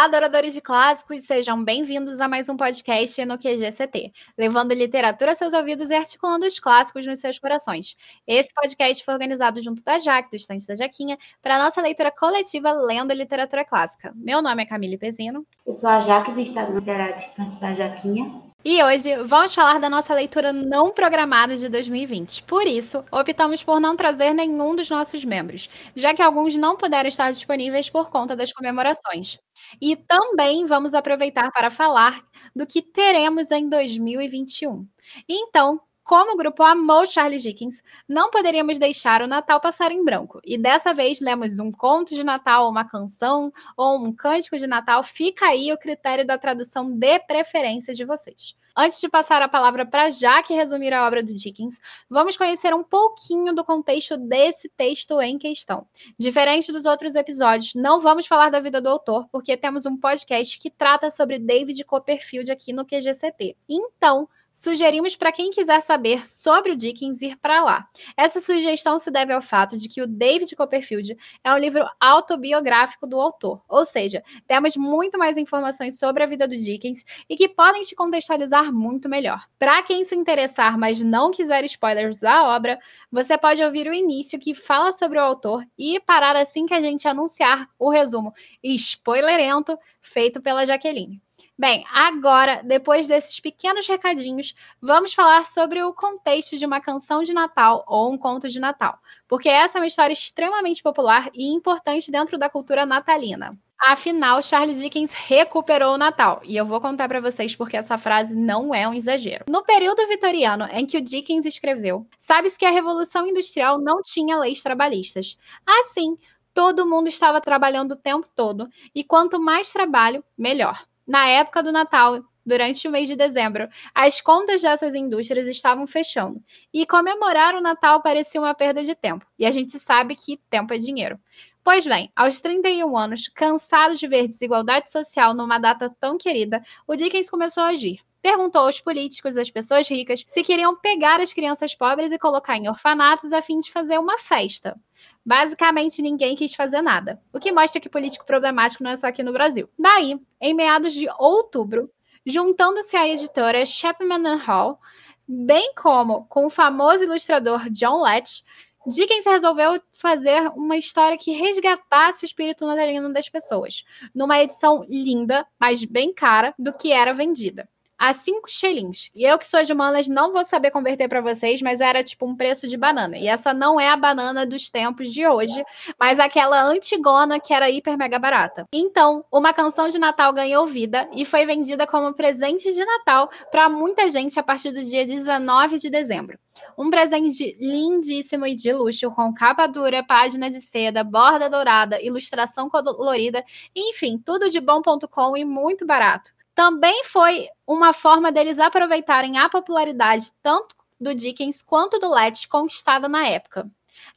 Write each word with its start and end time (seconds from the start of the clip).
Olá, 0.00 0.06
adoradores 0.06 0.54
de 0.54 0.62
clássicos, 0.62 1.24
sejam 1.24 1.62
bem-vindos 1.62 2.22
a 2.22 2.26
mais 2.26 2.48
um 2.48 2.56
podcast 2.56 3.22
no 3.26 3.36
QGCT, 3.36 4.10
levando 4.38 4.72
literatura 4.72 5.32
aos 5.32 5.36
seus 5.36 5.52
ouvidos 5.52 5.90
e 5.90 5.94
articulando 5.94 6.46
os 6.46 6.58
clássicos 6.58 7.04
nos 7.04 7.18
seus 7.18 7.38
corações. 7.38 7.98
Esse 8.26 8.50
podcast 8.54 9.04
foi 9.04 9.12
organizado 9.12 9.60
junto 9.60 9.84
da 9.84 9.98
Jaque, 9.98 10.30
do 10.30 10.36
estante 10.36 10.66
da 10.66 10.74
Jaquinha, 10.74 11.18
para 11.42 11.56
a 11.56 11.58
nossa 11.62 11.82
leitura 11.82 12.10
coletiva 12.10 12.72
Lendo 12.72 13.12
Literatura 13.12 13.62
Clássica. 13.62 14.10
Meu 14.16 14.40
nome 14.40 14.62
é 14.62 14.66
Camille 14.66 14.96
Pezino. 14.96 15.46
Eu 15.66 15.74
sou 15.74 15.90
a 15.90 16.00
Jaque, 16.00 16.32
do 16.32 16.40
estado 16.40 16.72
literário 16.78 17.18
estante 17.18 17.60
da 17.60 17.74
Jaquinha. 17.74 18.49
E 18.64 18.82
hoje 18.82 19.16
vamos 19.24 19.54
falar 19.54 19.78
da 19.80 19.88
nossa 19.88 20.12
leitura 20.14 20.52
não 20.52 20.90
programada 20.92 21.56
de 21.56 21.68
2020. 21.68 22.42
Por 22.44 22.66
isso, 22.66 23.02
optamos 23.10 23.62
por 23.62 23.80
não 23.80 23.96
trazer 23.96 24.34
nenhum 24.34 24.76
dos 24.76 24.90
nossos 24.90 25.24
membros, 25.24 25.68
já 25.96 26.12
que 26.14 26.20
alguns 26.22 26.56
não 26.56 26.76
puderam 26.76 27.08
estar 27.08 27.30
disponíveis 27.30 27.88
por 27.88 28.10
conta 28.10 28.36
das 28.36 28.52
comemorações. 28.52 29.38
E 29.80 29.96
também 29.96 30.66
vamos 30.66 30.92
aproveitar 30.94 31.50
para 31.52 31.70
falar 31.70 32.20
do 32.54 32.66
que 32.66 32.82
teremos 32.82 33.50
em 33.50 33.68
2021. 33.68 34.86
Então, 35.28 35.80
como 36.10 36.32
o 36.32 36.36
grupo 36.36 36.64
amou 36.64 37.06
Charles 37.06 37.40
Dickens, 37.40 37.84
não 38.08 38.32
poderíamos 38.32 38.80
deixar 38.80 39.22
o 39.22 39.28
Natal 39.28 39.60
passar 39.60 39.92
em 39.92 40.04
branco. 40.04 40.40
E 40.44 40.58
dessa 40.58 40.92
vez 40.92 41.20
lemos 41.20 41.60
um 41.60 41.70
conto 41.70 42.16
de 42.16 42.24
Natal, 42.24 42.68
uma 42.68 42.84
canção 42.84 43.52
ou 43.76 44.04
um 44.04 44.12
cântico 44.12 44.58
de 44.58 44.66
Natal. 44.66 45.04
Fica 45.04 45.46
aí 45.46 45.72
o 45.72 45.78
critério 45.78 46.26
da 46.26 46.36
tradução 46.36 46.90
de 46.90 47.20
preferência 47.20 47.94
de 47.94 48.04
vocês. 48.04 48.56
Antes 48.76 49.00
de 49.00 49.08
passar 49.08 49.40
a 49.40 49.48
palavra 49.48 49.86
para 49.86 50.10
Jaque 50.10 50.52
resumir 50.52 50.92
a 50.92 51.06
obra 51.06 51.22
do 51.22 51.32
Dickens, 51.32 51.78
vamos 52.08 52.36
conhecer 52.36 52.74
um 52.74 52.82
pouquinho 52.82 53.54
do 53.54 53.64
contexto 53.64 54.16
desse 54.16 54.68
texto 54.68 55.20
em 55.20 55.38
questão. 55.38 55.86
Diferente 56.18 56.72
dos 56.72 56.86
outros 56.86 57.14
episódios, 57.14 57.76
não 57.76 58.00
vamos 58.00 58.26
falar 58.26 58.50
da 58.50 58.58
vida 58.58 58.80
do 58.80 58.88
autor, 58.88 59.28
porque 59.30 59.56
temos 59.56 59.86
um 59.86 59.96
podcast 59.96 60.58
que 60.58 60.70
trata 60.70 61.08
sobre 61.08 61.38
David 61.38 61.84
Copperfield 61.84 62.50
aqui 62.50 62.72
no 62.72 62.84
QGCT. 62.84 63.56
Então, 63.68 64.28
Sugerimos 64.60 65.16
para 65.16 65.32
quem 65.32 65.50
quiser 65.50 65.80
saber 65.80 66.26
sobre 66.26 66.72
o 66.72 66.76
Dickens 66.76 67.22
ir 67.22 67.34
para 67.38 67.64
lá. 67.64 67.88
Essa 68.14 68.42
sugestão 68.42 68.98
se 68.98 69.10
deve 69.10 69.32
ao 69.32 69.40
fato 69.40 69.74
de 69.74 69.88
que 69.88 70.02
o 70.02 70.06
David 70.06 70.54
Copperfield 70.54 71.16
é 71.42 71.54
um 71.54 71.56
livro 71.56 71.82
autobiográfico 71.98 73.06
do 73.06 73.18
autor, 73.18 73.62
ou 73.66 73.86
seja, 73.86 74.22
temos 74.46 74.76
muito 74.76 75.16
mais 75.16 75.38
informações 75.38 75.98
sobre 75.98 76.22
a 76.22 76.26
vida 76.26 76.46
do 76.46 76.54
Dickens 76.58 77.06
e 77.26 77.36
que 77.36 77.48
podem 77.48 77.80
te 77.80 77.94
contextualizar 77.94 78.70
muito 78.70 79.08
melhor. 79.08 79.46
Para 79.58 79.82
quem 79.82 80.04
se 80.04 80.14
interessar, 80.14 80.76
mas 80.76 81.02
não 81.02 81.30
quiser 81.30 81.64
spoilers 81.64 82.20
da 82.20 82.44
obra, 82.54 82.78
você 83.10 83.38
pode 83.38 83.64
ouvir 83.64 83.88
o 83.88 83.94
início 83.94 84.38
que 84.38 84.52
fala 84.52 84.92
sobre 84.92 85.18
o 85.18 85.22
autor 85.22 85.64
e 85.78 85.98
parar 86.00 86.36
assim 86.36 86.66
que 86.66 86.74
a 86.74 86.82
gente 86.82 87.08
anunciar 87.08 87.66
o 87.78 87.88
resumo 87.88 88.30
spoilerento 88.62 89.74
feito 90.02 90.42
pela 90.42 90.66
Jaqueline. 90.66 91.22
Bem, 91.60 91.84
agora, 91.92 92.62
depois 92.64 93.06
desses 93.06 93.38
pequenos 93.38 93.86
recadinhos, 93.86 94.54
vamos 94.80 95.12
falar 95.12 95.44
sobre 95.44 95.82
o 95.82 95.92
contexto 95.92 96.56
de 96.56 96.64
uma 96.64 96.80
canção 96.80 97.22
de 97.22 97.34
Natal 97.34 97.84
ou 97.86 98.10
um 98.10 98.16
conto 98.16 98.48
de 98.48 98.58
Natal, 98.58 98.98
porque 99.28 99.46
essa 99.46 99.76
é 99.76 99.82
uma 99.82 99.86
história 99.86 100.14
extremamente 100.14 100.82
popular 100.82 101.28
e 101.34 101.52
importante 101.52 102.10
dentro 102.10 102.38
da 102.38 102.48
cultura 102.48 102.86
natalina. 102.86 103.58
Afinal, 103.78 104.42
Charles 104.42 104.80
Dickens 104.80 105.12
recuperou 105.12 105.96
o 105.96 105.98
Natal, 105.98 106.40
e 106.44 106.56
eu 106.56 106.64
vou 106.64 106.80
contar 106.80 107.06
para 107.08 107.20
vocês 107.20 107.54
porque 107.54 107.76
essa 107.76 107.98
frase 107.98 108.34
não 108.34 108.74
é 108.74 108.88
um 108.88 108.94
exagero. 108.94 109.44
No 109.46 109.62
período 109.62 110.06
vitoriano 110.06 110.66
em 110.72 110.86
que 110.86 110.96
o 110.96 111.02
Dickens 111.02 111.44
escreveu, 111.44 112.06
sabe-se 112.16 112.58
que 112.58 112.64
a 112.64 112.70
Revolução 112.70 113.26
Industrial 113.26 113.78
não 113.78 114.00
tinha 114.00 114.38
leis 114.38 114.62
trabalhistas. 114.62 115.36
Assim, 115.66 116.16
todo 116.54 116.86
mundo 116.86 117.08
estava 117.08 117.38
trabalhando 117.38 117.92
o 117.92 117.96
tempo 117.96 118.26
todo, 118.34 118.66
e 118.94 119.04
quanto 119.04 119.38
mais 119.38 119.70
trabalho, 119.70 120.24
melhor 120.38 120.88
na 121.10 121.26
época 121.26 121.60
do 121.60 121.72
Natal, 121.72 122.22
durante 122.46 122.86
o 122.86 122.90
mês 122.90 123.08
de 123.08 123.16
dezembro, 123.16 123.68
as 123.92 124.20
contas 124.20 124.62
dessas 124.62 124.94
indústrias 124.94 125.48
estavam 125.48 125.84
fechando. 125.84 126.40
E 126.72 126.86
comemorar 126.86 127.56
o 127.56 127.60
Natal 127.60 128.00
parecia 128.00 128.40
uma 128.40 128.54
perda 128.54 128.84
de 128.84 128.94
tempo. 128.94 129.26
E 129.36 129.44
a 129.44 129.50
gente 129.50 129.76
sabe 129.76 130.14
que 130.14 130.36
tempo 130.48 130.72
é 130.72 130.78
dinheiro. 130.78 131.18
Pois 131.64 131.84
bem, 131.84 132.12
aos 132.14 132.40
31 132.40 132.96
anos, 132.96 133.26
cansado 133.26 133.96
de 133.96 134.06
ver 134.06 134.28
desigualdade 134.28 134.88
social 134.88 135.34
numa 135.34 135.58
data 135.58 135.92
tão 135.98 136.16
querida, 136.16 136.62
o 136.86 136.94
Dickens 136.94 137.28
começou 137.28 137.64
a 137.64 137.70
agir. 137.70 137.98
Perguntou 138.22 138.62
aos 138.62 138.80
políticos, 138.80 139.36
às 139.36 139.50
pessoas 139.50 139.88
ricas, 139.88 140.22
se 140.24 140.44
queriam 140.44 140.76
pegar 140.76 141.20
as 141.20 141.32
crianças 141.32 141.74
pobres 141.74 142.12
e 142.12 142.18
colocar 142.20 142.56
em 142.56 142.68
orfanatos 142.68 143.32
a 143.32 143.42
fim 143.42 143.58
de 143.58 143.72
fazer 143.72 143.98
uma 143.98 144.16
festa. 144.16 144.78
Basicamente, 145.24 146.02
ninguém 146.02 146.34
quis 146.34 146.54
fazer 146.54 146.82
nada, 146.82 147.20
o 147.32 147.38
que 147.38 147.52
mostra 147.52 147.80
que 147.80 147.88
político 147.88 148.24
problemático 148.24 148.82
não 148.82 148.90
é 148.90 148.96
só 148.96 149.08
aqui 149.08 149.22
no 149.22 149.32
Brasil. 149.32 149.68
Daí, 149.78 150.18
em 150.40 150.54
meados 150.54 150.94
de 150.94 151.08
outubro, 151.18 151.90
juntando-se 152.24 152.96
à 152.96 153.08
editora 153.08 153.64
Chapman 153.66 154.36
Hall, 154.36 154.78
bem 155.26 155.72
como 155.74 156.24
com 156.26 156.46
o 156.46 156.50
famoso 156.50 157.04
ilustrador 157.04 157.68
John 157.70 158.02
Letch, 158.02 158.42
Dickens 158.86 159.26
resolveu 159.26 159.80
fazer 159.92 160.50
uma 160.56 160.76
história 160.76 161.18
que 161.18 161.32
resgatasse 161.32 162.24
o 162.24 162.26
espírito 162.26 162.66
natalino 162.66 163.12
das 163.12 163.28
pessoas, 163.28 163.84
numa 164.14 164.40
edição 164.40 164.84
linda, 164.88 165.46
mas 165.58 165.84
bem 165.84 166.14
cara, 166.14 166.54
do 166.58 166.72
que 166.72 166.90
era 166.90 167.12
vendida 167.12 167.68
a 168.00 168.14
5 168.14 168.48
shillings. 168.48 169.10
E 169.14 169.24
eu 169.24 169.38
que 169.38 169.46
sou 169.46 169.62
de 169.62 169.74
humanas 169.74 170.08
não 170.08 170.32
vou 170.32 170.42
saber 170.42 170.70
converter 170.70 171.06
para 171.06 171.20
vocês, 171.20 171.60
mas 171.60 171.82
era 171.82 172.02
tipo 172.02 172.24
um 172.26 172.34
preço 172.34 172.66
de 172.66 172.78
banana. 172.78 173.18
E 173.18 173.28
essa 173.28 173.52
não 173.52 173.78
é 173.78 173.90
a 173.90 173.96
banana 173.96 174.46
dos 174.46 174.70
tempos 174.70 175.12
de 175.12 175.26
hoje, 175.26 175.62
mas 175.98 176.18
aquela 176.18 176.62
antigona 176.64 177.38
que 177.38 177.52
era 177.52 177.68
hiper 177.68 177.98
mega 177.98 178.18
barata. 178.18 178.66
Então, 178.72 179.22
uma 179.30 179.52
canção 179.52 179.90
de 179.90 179.98
Natal 179.98 180.32
ganhou 180.32 180.66
vida 180.66 181.10
e 181.12 181.26
foi 181.26 181.44
vendida 181.44 181.86
como 181.86 182.14
presente 182.14 182.72
de 182.72 182.82
Natal 182.82 183.28
para 183.50 183.68
muita 183.68 184.08
gente 184.08 184.40
a 184.40 184.42
partir 184.42 184.72
do 184.72 184.82
dia 184.82 185.04
19 185.04 185.78
de 185.78 185.90
dezembro. 185.90 186.38
Um 186.78 186.88
presente 186.88 187.54
lindíssimo 187.60 188.46
e 188.46 188.54
de 188.54 188.72
luxo, 188.72 189.10
com 189.10 189.32
capa 189.34 189.66
dura, 189.66 190.02
página 190.02 190.48
de 190.48 190.60
seda, 190.62 191.04
borda 191.04 191.50
dourada, 191.50 192.00
ilustração 192.02 192.70
colorida, 192.70 193.44
enfim, 193.76 194.16
tudo 194.18 194.48
de 194.48 194.58
bom.com 194.58 195.36
e 195.36 195.44
muito 195.44 195.86
barato 195.86 196.32
também 196.54 197.04
foi 197.04 197.48
uma 197.66 197.92
forma 197.92 198.30
deles 198.32 198.58
aproveitarem 198.58 199.38
a 199.38 199.48
popularidade 199.48 200.30
tanto 200.42 200.74
do 201.00 201.14
Dickens 201.14 201.62
quanto 201.62 201.98
do 201.98 202.10
Letch 202.10 202.46
conquistada 202.46 203.08
na 203.08 203.26
época. 203.26 203.70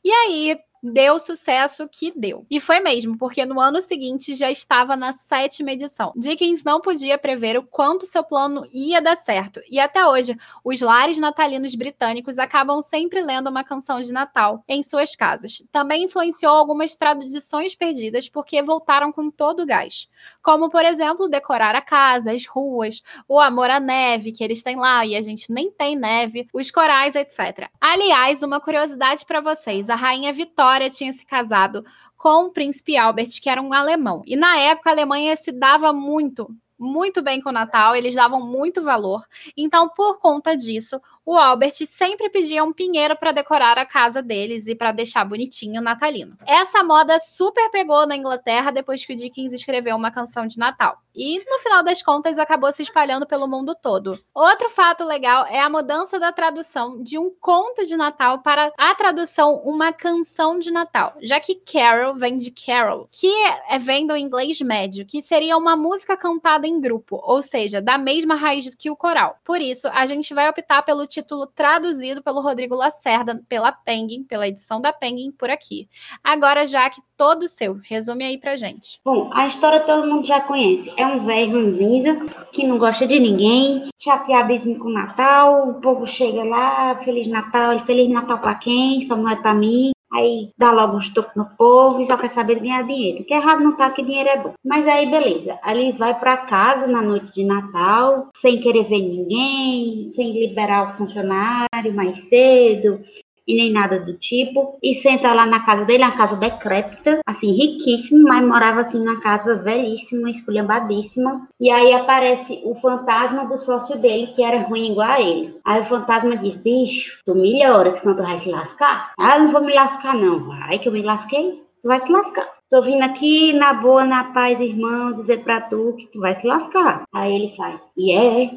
E 0.04 0.12
aí, 0.12 0.58
deu 0.84 1.14
o 1.14 1.20
sucesso 1.20 1.88
que 1.88 2.12
deu. 2.14 2.46
E 2.52 2.60
foi 2.60 2.82
mesmo, 2.82 3.18
porque 3.18 3.46
no 3.46 3.60
ano 3.62 3.80
seguinte 3.80 4.36
já 4.36 4.52
estava 4.52 4.98
na 4.98 5.14
sétima 5.14 5.72
edição. 5.72 6.12
Dickens 6.14 6.62
não 6.64 6.82
podia 6.82 7.18
prever 7.18 7.58
o 7.58 7.64
quanto 7.64 8.06
seu 8.06 8.22
plano 8.22 8.66
ia 8.74 9.02
dar 9.02 9.16
certo. 9.16 9.62
E 9.72 9.80
até 9.80 10.06
hoje, 10.06 10.36
os 10.62 10.82
lares 10.82 11.18
natalinos 11.18 11.74
britânicos 11.74 12.38
acabam 12.38 12.82
sempre 12.82 13.22
lendo 13.22 13.50
uma 13.50 13.64
canção 13.64 14.02
de 14.02 14.12
Natal 14.12 14.62
em 14.68 14.84
suas 14.84 15.16
casas. 15.16 15.64
Também 15.72 16.04
influenciou 16.04 16.54
algumas 16.54 16.98
tradições 16.98 17.76
perdidas 17.76 18.28
porque 18.28 18.62
voltaram 18.62 19.12
com 19.14 19.32
todo 19.32 19.64
o 19.64 19.66
gás. 19.66 20.10
Como, 20.44 20.70
por 20.70 20.84
exemplo, 20.84 21.30
decorar 21.30 21.74
a 21.74 21.82
casa, 21.82 22.34
as 22.34 22.46
ruas, 22.46 23.02
o 23.28 23.40
amor 23.40 23.70
à 23.70 23.80
neve 23.80 24.32
que 24.32 24.44
eles 24.44 24.62
têm 24.62 24.76
lá 24.76 25.06
e 25.06 25.16
a 25.16 25.22
gente 25.22 25.52
nem 25.52 25.72
tem 25.72 25.96
neve, 25.96 26.48
os 26.54 26.70
corais, 26.70 27.16
etc. 27.16 27.70
Aliás, 27.80 28.44
uma 28.44 28.60
curiosidade 28.60 29.26
para 29.26 29.40
vocês: 29.40 29.90
a 29.90 29.96
rainha 29.96 30.34
Vitória 30.34 30.90
tinha 30.90 31.14
se 31.14 31.26
casado 31.26 31.86
com 32.18 32.46
o 32.46 32.52
príncipe 32.52 32.96
Albert, 32.96 33.42
que 33.42 33.50
era 33.50 33.62
um 33.62 33.74
alemão. 33.74 34.22
E 34.26 34.36
na 34.36 34.58
época 34.58 34.90
a 34.90 34.94
Alemanha 34.94 35.36
se 35.36 35.52
dava 35.52 35.92
muito, 35.92 36.50
muito 36.80 37.22
bem 37.22 37.42
com 37.42 37.50
o 37.50 37.54
Natal, 37.54 37.96
eles 37.96 38.16
davam 38.16 38.46
muito 38.46 38.82
valor. 38.82 39.26
Então, 39.58 39.90
por 39.90 40.20
conta 40.20 40.56
disso, 40.56 41.02
o 41.26 41.38
Albert 41.38 41.86
sempre 41.86 42.30
pedia 42.30 42.64
um 42.64 42.74
pinheiro 42.74 43.16
para 43.16 43.32
decorar 43.32 43.78
a 43.78 43.86
casa 43.86 44.22
deles 44.22 44.68
e 44.68 44.76
para 44.76 44.92
deixar 44.92 45.24
bonitinho 45.26 45.80
o 45.80 45.84
natalino. 45.84 46.38
Essa 46.46 46.84
moda 46.84 47.18
super 47.20 47.70
pegou 47.70 48.06
na 48.06 48.16
Inglaterra 48.16 48.72
depois 48.72 49.06
que 49.06 49.14
o 49.14 49.16
Dickens 49.16 49.54
escreveu 49.54 49.96
uma 49.96 50.12
canção 50.12 50.46
de 50.46 50.58
Natal. 50.58 50.98
E 51.16 51.38
no 51.48 51.60
final 51.60 51.84
das 51.84 52.02
contas 52.02 52.40
acabou 52.40 52.72
se 52.72 52.82
espalhando 52.82 53.28
pelo 53.28 53.48
mundo 53.48 53.76
todo. 53.76 54.20
Outro 54.34 54.70
fato 54.70 55.04
legal 55.04 55.46
é 55.46 55.60
a 55.60 55.70
mudança 55.70 56.20
da 56.20 56.32
tradução 56.32 57.02
de 57.04 57.20
um 57.20 57.32
conto 57.40 57.86
de 57.86 57.96
Natal 57.96 58.42
para 58.42 58.72
a 58.78 58.96
tradução 58.96 59.62
uma 59.64 59.94
canção 59.94 60.58
de 60.58 60.72
Natal, 60.72 61.14
já 61.22 61.40
que 61.40 61.56
Carol 61.56 62.16
vem 62.16 62.36
de 62.36 62.52
Carol, 62.52 63.08
que 63.12 63.32
é 63.70 63.78
vem 63.78 64.08
do 64.08 64.18
inglês 64.18 64.60
médio, 64.62 65.06
que 65.06 65.22
seria 65.22 65.56
uma 65.56 65.76
música 65.76 66.18
cantada 66.18 66.68
em 66.68 66.82
grupo, 66.82 67.20
ou 67.24 67.42
seja, 67.42 67.82
da 67.82 67.98
mesma 67.98 68.36
raiz 68.36 68.74
que 68.74 68.90
o 68.90 68.96
coral. 68.96 69.38
Por 69.44 69.62
isso, 69.62 69.88
a 69.90 70.06
gente 70.06 70.34
vai 70.34 70.50
optar 70.50 70.82
pelo 70.82 71.06
título 71.14 71.46
traduzido 71.48 72.24
pelo 72.24 72.42
Rodrigo 72.42 72.76
Lacerda, 72.76 73.42
pela 73.48 73.72
Penguin, 73.72 74.24
pela 74.24 74.48
edição 74.48 74.82
da 74.82 74.92
Penguin, 74.92 75.32
por 75.32 75.50
aqui. 75.50 75.88
Agora, 76.24 76.66
Jaque, 76.66 77.02
todo 77.16 77.48
seu. 77.48 77.80
Resume 77.84 78.24
aí 78.24 78.40
pra 78.40 78.56
gente. 78.56 79.00
Bom, 79.06 79.30
a 79.34 79.48
história 79.48 79.80
todo 79.82 80.08
mundo 80.08 80.26
já 80.26 80.42
conhece. 80.42 80.92
É 80.98 81.06
um 81.06 81.24
velho 81.24 81.54
ranzinza 81.54 82.26
que 82.52 82.66
não 82.66 82.78
gosta 82.78 83.06
de 83.06 83.20
ninguém, 83.20 83.90
chateadíssimo 84.00 84.80
com 84.80 84.88
o 84.88 84.94
Natal, 84.94 85.70
o 85.70 85.74
povo 85.76 86.08
chega 86.08 86.44
lá, 86.44 86.96
Feliz 87.04 87.28
Natal, 87.28 87.80
Feliz 87.80 88.10
Natal 88.10 88.40
pra 88.40 88.56
quem? 88.56 89.02
Só 89.04 89.16
não 89.16 89.30
é 89.30 89.36
pra 89.36 89.54
mim. 89.54 89.93
Aí 90.14 90.52
dá 90.58 90.72
logo 90.72 90.96
um 90.96 91.00
estoque 91.00 91.38
no 91.38 91.46
povo 91.58 92.02
e 92.02 92.06
só 92.06 92.18
quer 92.18 92.30
saber 92.30 92.60
ganhar 92.60 92.84
dinheiro. 92.84 93.24
Que 93.24 93.34
errado 93.34 93.64
não 93.64 93.76
tá 93.76 93.90
que 93.90 94.04
dinheiro 94.04 94.30
é 94.30 94.38
bom. 94.38 94.54
Mas 94.64 94.88
aí, 94.88 95.10
beleza. 95.10 95.60
Ali 95.64 95.92
vai 95.92 96.18
para 96.18 96.38
casa 96.38 96.88
na 96.88 97.02
noite 97.02 97.34
de 97.34 97.44
Natal, 97.44 98.30
sem 98.36 98.60
querer 98.60 98.84
ver 98.84 99.02
ninguém, 99.02 100.12
sem 100.14 100.32
liberar 100.32 100.94
o 100.94 100.98
funcionário 100.98 101.94
mais 101.94 102.30
cedo, 102.30 103.02
e 103.48 103.56
nem 103.56 103.72
nada 103.72 104.00
do 104.00 104.14
tipo. 104.14 104.78
E 104.82 104.96
senta 104.96 105.34
lá 105.34 105.46
na 105.46 105.62
casa 105.62 105.86
dele, 105.86 106.04
uma 106.04 106.12
casa 106.12 106.36
decrépita, 106.36 107.20
assim, 107.26 107.52
riquíssima, 107.52 108.30
mas 108.30 108.48
morava 108.48 108.82
assim 108.82 109.04
na 109.04 109.20
casa 109.20 109.56
velhíssima, 109.56 110.30
esculhambadíssima. 110.30 111.48
E 111.60 111.70
aí 111.70 111.94
aparece 111.94 112.62
o 112.66 112.76
fantasma 112.76 113.46
do 113.46 113.58
sócio 113.58 113.98
dele, 113.98 114.28
que 114.28 114.44
era 114.44 114.62
ruim 114.62 114.92
igual 114.92 115.10
a 115.10 115.22
ele. 115.22 115.56
Aí 115.66 115.82
o 115.82 115.86
fantasma 115.86 116.36
diz: 116.38 116.58
bicho, 116.58 117.20
tu 117.26 117.36
melhora, 117.36 117.92
que 117.92 118.00
senão 118.00 118.16
tu 118.16 118.24
vai 118.24 118.38
se 118.38 118.50
lascar. 118.50 119.14
Ah, 119.18 119.38
eu 119.38 119.44
não 119.44 119.52
vou 119.52 119.64
me 119.64 119.74
lascar, 119.74 120.16
não. 120.16 120.48
Vai 120.48 120.80
que 120.80 120.88
eu 120.88 120.94
me 120.94 121.02
lasquei. 121.02 121.62
Tu 121.82 121.88
vai 121.88 122.00
se 122.00 122.12
lascar. 122.12 122.48
Tô 122.70 122.82
vindo 122.82 123.04
aqui 123.04 123.54
na 123.54 123.74
boa, 123.74 124.04
na 124.04 124.34
paz, 124.34 124.60
irmão, 124.60 125.14
dizer 125.14 125.44
pra 125.44 125.62
tu 125.62 125.96
que 125.96 126.08
tu 126.08 126.20
vai 126.20 126.34
se 126.34 126.48
lascar. 126.48 127.04
Aí 127.14 127.36
ele 127.36 127.56
faz, 127.56 127.92
e 127.96 128.12
é, 128.12 128.50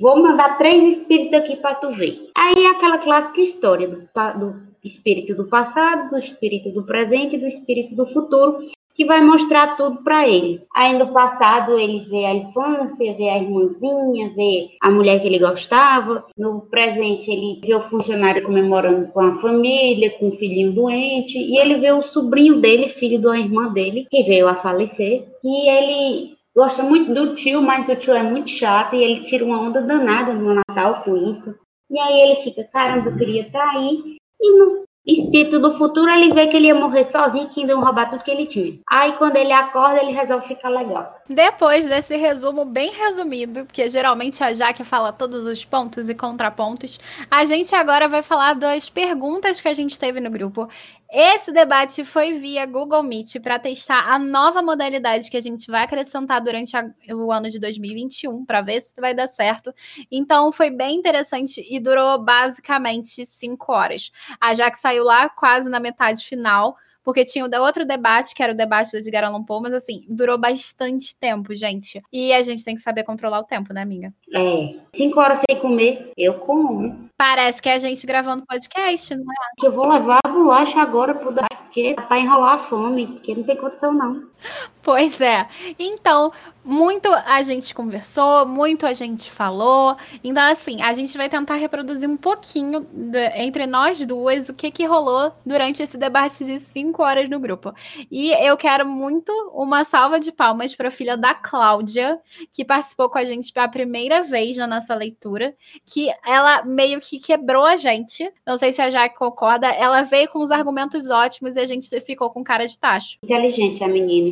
vou 0.00 0.22
mandar 0.22 0.58
três 0.58 0.82
espíritos 0.82 1.34
aqui 1.34 1.56
para 1.56 1.74
tu 1.74 1.92
ver. 1.92 2.30
Aí 2.36 2.64
é 2.64 2.70
aquela 2.70 2.98
clássica 2.98 3.40
história 3.40 3.88
do, 3.88 3.98
do 4.38 4.54
espírito 4.84 5.34
do 5.34 5.44
passado, 5.44 6.10
do 6.10 6.18
espírito 6.18 6.70
do 6.70 6.84
presente 6.84 7.36
e 7.36 7.38
do 7.38 7.46
espírito 7.46 7.94
do 7.94 8.06
futuro, 8.06 8.58
que 8.96 9.04
vai 9.04 9.20
mostrar 9.20 9.76
tudo 9.76 10.02
para 10.02 10.26
ele. 10.26 10.62
Aí 10.74 10.96
no 10.96 11.08
passado 11.08 11.78
ele 11.78 12.00
vê 12.08 12.24
a 12.24 12.34
infância, 12.34 13.14
vê 13.14 13.28
a 13.28 13.36
irmãzinha, 13.36 14.32
vê 14.34 14.70
a 14.80 14.90
mulher 14.90 15.20
que 15.20 15.26
ele 15.26 15.38
gostava. 15.38 16.24
No 16.36 16.62
presente 16.62 17.30
ele 17.30 17.60
vê 17.62 17.74
o 17.74 17.82
funcionário 17.82 18.42
comemorando 18.42 19.08
com 19.08 19.20
a 19.20 19.38
família, 19.38 20.16
com 20.18 20.28
o 20.28 20.36
filhinho 20.36 20.72
doente, 20.72 21.38
e 21.38 21.58
ele 21.58 21.74
vê 21.74 21.92
o 21.92 22.02
sobrinho 22.02 22.58
dele, 22.58 22.88
filho 22.88 23.20
uma 23.26 23.38
irmã 23.38 23.70
dele, 23.70 24.06
que 24.10 24.22
veio 24.22 24.48
a 24.48 24.54
falecer, 24.54 25.26
e 25.44 25.68
ele 25.68 26.35
gosta 26.56 26.82
muito 26.82 27.12
do 27.12 27.34
tio, 27.34 27.60
mas 27.60 27.88
o 27.88 27.94
tio 27.94 28.14
é 28.14 28.22
muito 28.22 28.50
chato 28.50 28.96
e 28.96 29.04
ele 29.04 29.22
tira 29.22 29.44
uma 29.44 29.60
onda 29.60 29.82
danada 29.82 30.32
no 30.32 30.54
Natal 30.54 31.02
com 31.02 31.14
isso. 31.30 31.54
E 31.90 31.98
aí 32.00 32.20
ele 32.20 32.40
fica, 32.40 32.64
caramba, 32.64 33.10
eu 33.10 33.16
queria 33.16 33.42
estar 33.42 33.60
tá 33.60 33.78
aí. 33.78 34.16
E 34.40 34.58
no 34.58 34.84
espírito 35.06 35.60
do 35.60 35.76
futuro, 35.78 36.10
ele 36.10 36.32
vê 36.32 36.48
que 36.48 36.56
ele 36.56 36.66
ia 36.66 36.74
morrer 36.74 37.04
sozinho, 37.04 37.48
que 37.48 37.62
iam 37.62 37.80
roubar 37.80 38.10
tudo 38.10 38.24
que 38.24 38.30
ele 38.30 38.46
tinha. 38.46 38.78
Aí 38.90 39.12
quando 39.12 39.36
ele 39.36 39.52
acorda, 39.52 40.02
ele 40.02 40.12
resolve 40.12 40.48
ficar 40.48 40.68
legal. 40.68 41.14
Depois 41.28 41.88
desse 41.88 42.16
resumo 42.16 42.64
bem 42.64 42.90
resumido, 42.90 43.66
porque 43.66 43.88
geralmente 43.88 44.42
a 44.42 44.52
Jaque 44.52 44.82
fala 44.82 45.12
todos 45.12 45.46
os 45.46 45.64
pontos 45.64 46.08
e 46.08 46.14
contrapontos, 46.14 46.98
a 47.30 47.44
gente 47.44 47.74
agora 47.74 48.08
vai 48.08 48.22
falar 48.22 48.54
das 48.54 48.90
perguntas 48.90 49.60
que 49.60 49.68
a 49.68 49.74
gente 49.74 49.98
teve 49.98 50.18
no 50.20 50.30
grupo. 50.30 50.68
Esse 51.08 51.52
debate 51.52 52.04
foi 52.04 52.32
via 52.32 52.66
Google 52.66 53.02
Meet 53.02 53.38
para 53.40 53.58
testar 53.58 54.12
a 54.12 54.18
nova 54.18 54.60
modalidade 54.60 55.30
que 55.30 55.36
a 55.36 55.40
gente 55.40 55.70
vai 55.70 55.84
acrescentar 55.84 56.40
durante 56.40 56.76
a, 56.76 56.84
o 57.14 57.30
ano 57.30 57.48
de 57.48 57.60
2021 57.60 58.44
para 58.44 58.60
ver 58.60 58.80
se 58.80 58.92
vai 59.00 59.14
dar 59.14 59.28
certo. 59.28 59.72
Então 60.10 60.50
foi 60.50 60.70
bem 60.70 60.96
interessante 60.96 61.64
e 61.70 61.78
durou 61.78 62.22
basicamente 62.22 63.24
cinco 63.24 63.72
horas. 63.72 64.10
A 64.40 64.52
Jaque 64.52 64.78
saiu 64.78 65.04
lá 65.04 65.28
quase 65.28 65.70
na 65.70 65.78
metade 65.78 66.24
final 66.24 66.76
porque 67.06 67.24
tinha 67.24 67.46
o 67.46 67.62
outro 67.62 67.86
debate, 67.86 68.34
que 68.34 68.42
era 68.42 68.52
o 68.52 68.56
debate 68.56 68.90
do 68.90 68.96
Edgar 68.96 69.22
Allan 69.22 69.44
Poe, 69.44 69.62
mas 69.62 69.72
assim, 69.72 70.04
durou 70.08 70.36
bastante 70.36 71.16
tempo, 71.16 71.54
gente. 71.54 72.02
E 72.12 72.32
a 72.32 72.42
gente 72.42 72.64
tem 72.64 72.74
que 72.74 72.80
saber 72.80 73.04
controlar 73.04 73.38
o 73.38 73.44
tempo, 73.44 73.72
né, 73.72 73.80
amiga? 73.80 74.12
É. 74.34 74.74
Cinco 74.92 75.20
horas 75.20 75.40
sem 75.48 75.56
comer, 75.60 76.10
eu 76.16 76.34
como. 76.34 77.08
Parece 77.16 77.62
que 77.62 77.68
é 77.68 77.74
a 77.74 77.78
gente 77.78 78.04
gravando 78.04 78.44
podcast, 78.44 79.14
não 79.14 79.22
é? 79.22 79.66
Eu 79.66 79.70
vou 79.70 79.88
levar 79.88 80.18
a 80.24 80.28
bolacha 80.28 80.80
agora 80.80 81.14
pro 81.14 81.32
porque 81.76 81.80
é 81.88 81.94
para 81.94 82.18
enrolar 82.18 82.54
a 82.54 82.58
fome, 82.58 83.06
porque 83.06 83.34
não 83.36 83.44
tem 83.44 83.56
condição 83.56 83.92
não. 83.92 84.24
Pois 84.86 85.20
é. 85.20 85.48
Então, 85.80 86.32
muito 86.64 87.08
a 87.12 87.42
gente 87.42 87.74
conversou, 87.74 88.46
muito 88.46 88.86
a 88.86 88.92
gente 88.92 89.28
falou. 89.28 89.96
Então, 90.22 90.44
assim, 90.44 90.80
a 90.80 90.92
gente 90.92 91.16
vai 91.16 91.28
tentar 91.28 91.56
reproduzir 91.56 92.08
um 92.08 92.16
pouquinho 92.16 92.86
de, 92.92 93.26
entre 93.34 93.66
nós 93.66 94.04
duas 94.06 94.48
o 94.48 94.54
que, 94.54 94.70
que 94.70 94.84
rolou 94.84 95.32
durante 95.44 95.82
esse 95.82 95.98
debate 95.98 96.44
de 96.44 96.60
cinco 96.60 97.02
horas 97.02 97.28
no 97.28 97.40
grupo. 97.40 97.72
E 98.08 98.30
eu 98.44 98.56
quero 98.56 98.86
muito 98.86 99.32
uma 99.52 99.82
salva 99.82 100.20
de 100.20 100.30
palmas 100.30 100.72
para 100.76 100.86
a 100.86 100.92
filha 100.92 101.16
da 101.16 101.34
Cláudia, 101.34 102.20
que 102.52 102.64
participou 102.64 103.10
com 103.10 103.18
a 103.18 103.24
gente 103.24 103.52
pela 103.52 103.66
primeira 103.66 104.22
vez 104.22 104.56
na 104.56 104.68
nossa 104.68 104.94
leitura, 104.94 105.52
que 105.84 106.08
ela 106.24 106.64
meio 106.64 107.00
que 107.00 107.18
quebrou 107.18 107.64
a 107.64 107.76
gente. 107.76 108.32
Não 108.46 108.56
sei 108.56 108.70
se 108.70 108.80
a 108.80 108.88
Jaque 108.88 109.16
concorda. 109.16 109.66
Ela 109.66 110.02
veio 110.02 110.28
com 110.28 110.40
os 110.40 110.52
argumentos 110.52 111.10
ótimos 111.10 111.56
e 111.56 111.60
a 111.60 111.66
gente 111.66 111.88
ficou 112.00 112.30
com 112.30 112.44
cara 112.44 112.66
de 112.66 112.78
tacho. 112.78 113.18
Inteligente 113.24 113.82
a 113.82 113.88
menina. 113.88 114.25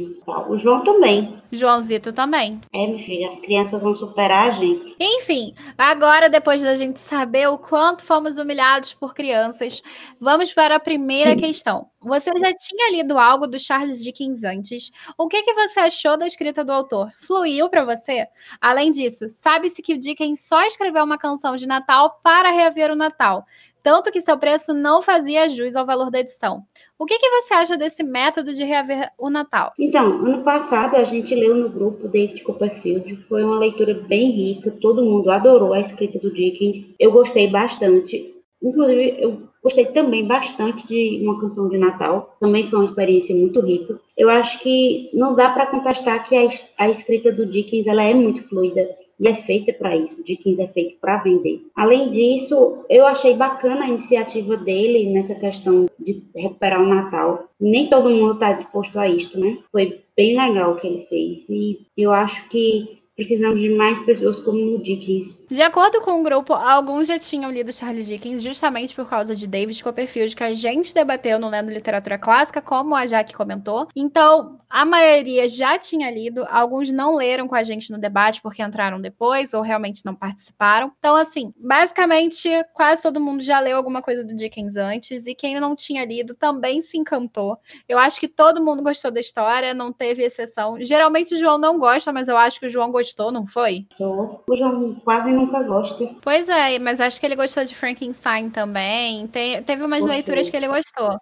O 0.48 0.56
João 0.56 0.82
também. 0.82 1.36
Joãozito 1.52 2.12
também. 2.12 2.60
É, 2.72 2.86
meu 2.86 2.98
filho, 2.98 3.28
as 3.28 3.40
crianças 3.40 3.82
vão 3.82 3.94
superar 3.94 4.48
a 4.48 4.50
gente. 4.50 4.94
Enfim, 4.98 5.54
agora, 5.78 6.28
depois 6.28 6.62
da 6.62 6.76
gente 6.76 6.98
saber 7.00 7.48
o 7.48 7.58
quanto 7.58 8.04
fomos 8.04 8.38
humilhados 8.38 8.92
por 8.94 9.14
crianças, 9.14 9.82
vamos 10.20 10.52
para 10.52 10.76
a 10.76 10.80
primeira 10.80 11.36
questão. 11.36 11.86
Você 12.02 12.30
já 12.38 12.52
tinha 12.52 12.90
lido 12.90 13.18
algo 13.18 13.46
do 13.46 13.58
Charles 13.58 14.02
Dickens 14.02 14.44
antes? 14.44 14.90
O 15.16 15.26
que, 15.26 15.42
que 15.42 15.54
você 15.54 15.80
achou 15.80 16.18
da 16.18 16.26
escrita 16.26 16.64
do 16.64 16.72
autor? 16.72 17.10
Fluiu 17.18 17.68
para 17.70 17.84
você? 17.84 18.26
Além 18.60 18.90
disso, 18.90 19.26
sabe-se 19.30 19.80
que 19.80 19.94
o 19.94 19.98
Dickens 19.98 20.46
só 20.46 20.62
escreveu 20.64 21.04
uma 21.04 21.18
canção 21.18 21.56
de 21.56 21.66
Natal 21.66 22.20
para 22.22 22.50
reaver 22.50 22.90
o 22.90 22.96
Natal, 22.96 23.44
tanto 23.84 24.10
que 24.10 24.20
seu 24.22 24.38
preço 24.38 24.72
não 24.72 25.02
fazia 25.02 25.46
jus 25.46 25.76
ao 25.76 25.84
valor 25.84 26.10
da 26.10 26.20
edição. 26.20 26.62
O 26.98 27.04
que, 27.04 27.18
que 27.18 27.28
você 27.28 27.52
acha 27.52 27.76
desse 27.76 28.02
método 28.02 28.54
de 28.54 28.64
reaver 28.64 29.10
o 29.18 29.28
Natal? 29.28 29.74
Então, 29.78 30.24
ano 30.24 30.42
passado 30.42 30.96
a 30.96 31.04
gente 31.04 31.34
leu 31.34 31.54
no 31.54 31.68
grupo 31.68 32.08
David 32.08 32.42
Copperfield, 32.42 33.26
foi 33.28 33.44
uma 33.44 33.58
leitura 33.58 33.92
bem 33.92 34.30
rica, 34.30 34.70
todo 34.80 35.04
mundo 35.04 35.30
adorou 35.30 35.74
a 35.74 35.80
escrita 35.80 36.18
do 36.18 36.32
Dickens, 36.32 36.94
eu 36.98 37.12
gostei 37.12 37.46
bastante. 37.46 38.34
Inclusive, 38.62 39.16
eu 39.18 39.42
gostei 39.62 39.84
também 39.84 40.26
bastante 40.26 40.86
de 40.88 41.20
uma 41.22 41.38
canção 41.38 41.68
de 41.68 41.76
Natal. 41.76 42.34
Também 42.40 42.66
foi 42.66 42.78
uma 42.78 42.86
experiência 42.86 43.36
muito 43.36 43.60
rica. 43.60 44.00
Eu 44.16 44.30
acho 44.30 44.58
que 44.60 45.10
não 45.12 45.34
dá 45.34 45.50
para 45.50 45.66
contestar 45.66 46.26
que 46.26 46.34
a, 46.34 46.48
a, 46.78 46.88
escrita 46.88 47.30
do 47.30 47.44
Dickens 47.44 47.86
ela 47.86 48.02
é 48.02 48.14
muito 48.14 48.42
fluida 48.48 48.88
e 49.18 49.28
é 49.28 49.34
feita 49.34 49.72
para 49.72 49.96
isso. 49.96 50.20
O 50.20 50.24
Dickens 50.24 50.58
é 50.58 50.66
feito 50.66 50.96
para 51.00 51.18
vender. 51.18 51.62
Além 51.74 52.10
disso, 52.10 52.84
eu 52.88 53.06
achei 53.06 53.34
bacana 53.34 53.84
a 53.84 53.88
iniciativa 53.88 54.56
dele 54.56 55.10
nessa 55.10 55.34
questão 55.34 55.86
de 55.98 56.22
recuperar 56.34 56.82
o 56.82 56.88
Natal. 56.88 57.48
Nem 57.60 57.88
todo 57.88 58.10
mundo 58.10 58.34
está 58.34 58.52
disposto 58.52 58.98
a 58.98 59.08
isto, 59.08 59.38
né? 59.38 59.58
Foi 59.70 60.00
bem 60.16 60.36
legal 60.36 60.72
o 60.72 60.76
que 60.76 60.86
ele 60.86 61.06
fez. 61.06 61.48
E 61.48 61.86
eu 61.96 62.12
acho 62.12 62.48
que 62.48 63.03
Precisamos 63.16 63.60
de 63.60 63.68
mais 63.70 63.96
pessoas 64.00 64.40
como 64.40 64.74
o 64.74 64.82
Dickens. 64.82 65.38
De 65.48 65.62
acordo 65.62 66.00
com 66.00 66.20
o 66.20 66.22
grupo, 66.24 66.52
alguns 66.52 67.06
já 67.06 67.16
tinham 67.16 67.48
lido 67.48 67.72
Charles 67.72 68.06
Dickens 68.06 68.42
justamente 68.42 68.92
por 68.92 69.08
causa 69.08 69.36
de 69.36 69.46
David 69.46 69.84
Copperfield, 69.84 70.34
que 70.34 70.42
a 70.42 70.52
gente 70.52 70.92
debateu 70.92 71.38
no 71.38 71.48
Lendo 71.48 71.70
Literatura 71.70 72.18
Clássica, 72.18 72.60
como 72.60 72.92
a 72.92 73.06
Jaque 73.06 73.32
comentou. 73.32 73.86
Então, 73.94 74.58
a 74.68 74.84
maioria 74.84 75.48
já 75.48 75.78
tinha 75.78 76.10
lido, 76.10 76.44
alguns 76.50 76.90
não 76.90 77.14
leram 77.14 77.46
com 77.46 77.54
a 77.54 77.62
gente 77.62 77.92
no 77.92 77.98
debate 77.98 78.42
porque 78.42 78.60
entraram 78.60 79.00
depois 79.00 79.54
ou 79.54 79.62
realmente 79.62 80.04
não 80.04 80.16
participaram. 80.16 80.92
Então, 80.98 81.14
assim, 81.14 81.54
basicamente, 81.56 82.48
quase 82.72 83.00
todo 83.00 83.20
mundo 83.20 83.44
já 83.44 83.60
leu 83.60 83.76
alguma 83.76 84.02
coisa 84.02 84.24
do 84.24 84.34
Dickens 84.34 84.76
antes 84.76 85.28
e 85.28 85.36
quem 85.36 85.60
não 85.60 85.76
tinha 85.76 86.04
lido 86.04 86.34
também 86.34 86.80
se 86.80 86.98
encantou. 86.98 87.56
Eu 87.88 87.96
acho 87.96 88.18
que 88.18 88.26
todo 88.26 88.64
mundo 88.64 88.82
gostou 88.82 89.12
da 89.12 89.20
história, 89.20 89.72
não 89.72 89.92
teve 89.92 90.24
exceção. 90.24 90.78
Geralmente 90.80 91.32
o 91.32 91.38
João 91.38 91.58
não 91.58 91.78
gosta, 91.78 92.12
mas 92.12 92.26
eu 92.26 92.36
acho 92.36 92.58
que 92.58 92.66
o 92.66 92.68
João 92.68 92.90
gostou 92.90 93.03
gostou, 93.04 93.30
não 93.30 93.46
foi? 93.46 93.86
O 94.00 94.56
João 94.56 94.94
quase 95.04 95.30
nunca 95.30 95.62
gosta. 95.62 96.08
Pois 96.22 96.48
é, 96.48 96.78
mas 96.78 97.00
acho 97.00 97.20
que 97.20 97.26
ele 97.26 97.36
gostou 97.36 97.64
de 97.64 97.74
Frankenstein 97.74 98.48
também. 98.48 99.26
Tem, 99.26 99.62
teve 99.62 99.84
umas 99.84 100.00
Gostei. 100.00 100.16
leituras 100.16 100.48
que 100.48 100.56
ele 100.56 100.68
gostou. 100.68 101.18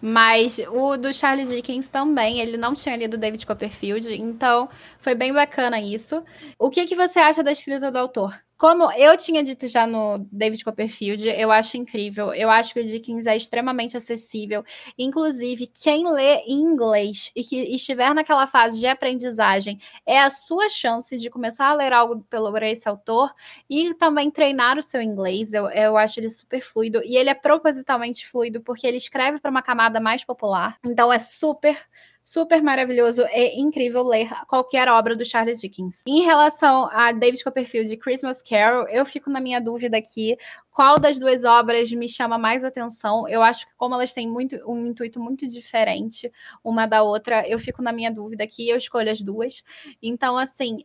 Mas 0.00 0.60
o 0.68 0.96
do 0.96 1.12
Charles 1.12 1.48
Dickens 1.48 1.88
também, 1.88 2.40
ele 2.40 2.56
não 2.56 2.74
tinha 2.74 2.96
lido 2.96 3.16
David 3.16 3.46
Copperfield, 3.46 4.12
então 4.12 4.68
foi 4.98 5.14
bem 5.14 5.32
bacana 5.32 5.80
isso. 5.80 6.24
O 6.58 6.70
que, 6.70 6.86
que 6.86 6.96
você 6.96 7.20
acha 7.20 7.42
da 7.42 7.52
escrita 7.52 7.90
do 7.90 7.98
autor? 7.98 8.34
Como 8.62 8.92
eu 8.92 9.16
tinha 9.16 9.42
dito 9.42 9.66
já 9.66 9.88
no 9.88 10.18
David 10.30 10.64
Copperfield, 10.64 11.28
eu 11.28 11.50
acho 11.50 11.76
incrível. 11.76 12.32
Eu 12.32 12.48
acho 12.48 12.72
que 12.72 12.78
o 12.78 12.84
Dickens 12.84 13.26
é 13.26 13.36
extremamente 13.36 13.96
acessível. 13.96 14.62
Inclusive, 14.96 15.66
quem 15.66 16.08
lê 16.08 16.36
em 16.46 16.60
inglês 16.60 17.32
e 17.34 17.42
que 17.42 17.56
estiver 17.74 18.14
naquela 18.14 18.46
fase 18.46 18.78
de 18.78 18.86
aprendizagem, 18.86 19.80
é 20.06 20.20
a 20.20 20.30
sua 20.30 20.68
chance 20.68 21.18
de 21.18 21.28
começar 21.28 21.70
a 21.70 21.74
ler 21.74 21.92
algo 21.92 22.24
pelo 22.30 22.56
esse 22.58 22.88
autor 22.88 23.34
e 23.68 23.94
também 23.94 24.30
treinar 24.30 24.78
o 24.78 24.82
seu 24.82 25.02
inglês. 25.02 25.52
Eu, 25.52 25.68
eu 25.68 25.96
acho 25.96 26.20
ele 26.20 26.28
super 26.28 26.60
fluido. 26.60 27.02
E 27.02 27.16
ele 27.16 27.30
é 27.30 27.34
propositalmente 27.34 28.24
fluido 28.24 28.60
porque 28.60 28.86
ele 28.86 28.96
escreve 28.96 29.40
para 29.40 29.50
uma 29.50 29.60
camada 29.60 29.98
mais 29.98 30.22
popular. 30.22 30.76
Então 30.84 31.12
é 31.12 31.18
super 31.18 31.76
super 32.22 32.62
maravilhoso 32.62 33.24
e 33.32 33.60
incrível 33.60 34.04
ler 34.04 34.30
qualquer 34.46 34.88
obra 34.88 35.16
do 35.16 35.24
Charles 35.24 35.60
Dickens. 35.60 36.02
Em 36.06 36.22
relação 36.22 36.88
a 36.92 37.10
David 37.10 37.42
Copperfield 37.42 37.92
e 37.92 37.96
Christmas 37.96 38.40
Carol, 38.40 38.88
eu 38.88 39.04
fico 39.04 39.28
na 39.28 39.40
minha 39.40 39.60
dúvida 39.60 39.96
aqui 39.96 40.36
qual 40.70 40.98
das 40.98 41.18
duas 41.18 41.44
obras 41.44 41.90
me 41.90 42.08
chama 42.08 42.38
mais 42.38 42.64
atenção. 42.64 43.28
Eu 43.28 43.42
acho 43.42 43.66
que 43.66 43.72
como 43.76 43.94
elas 43.94 44.14
têm 44.14 44.28
muito 44.28 44.56
um 44.66 44.86
intuito 44.86 45.18
muito 45.18 45.48
diferente 45.48 46.30
uma 46.62 46.86
da 46.86 47.02
outra, 47.02 47.46
eu 47.48 47.58
fico 47.58 47.82
na 47.82 47.92
minha 47.92 48.10
dúvida 48.10 48.44
aqui, 48.44 48.68
eu 48.68 48.76
escolho 48.76 49.10
as 49.10 49.20
duas. 49.20 49.64
Então, 50.00 50.38
assim, 50.38 50.84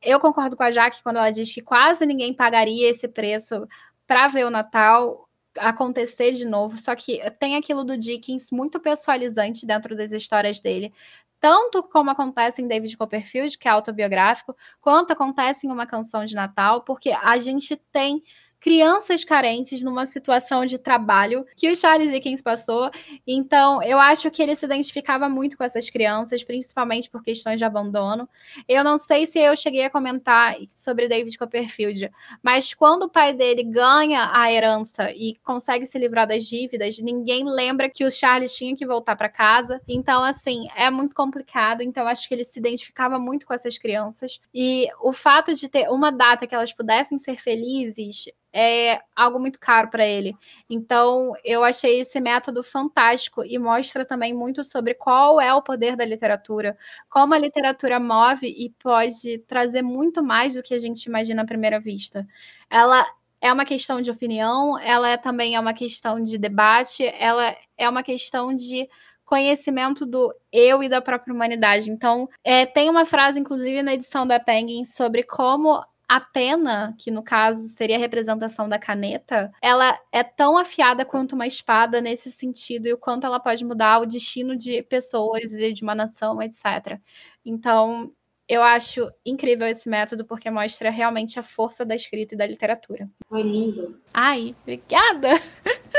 eu 0.00 0.18
concordo 0.18 0.56
com 0.56 0.62
a 0.62 0.70
Jaque 0.70 1.02
quando 1.02 1.16
ela 1.16 1.30
diz 1.30 1.52
que 1.52 1.60
quase 1.60 2.06
ninguém 2.06 2.32
pagaria 2.32 2.88
esse 2.88 3.06
preço 3.06 3.68
para 4.06 4.26
ver 4.28 4.46
o 4.46 4.50
Natal 4.50 5.27
acontecer 5.56 6.32
de 6.32 6.44
novo. 6.44 6.76
Só 6.76 6.94
que 6.94 7.20
tem 7.38 7.56
aquilo 7.56 7.84
do 7.84 7.96
Dickens 7.96 8.50
muito 8.50 8.80
pessoalizante 8.80 9.66
dentro 9.66 9.96
das 9.96 10.12
histórias 10.12 10.60
dele. 10.60 10.92
Tanto 11.40 11.82
como 11.84 12.10
acontece 12.10 12.60
em 12.60 12.66
David 12.66 12.96
Copperfield, 12.96 13.56
que 13.58 13.68
é 13.68 13.70
autobiográfico, 13.70 14.56
quanto 14.80 15.12
acontece 15.12 15.66
em 15.66 15.70
uma 15.70 15.86
canção 15.86 16.24
de 16.24 16.34
Natal, 16.34 16.82
porque 16.82 17.10
a 17.10 17.38
gente 17.38 17.76
tem 17.92 18.22
crianças 18.60 19.24
carentes 19.24 19.82
numa 19.82 20.04
situação 20.04 20.66
de 20.66 20.78
trabalho 20.78 21.46
que 21.56 21.70
o 21.70 21.76
Charles 21.76 22.10
Dickens 22.10 22.42
passou. 22.42 22.90
Então, 23.26 23.82
eu 23.82 23.98
acho 23.98 24.30
que 24.30 24.42
ele 24.42 24.54
se 24.54 24.66
identificava 24.66 25.28
muito 25.28 25.56
com 25.56 25.64
essas 25.64 25.88
crianças, 25.90 26.42
principalmente 26.42 27.08
por 27.08 27.22
questões 27.22 27.58
de 27.58 27.64
abandono. 27.64 28.28
Eu 28.68 28.82
não 28.82 28.98
sei 28.98 29.26
se 29.26 29.38
eu 29.38 29.56
cheguei 29.56 29.84
a 29.84 29.90
comentar 29.90 30.56
sobre 30.66 31.08
David 31.08 31.36
Copperfield, 31.38 32.10
mas 32.42 32.74
quando 32.74 33.04
o 33.04 33.10
pai 33.10 33.32
dele 33.32 33.62
ganha 33.62 34.30
a 34.32 34.52
herança 34.52 35.10
e 35.12 35.36
consegue 35.44 35.86
se 35.86 35.98
livrar 35.98 36.26
das 36.26 36.44
dívidas, 36.44 36.98
ninguém 36.98 37.44
lembra 37.44 37.88
que 37.88 38.04
o 38.04 38.10
Charles 38.10 38.56
tinha 38.56 38.74
que 38.74 38.86
voltar 38.86 39.16
para 39.16 39.28
casa. 39.28 39.80
Então, 39.86 40.22
assim, 40.22 40.66
é 40.74 40.90
muito 40.90 41.14
complicado. 41.14 41.82
Então, 41.82 42.06
acho 42.06 42.28
que 42.28 42.34
ele 42.34 42.44
se 42.44 42.58
identificava 42.58 43.18
muito 43.18 43.46
com 43.46 43.54
essas 43.54 43.78
crianças. 43.78 44.40
E 44.52 44.88
o 45.00 45.12
fato 45.12 45.54
de 45.54 45.68
ter 45.68 45.88
uma 45.88 46.10
data 46.10 46.46
que 46.46 46.54
elas 46.54 46.72
pudessem 46.72 47.18
ser 47.18 47.36
felizes 47.36 48.26
é 48.52 49.00
algo 49.14 49.38
muito 49.38 49.58
caro 49.60 49.88
para 49.88 50.06
ele. 50.06 50.36
Então, 50.68 51.34
eu 51.44 51.64
achei 51.64 52.00
esse 52.00 52.20
método 52.20 52.62
fantástico 52.62 53.44
e 53.44 53.58
mostra 53.58 54.04
também 54.04 54.34
muito 54.34 54.64
sobre 54.64 54.94
qual 54.94 55.40
é 55.40 55.52
o 55.54 55.62
poder 55.62 55.96
da 55.96 56.04
literatura, 56.04 56.76
como 57.08 57.34
a 57.34 57.38
literatura 57.38 58.00
move 58.00 58.46
e 58.46 58.70
pode 58.82 59.38
trazer 59.46 59.82
muito 59.82 60.22
mais 60.22 60.54
do 60.54 60.62
que 60.62 60.74
a 60.74 60.78
gente 60.78 61.04
imagina 61.04 61.42
à 61.42 61.46
primeira 61.46 61.78
vista. 61.78 62.26
Ela 62.70 63.06
é 63.40 63.52
uma 63.52 63.64
questão 63.64 64.00
de 64.00 64.10
opinião, 64.10 64.78
ela 64.78 65.10
é, 65.10 65.16
também 65.16 65.54
é 65.54 65.60
uma 65.60 65.74
questão 65.74 66.20
de 66.22 66.38
debate, 66.38 67.04
ela 67.18 67.56
é 67.76 67.88
uma 67.88 68.02
questão 68.02 68.54
de 68.54 68.88
conhecimento 69.24 70.06
do 70.06 70.34
eu 70.50 70.82
e 70.82 70.88
da 70.88 71.02
própria 71.02 71.34
humanidade. 71.34 71.90
Então, 71.90 72.28
é, 72.42 72.64
tem 72.64 72.88
uma 72.88 73.04
frase, 73.04 73.38
inclusive, 73.38 73.82
na 73.82 73.92
edição 73.92 74.26
da 74.26 74.40
Penguin, 74.40 74.84
sobre 74.84 75.22
como 75.22 75.84
a 76.08 76.20
pena, 76.20 76.94
que 76.98 77.10
no 77.10 77.22
caso 77.22 77.62
seria 77.68 77.96
a 77.96 77.98
representação 77.98 78.68
da 78.68 78.78
caneta, 78.78 79.52
ela 79.60 79.98
é 80.10 80.22
tão 80.22 80.56
afiada 80.56 81.04
quanto 81.04 81.34
uma 81.34 81.46
espada 81.46 82.00
nesse 82.00 82.32
sentido 82.32 82.86
e 82.86 82.92
o 82.94 82.98
quanto 82.98 83.26
ela 83.26 83.38
pode 83.38 83.64
mudar 83.64 84.00
o 84.00 84.06
destino 84.06 84.56
de 84.56 84.82
pessoas 84.84 85.52
e 85.54 85.72
de 85.72 85.82
uma 85.82 85.94
nação, 85.94 86.40
etc. 86.42 86.98
Então, 87.44 88.12
eu 88.48 88.62
acho 88.62 89.10
incrível 89.26 89.66
esse 89.66 89.88
método 89.90 90.24
porque 90.24 90.50
mostra 90.50 90.90
realmente 90.90 91.38
a 91.38 91.42
força 91.42 91.84
da 91.84 91.94
escrita 91.94 92.34
e 92.34 92.38
da 92.38 92.46
literatura. 92.46 93.08
Foi 93.28 93.42
lindo. 93.42 94.00
Ai, 94.14 94.54
obrigada. 94.62 95.28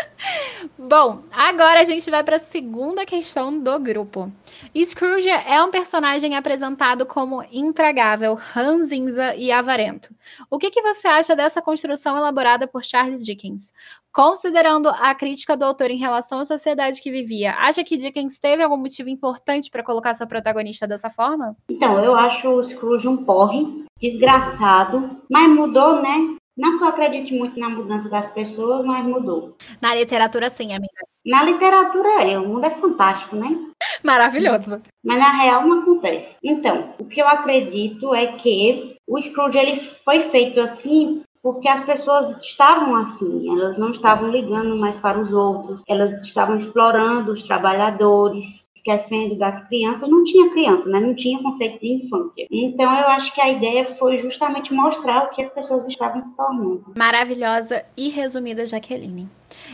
Bom, 0.77 1.23
agora 1.31 1.81
a 1.81 1.83
gente 1.83 2.09
vai 2.09 2.23
para 2.23 2.37
a 2.37 2.39
segunda 2.39 3.05
questão 3.05 3.57
do 3.57 3.79
grupo. 3.79 4.31
Scrooge 4.75 5.29
é 5.29 5.61
um 5.63 5.69
personagem 5.69 6.35
apresentado 6.35 7.05
como 7.05 7.43
intragável, 7.51 8.33
ranzinza 8.33 9.35
e 9.35 9.51
avarento. 9.51 10.13
O 10.49 10.57
que, 10.57 10.71
que 10.71 10.81
você 10.81 11.07
acha 11.07 11.35
dessa 11.35 11.61
construção 11.61 12.17
elaborada 12.17 12.67
por 12.67 12.83
Charles 12.83 13.23
Dickens? 13.23 13.73
Considerando 14.11 14.89
a 14.89 15.13
crítica 15.13 15.55
do 15.55 15.63
autor 15.63 15.91
em 15.91 15.97
relação 15.97 16.39
à 16.39 16.45
sociedade 16.45 17.01
que 17.01 17.11
vivia, 17.11 17.53
acha 17.53 17.83
que 17.83 17.95
Dickens 17.95 18.39
teve 18.39 18.63
algum 18.63 18.77
motivo 18.77 19.09
importante 19.09 19.69
para 19.69 19.83
colocar 19.83 20.13
seu 20.15 20.27
protagonista 20.27 20.87
dessa 20.87 21.09
forma? 21.09 21.55
Então, 21.69 22.03
eu 22.03 22.15
acho 22.15 22.49
o 22.49 22.63
Scrooge 22.63 23.07
um 23.07 23.23
porre, 23.23 23.85
desgraçado, 24.01 25.21
mas 25.29 25.49
mudou, 25.49 26.01
né? 26.01 26.35
Não 26.57 26.77
que 26.77 26.83
eu 26.83 26.89
acredite 26.89 27.33
muito 27.33 27.57
na 27.57 27.69
mudança 27.69 28.09
das 28.09 28.33
pessoas, 28.33 28.83
mas 28.83 29.05
mudou. 29.05 29.55
Na 29.81 29.95
literatura, 29.95 30.49
sim, 30.49 30.73
amiga. 30.73 30.91
Na 31.25 31.43
literatura, 31.43 32.23
é. 32.23 32.37
O 32.37 32.47
mundo 32.47 32.65
é 32.65 32.69
fantástico, 32.69 33.35
né? 33.35 33.57
Maravilhoso. 34.03 34.81
Mas 35.01 35.19
na 35.19 35.31
real 35.31 35.65
não 35.65 35.81
acontece. 35.81 36.35
Então, 36.43 36.93
o 36.99 37.05
que 37.05 37.21
eu 37.21 37.27
acredito 37.27 38.13
é 38.13 38.27
que 38.33 38.97
o 39.07 39.21
Scrooge 39.21 39.57
ele 39.57 39.79
foi 40.03 40.23
feito 40.29 40.59
assim 40.59 41.21
porque 41.41 41.67
as 41.67 41.83
pessoas 41.83 42.43
estavam 42.43 42.95
assim, 42.95 43.49
elas 43.51 43.77
não 43.77 43.91
estavam 43.91 44.29
ligando 44.29 44.75
mais 44.75 44.97
para 44.97 45.19
os 45.19 45.31
outros, 45.31 45.81
elas 45.87 46.23
estavam 46.23 46.55
explorando 46.55 47.31
os 47.31 47.43
trabalhadores, 47.43 48.67
esquecendo 48.75 49.35
das 49.35 49.67
crianças. 49.67 50.09
Não 50.09 50.23
tinha 50.23 50.49
criança, 50.49 50.89
né? 50.89 50.99
Não 50.99 51.15
tinha 51.15 51.41
conceito 51.41 51.79
de 51.79 52.05
infância. 52.05 52.47
Então 52.51 52.91
eu 52.91 53.07
acho 53.09 53.33
que 53.33 53.41
a 53.41 53.49
ideia 53.49 53.95
foi 53.95 54.21
justamente 54.21 54.73
mostrar 54.73 55.25
o 55.25 55.29
que 55.29 55.41
as 55.41 55.49
pessoas 55.49 55.87
estavam 55.87 56.23
se 56.23 56.35
tornando. 56.35 56.93
Maravilhosa 56.97 57.85
e 57.95 58.09
resumida, 58.09 58.65
Jaqueline. 58.65 59.29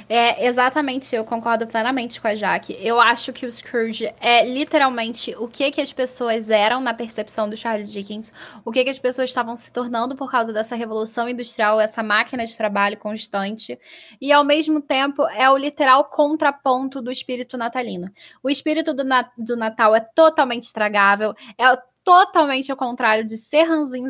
É, 0.08 0.46
exatamente, 0.46 1.16
eu 1.16 1.26
concordo 1.26 1.66
plenamente 1.66 2.22
com 2.22 2.28
a 2.28 2.36
Jaque. 2.36 2.78
Eu 2.80 3.02
acho 3.02 3.34
que 3.34 3.46
o 3.46 3.52
Scrooge 3.52 4.14
é 4.22 4.46
literalmente 4.46 5.36
o 5.40 5.48
que, 5.48 5.72
que 5.72 5.82
as 5.82 5.92
pessoas 5.92 6.52
eram 6.52 6.80
na 6.80 6.94
percepção 6.94 7.50
do 7.50 7.58
Charles 7.58 7.92
Dickens, 7.92 8.32
o 8.64 8.72
que, 8.72 8.84
que 8.84 8.90
as 8.90 9.00
pessoas 9.00 9.32
estavam 9.32 9.56
se 9.56 9.72
tornando 9.72 10.16
por 10.16 10.30
causa 10.30 10.54
dessa 10.54 10.76
revolução 10.76 11.28
industrial, 11.28 11.82
essa 11.82 12.04
máquina 12.04 12.46
de 12.46 12.56
trabalho 12.56 12.98
constante, 12.98 13.80
e 14.22 14.32
ao 14.32 14.44
mesmo 14.44 14.80
tempo 14.80 15.28
é 15.30 15.50
o 15.50 15.58
literal 15.58 16.06
contraponto 16.06 17.02
do 17.02 17.12
espírito 17.12 17.58
natalino. 17.58 18.12
O 18.44 18.50
espírito 18.50 18.94
do, 18.94 19.04
na 19.04 19.28
do 19.36 19.58
Natal 19.58 19.96
é 19.96 20.00
totalmente 20.00 20.64
estragável, 20.64 21.34
é 21.58 21.66
totalmente 22.06 22.72
ao 22.72 22.78
contrário 22.78 23.26
de 23.26 23.36
ser 23.36 23.64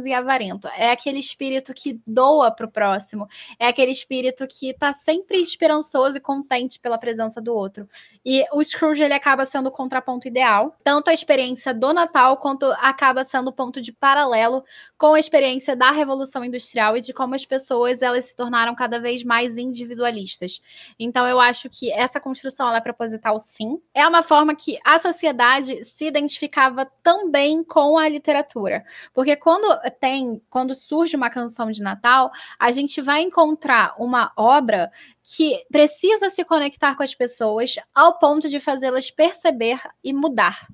e 0.05 0.13
avarento. 0.13 0.67
É 0.77 0.91
aquele 0.91 1.17
espírito 1.17 1.73
que 1.73 1.99
doa 2.05 2.51
para 2.51 2.65
o 2.65 2.71
próximo, 2.71 3.25
é 3.57 3.67
aquele 3.67 3.91
espírito 3.91 4.45
que 4.45 4.69
está 4.69 4.91
sempre 4.91 5.39
esperançoso 5.39 6.17
e 6.17 6.21
contente 6.21 6.77
pela 6.77 6.97
presença 6.97 7.41
do 7.41 7.55
outro. 7.55 7.87
E 8.25 8.43
o 8.51 8.63
Scrooge 8.63 9.03
ele 9.03 9.13
acaba 9.13 9.45
sendo 9.45 9.67
o 9.67 9.71
contraponto 9.71 10.27
ideal, 10.27 10.75
tanto 10.83 11.09
a 11.09 11.13
experiência 11.13 11.73
do 11.73 11.93
Natal 11.93 12.37
quanto 12.37 12.65
acaba 12.79 13.23
sendo 13.23 13.49
o 13.49 13.53
ponto 13.53 13.79
de 13.79 13.91
paralelo 13.91 14.63
com 14.97 15.13
a 15.13 15.19
experiência 15.19 15.75
da 15.75 15.91
Revolução 15.91 16.43
Industrial 16.43 16.97
e 16.97 17.01
de 17.01 17.13
como 17.13 17.35
as 17.35 17.45
pessoas 17.45 18.01
elas 18.01 18.25
se 18.25 18.35
tornaram 18.35 18.73
cada 18.73 18.99
vez 18.99 19.23
mais 19.23 19.59
individualistas. 19.59 20.59
Então 20.97 21.27
eu 21.27 21.39
acho 21.39 21.69
que 21.69 21.91
essa 21.91 22.19
construção 22.19 22.73
é 22.73 22.81
proposital 22.81 23.37
sim. 23.37 23.79
É 23.93 24.07
uma 24.07 24.23
forma 24.23 24.55
que 24.55 24.79
a 24.83 24.97
sociedade 24.97 25.83
se 25.83 26.07
identificava 26.07 26.85
também 27.03 27.63
com 27.63 27.97
a 27.97 28.09
literatura. 28.09 28.83
Porque 29.13 29.35
quando 29.35 29.79
tem, 29.99 30.41
quando 30.49 30.73
surge 30.73 31.15
uma 31.15 31.29
canção 31.29 31.69
de 31.71 31.81
Natal, 31.81 32.31
a 32.57 32.71
gente 32.71 33.01
vai 33.01 33.21
encontrar 33.21 33.93
uma 33.99 34.31
obra 34.35 34.91
que 35.25 35.65
precisa 35.71 36.29
se 36.29 36.45
conectar 36.45 36.95
com 36.95 37.01
as 37.01 37.15
pessoas 37.15 37.75
ao 37.95 38.19
ponto 38.19 38.47
de 38.47 38.59
fazê-las 38.59 39.09
perceber 39.09 39.81
e 40.03 40.13
mudar 40.13 40.67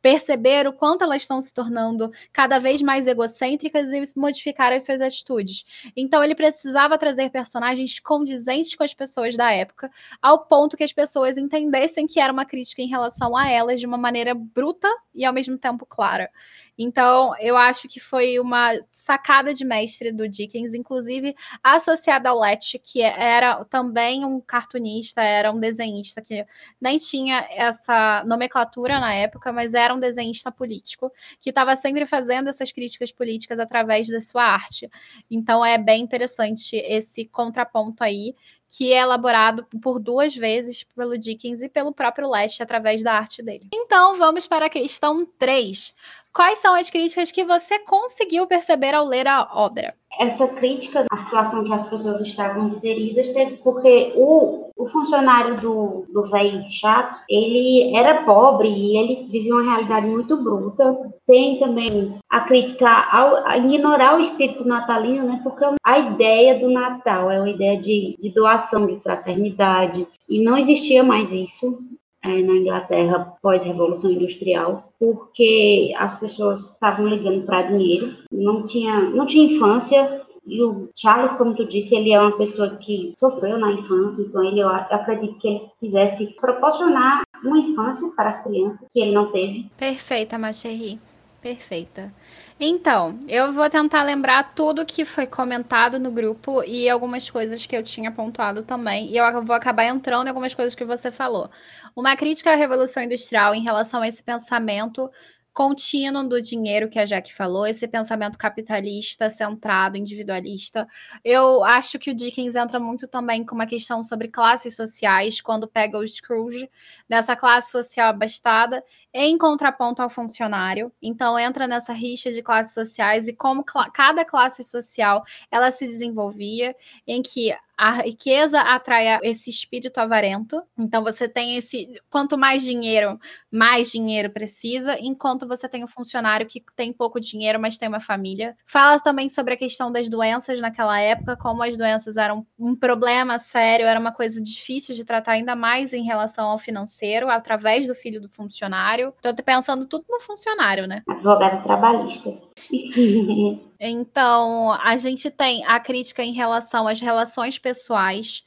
perceber 0.00 0.66
o 0.66 0.72
quanto 0.72 1.04
elas 1.04 1.22
estão 1.22 1.40
se 1.40 1.52
tornando 1.52 2.10
cada 2.32 2.58
vez 2.58 2.82
mais 2.82 3.06
egocêntricas 3.06 3.92
e 3.92 4.02
modificar 4.16 4.72
as 4.72 4.84
suas 4.84 5.00
atitudes. 5.00 5.64
Então 5.96 6.22
ele 6.22 6.34
precisava 6.34 6.98
trazer 6.98 7.30
personagens 7.30 7.98
condizentes 8.00 8.74
com 8.74 8.82
as 8.82 8.94
pessoas 8.94 9.36
da 9.36 9.52
época, 9.52 9.90
ao 10.20 10.46
ponto 10.46 10.76
que 10.76 10.84
as 10.84 10.92
pessoas 10.92 11.38
entendessem 11.38 12.06
que 12.06 12.20
era 12.20 12.32
uma 12.32 12.44
crítica 12.44 12.82
em 12.82 12.88
relação 12.88 13.36
a 13.36 13.48
elas 13.48 13.80
de 13.80 13.86
uma 13.86 13.98
maneira 13.98 14.34
bruta 14.34 14.88
e 15.14 15.24
ao 15.24 15.32
mesmo 15.32 15.56
tempo 15.58 15.86
clara. 15.86 16.30
Então, 16.78 17.32
eu 17.40 17.56
acho 17.56 17.88
que 17.88 17.98
foi 17.98 18.38
uma 18.38 18.72
sacada 18.90 19.54
de 19.54 19.64
mestre 19.64 20.12
do 20.12 20.28
Dickens, 20.28 20.74
inclusive 20.74 21.34
associada 21.62 22.28
ao 22.28 22.38
Letch, 22.38 22.74
que 22.82 23.00
era 23.00 23.64
também 23.64 24.24
um 24.24 24.40
cartunista, 24.40 25.22
era 25.22 25.50
um 25.50 25.58
desenhista 25.58 26.20
que 26.20 26.44
nem 26.78 26.98
tinha 26.98 27.46
essa 27.50 28.22
nomenclatura 28.26 29.00
na 29.00 29.14
época, 29.14 29.52
mas 29.52 29.65
era 29.74 29.94
um 29.94 30.00
desenhista 30.00 30.50
político 30.50 31.12
que 31.40 31.50
estava 31.50 31.74
sempre 31.76 32.06
fazendo 32.06 32.48
essas 32.48 32.72
críticas 32.72 33.12
políticas 33.12 33.58
através 33.58 34.08
da 34.08 34.20
sua 34.20 34.44
arte. 34.44 34.90
Então 35.30 35.64
é 35.64 35.78
bem 35.78 36.02
interessante 36.02 36.76
esse 36.76 37.26
contraponto 37.26 38.02
aí 38.02 38.34
que 38.68 38.92
é 38.92 38.98
elaborado 38.98 39.64
por 39.80 39.98
duas 39.98 40.34
vezes 40.34 40.84
pelo 40.84 41.16
Dickens 41.16 41.62
e 41.62 41.68
pelo 41.68 41.92
próprio 41.92 42.28
Leste 42.28 42.62
através 42.62 43.02
da 43.02 43.12
arte 43.12 43.42
dele. 43.42 43.68
Então 43.72 44.16
vamos 44.16 44.46
para 44.46 44.66
a 44.66 44.70
questão 44.70 45.26
3. 45.38 45.94
Quais 46.32 46.58
são 46.58 46.74
as 46.74 46.90
críticas 46.90 47.32
que 47.32 47.44
você 47.44 47.78
conseguiu 47.78 48.46
perceber 48.46 48.94
ao 48.94 49.06
ler 49.06 49.26
a 49.26 49.48
obra? 49.54 49.94
Essa 50.18 50.46
crítica 50.48 51.06
à 51.10 51.16
situação 51.16 51.64
que 51.64 51.72
as 51.72 51.88
pessoas 51.88 52.20
estavam 52.20 52.66
inseridas 52.66 53.32
teve 53.32 53.56
porque 53.58 54.12
o 54.16 54.65
o 54.76 54.86
funcionário 54.86 55.58
do, 55.60 56.04
do 56.12 56.30
velho 56.30 56.64
chato, 56.68 57.18
ele 57.28 57.96
era 57.96 58.24
pobre 58.24 58.68
e 58.68 58.98
ele 58.98 59.26
vivia 59.30 59.54
uma 59.54 59.62
realidade 59.62 60.06
muito 60.06 60.36
bruta. 60.36 60.96
Tem 61.26 61.58
também 61.58 62.18
a 62.30 62.40
crítica 62.40 62.88
ao 63.10 63.36
a 63.46 63.56
ignorar 63.56 64.16
o 64.16 64.20
espírito 64.20 64.64
natalino, 64.64 65.26
né? 65.26 65.40
Porque 65.42 65.64
a 65.82 65.98
ideia 65.98 66.58
do 66.58 66.70
Natal 66.70 67.30
é 67.30 67.38
uma 67.38 67.48
ideia 67.48 67.80
de, 67.80 68.16
de 68.20 68.30
doação, 68.34 68.86
de 68.86 69.00
fraternidade, 69.00 70.06
e 70.28 70.44
não 70.44 70.58
existia 70.58 71.02
mais 71.02 71.32
isso 71.32 71.78
é, 72.22 72.42
na 72.42 72.54
Inglaterra 72.54 73.34
pós-revolução 73.40 74.10
industrial, 74.10 74.92
porque 74.98 75.92
as 75.96 76.18
pessoas 76.18 76.60
estavam 76.70 77.06
ligando 77.06 77.46
para 77.46 77.62
dinheiro, 77.62 78.14
não 78.30 78.64
tinha, 78.64 79.00
não 79.00 79.24
tinha 79.24 79.54
infância, 79.54 80.25
e 80.46 80.62
o 80.62 80.88
Charles, 80.94 81.32
como 81.32 81.54
tu 81.54 81.66
disse, 81.66 81.94
ele 81.94 82.12
é 82.12 82.20
uma 82.20 82.36
pessoa 82.36 82.76
que 82.76 83.12
sofreu 83.16 83.58
na 83.58 83.72
infância, 83.72 84.22
então 84.22 84.42
ele, 84.44 84.60
eu 84.60 84.68
acredito 84.68 85.38
que 85.38 85.48
ele 85.48 85.70
quisesse 85.80 86.26
proporcionar 86.40 87.22
uma 87.42 87.58
infância 87.58 88.08
para 88.14 88.30
as 88.30 88.42
crianças 88.44 88.86
que 88.92 89.00
ele 89.00 89.12
não 89.12 89.32
teve. 89.32 89.68
Perfeita, 89.76 90.38
Macherry. 90.38 91.00
Perfeita. 91.42 92.12
Então, 92.58 93.18
eu 93.28 93.52
vou 93.52 93.68
tentar 93.68 94.02
lembrar 94.02 94.54
tudo 94.54 94.86
que 94.86 95.04
foi 95.04 95.26
comentado 95.26 95.98
no 95.98 96.10
grupo 96.10 96.64
e 96.64 96.88
algumas 96.88 97.28
coisas 97.28 97.66
que 97.66 97.76
eu 97.76 97.82
tinha 97.82 98.10
pontuado 98.10 98.62
também. 98.62 99.10
E 99.10 99.16
eu 99.18 99.44
vou 99.44 99.54
acabar 99.54 99.84
entrando 99.84 100.26
em 100.26 100.30
algumas 100.30 100.54
coisas 100.54 100.74
que 100.74 100.84
você 100.84 101.10
falou. 101.10 101.50
Uma 101.94 102.16
crítica 102.16 102.52
à 102.52 102.56
Revolução 102.56 103.02
Industrial 103.02 103.54
em 103.54 103.62
relação 103.62 104.00
a 104.00 104.08
esse 104.08 104.22
pensamento 104.22 105.10
contínuo 105.56 106.28
do 106.28 106.42
dinheiro 106.42 106.86
que 106.86 106.98
a 106.98 107.06
Jack 107.06 107.32
falou, 107.32 107.66
esse 107.66 107.88
pensamento 107.88 108.36
capitalista, 108.36 109.30
centrado, 109.30 109.96
individualista. 109.96 110.86
Eu 111.24 111.64
acho 111.64 111.98
que 111.98 112.10
o 112.10 112.14
Dickens 112.14 112.54
entra 112.54 112.78
muito 112.78 113.08
também 113.08 113.42
com 113.42 113.54
uma 113.54 113.64
questão 113.64 114.04
sobre 114.04 114.28
classes 114.28 114.76
sociais, 114.76 115.40
quando 115.40 115.66
pega 115.66 115.96
o 115.96 116.06
Scrooge 116.06 116.68
dessa 117.08 117.34
classe 117.34 117.70
social 117.70 118.10
abastada 118.10 118.84
em 119.18 119.38
contraponto 119.38 120.02
ao 120.02 120.10
funcionário. 120.10 120.92
Então 121.00 121.38
entra 121.38 121.66
nessa 121.66 121.92
rixa 121.92 122.30
de 122.30 122.42
classes 122.42 122.74
sociais 122.74 123.28
e 123.28 123.32
como 123.32 123.64
cl 123.64 123.90
cada 123.92 124.24
classe 124.24 124.62
social 124.62 125.24
ela 125.50 125.70
se 125.70 125.86
desenvolvia, 125.86 126.76
em 127.06 127.22
que 127.22 127.54
a 127.76 127.90
riqueza 128.02 128.60
atrai 128.60 129.18
esse 129.22 129.50
espírito 129.50 129.98
avarento. 129.98 130.62
Então 130.78 131.04
você 131.04 131.28
tem 131.28 131.56
esse. 131.56 132.00
Quanto 132.08 132.38
mais 132.38 132.62
dinheiro, 132.62 133.20
mais 133.50 133.90
dinheiro 133.90 134.30
precisa, 134.30 134.96
enquanto 134.98 135.46
você 135.46 135.68
tem 135.68 135.82
o 135.82 135.84
um 135.84 135.88
funcionário 135.88 136.46
que 136.46 136.62
tem 136.74 136.92
pouco 136.92 137.20
dinheiro, 137.20 137.60
mas 137.60 137.76
tem 137.76 137.88
uma 137.88 138.00
família. 138.00 138.56
Fala 138.64 138.98
também 138.98 139.28
sobre 139.28 139.54
a 139.54 139.56
questão 139.58 139.92
das 139.92 140.08
doenças 140.08 140.60
naquela 140.60 140.98
época, 140.98 141.36
como 141.36 141.62
as 141.62 141.76
doenças 141.76 142.16
eram 142.16 142.46
um 142.58 142.74
problema 142.74 143.38
sério, 143.38 143.86
era 143.86 144.00
uma 144.00 144.12
coisa 144.12 144.42
difícil 144.42 144.94
de 144.94 145.04
tratar, 145.04 145.32
ainda 145.32 145.54
mais 145.54 145.92
em 145.92 146.02
relação 146.02 146.48
ao 146.48 146.58
financeiro, 146.58 147.28
através 147.28 147.86
do 147.86 147.94
filho 147.94 148.20
do 148.22 148.30
funcionário. 148.30 149.05
Tô 149.20 149.34
pensando 149.42 149.86
tudo 149.86 150.04
no 150.08 150.20
funcionário, 150.20 150.86
né? 150.86 151.02
Advogado 151.08 151.62
trabalhista. 151.62 152.30
Então, 153.78 154.72
a 154.72 154.96
gente 154.96 155.30
tem 155.30 155.62
a 155.66 155.78
crítica 155.78 156.22
em 156.22 156.32
relação 156.32 156.88
às 156.88 156.98
relações 156.98 157.58
pessoais. 157.58 158.42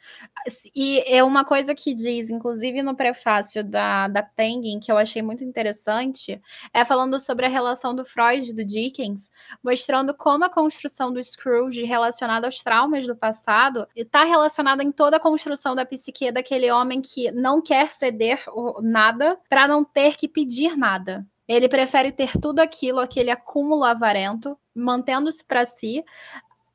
E 0.75 1.03
é 1.05 1.23
uma 1.23 1.43
coisa 1.43 1.75
que 1.75 1.93
diz, 1.93 2.29
inclusive 2.29 2.81
no 2.81 2.95
prefácio 2.95 3.63
da, 3.63 4.07
da 4.07 4.23
Penguin, 4.23 4.79
que 4.79 4.91
eu 4.91 4.97
achei 4.97 5.21
muito 5.21 5.43
interessante, 5.43 6.41
é 6.73 6.83
falando 6.85 7.19
sobre 7.19 7.45
a 7.45 7.49
relação 7.49 7.95
do 7.95 8.05
Freud 8.05 8.49
e 8.49 8.53
do 8.53 8.65
Dickens, 8.65 9.31
mostrando 9.63 10.13
como 10.13 10.45
a 10.45 10.49
construção 10.49 11.11
do 11.11 11.23
Scrooge 11.23 11.83
relacionada 11.83 12.47
aos 12.47 12.59
traumas 12.59 13.05
do 13.05 13.15
passado 13.15 13.87
está 13.95 14.23
relacionada 14.23 14.83
em 14.83 14.91
toda 14.91 15.17
a 15.17 15.19
construção 15.19 15.75
da 15.75 15.85
psique 15.85 16.31
daquele 16.31 16.71
homem 16.71 17.01
que 17.01 17.31
não 17.31 17.61
quer 17.61 17.89
ceder 17.89 18.43
nada 18.81 19.37
para 19.49 19.67
não 19.67 19.83
ter 19.83 20.15
que 20.15 20.27
pedir 20.27 20.77
nada. 20.77 21.25
Ele 21.47 21.67
prefere 21.67 22.11
ter 22.11 22.31
tudo 22.39 22.59
aquilo, 22.59 22.99
aquele 22.99 23.31
acúmulo 23.31 23.83
avarento, 23.83 24.55
mantendo-se 24.75 25.43
para 25.43 25.65
si, 25.65 26.05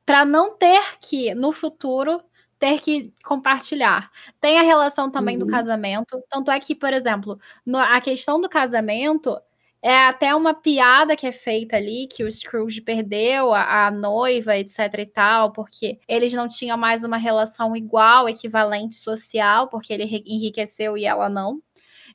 para 0.05 0.25
não 0.25 0.55
ter 0.55 0.99
que, 0.99 1.33
no 1.33 1.51
futuro, 1.51 2.21
ter 2.59 2.79
que 2.79 3.13
compartilhar. 3.23 4.09
Tem 4.39 4.57
a 4.59 4.63
relação 4.63 5.11
também 5.11 5.37
uhum. 5.37 5.45
do 5.45 5.51
casamento. 5.51 6.21
Tanto 6.29 6.51
é 6.51 6.59
que, 6.59 6.75
por 6.75 6.93
exemplo, 6.93 7.39
no, 7.65 7.77
a 7.77 7.99
questão 8.01 8.39
do 8.39 8.49
casamento 8.49 9.37
é 9.81 10.07
até 10.07 10.33
uma 10.33 10.51
piada 10.51 11.15
que 11.15 11.27
é 11.27 11.31
feita 11.31 11.75
ali, 11.75 12.07
que 12.07 12.23
o 12.23 12.31
Scrooge 12.31 12.81
perdeu 12.81 13.53
a, 13.53 13.85
a, 13.85 13.91
noiva, 13.91 14.57
etc 14.57 14.79
e 14.97 15.05
tal, 15.05 15.51
porque 15.51 15.99
eles 16.07 16.33
não 16.33 16.47
tinham 16.47 16.75
mais 16.75 17.03
uma 17.03 17.17
relação 17.17 17.75
igual, 17.75 18.27
equivalente 18.27 18.95
social, 18.95 19.67
porque 19.67 19.93
ele 19.93 20.23
enriqueceu 20.25 20.97
e 20.97 21.05
ela 21.05 21.29
não. 21.29 21.61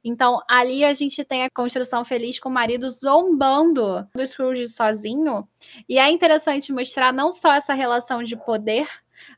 Então, 0.02 0.40
ali 0.48 0.84
a 0.84 0.92
gente 0.92 1.22
tem 1.24 1.44
a 1.44 1.50
construção 1.50 2.04
feliz 2.04 2.40
com 2.40 2.48
o 2.48 2.52
marido 2.52 2.90
zombando 2.90 4.04
do 4.14 4.26
Scrooge 4.26 4.66
sozinho. 4.66 5.46
E 5.88 5.98
é 5.98 6.10
interessante 6.10 6.72
mostrar 6.72 7.12
não 7.12 7.30
só 7.30 7.52
essa 7.52 7.74
relação 7.74 8.22
de 8.24 8.36
poder, 8.36 8.88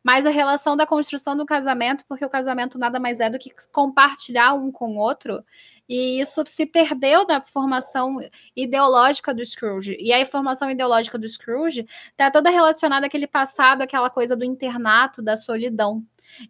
mas 0.02 0.26
a 0.26 0.30
relação 0.30 0.76
da 0.76 0.86
construção 0.86 1.36
do 1.36 1.46
casamento, 1.46 2.04
porque 2.08 2.24
o 2.24 2.30
casamento 2.30 2.78
nada 2.78 2.98
mais 2.98 3.20
é 3.20 3.30
do 3.30 3.38
que 3.38 3.50
compartilhar 3.70 4.54
um 4.54 4.70
com 4.70 4.96
o 4.96 4.98
outro. 4.98 5.44
E 5.88 6.20
isso 6.20 6.42
se 6.46 6.64
perdeu 6.64 7.26
na 7.26 7.42
formação 7.42 8.18
ideológica 8.56 9.34
do 9.34 9.44
Scrooge. 9.44 9.96
E 10.00 10.12
a 10.12 10.24
formação 10.24 10.70
ideológica 10.70 11.18
do 11.18 11.28
Scrooge 11.28 11.86
está 12.10 12.30
toda 12.30 12.50
relacionada 12.50 13.06
àquele 13.06 13.26
passado, 13.26 13.82
aquela 13.82 14.08
coisa 14.08 14.36
do 14.36 14.44
internato, 14.44 15.20
da 15.20 15.36
solidão. 15.36 16.02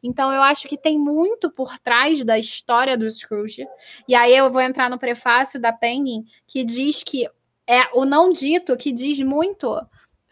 Então 0.03 0.33
eu 0.33 0.43
acho 0.43 0.69
que 0.69 0.77
tem 0.77 0.99
muito 0.99 1.51
por 1.51 1.79
trás 1.79 2.23
da 2.23 2.39
história 2.39 2.97
do 2.97 3.11
Scrooge. 3.11 3.67
E 4.07 4.15
aí 4.15 4.37
eu 4.37 4.51
vou 4.51 4.61
entrar 4.61 4.89
no 4.89 4.99
prefácio 4.99 5.61
da 5.61 5.73
Penguin, 5.73 6.25
que 6.47 6.63
diz 6.63 7.03
que 7.03 7.27
é 7.67 7.83
o 7.95 8.05
não 8.05 8.33
dito 8.33 8.77
que 8.77 8.93
diz 8.93 9.19
muito 9.21 9.81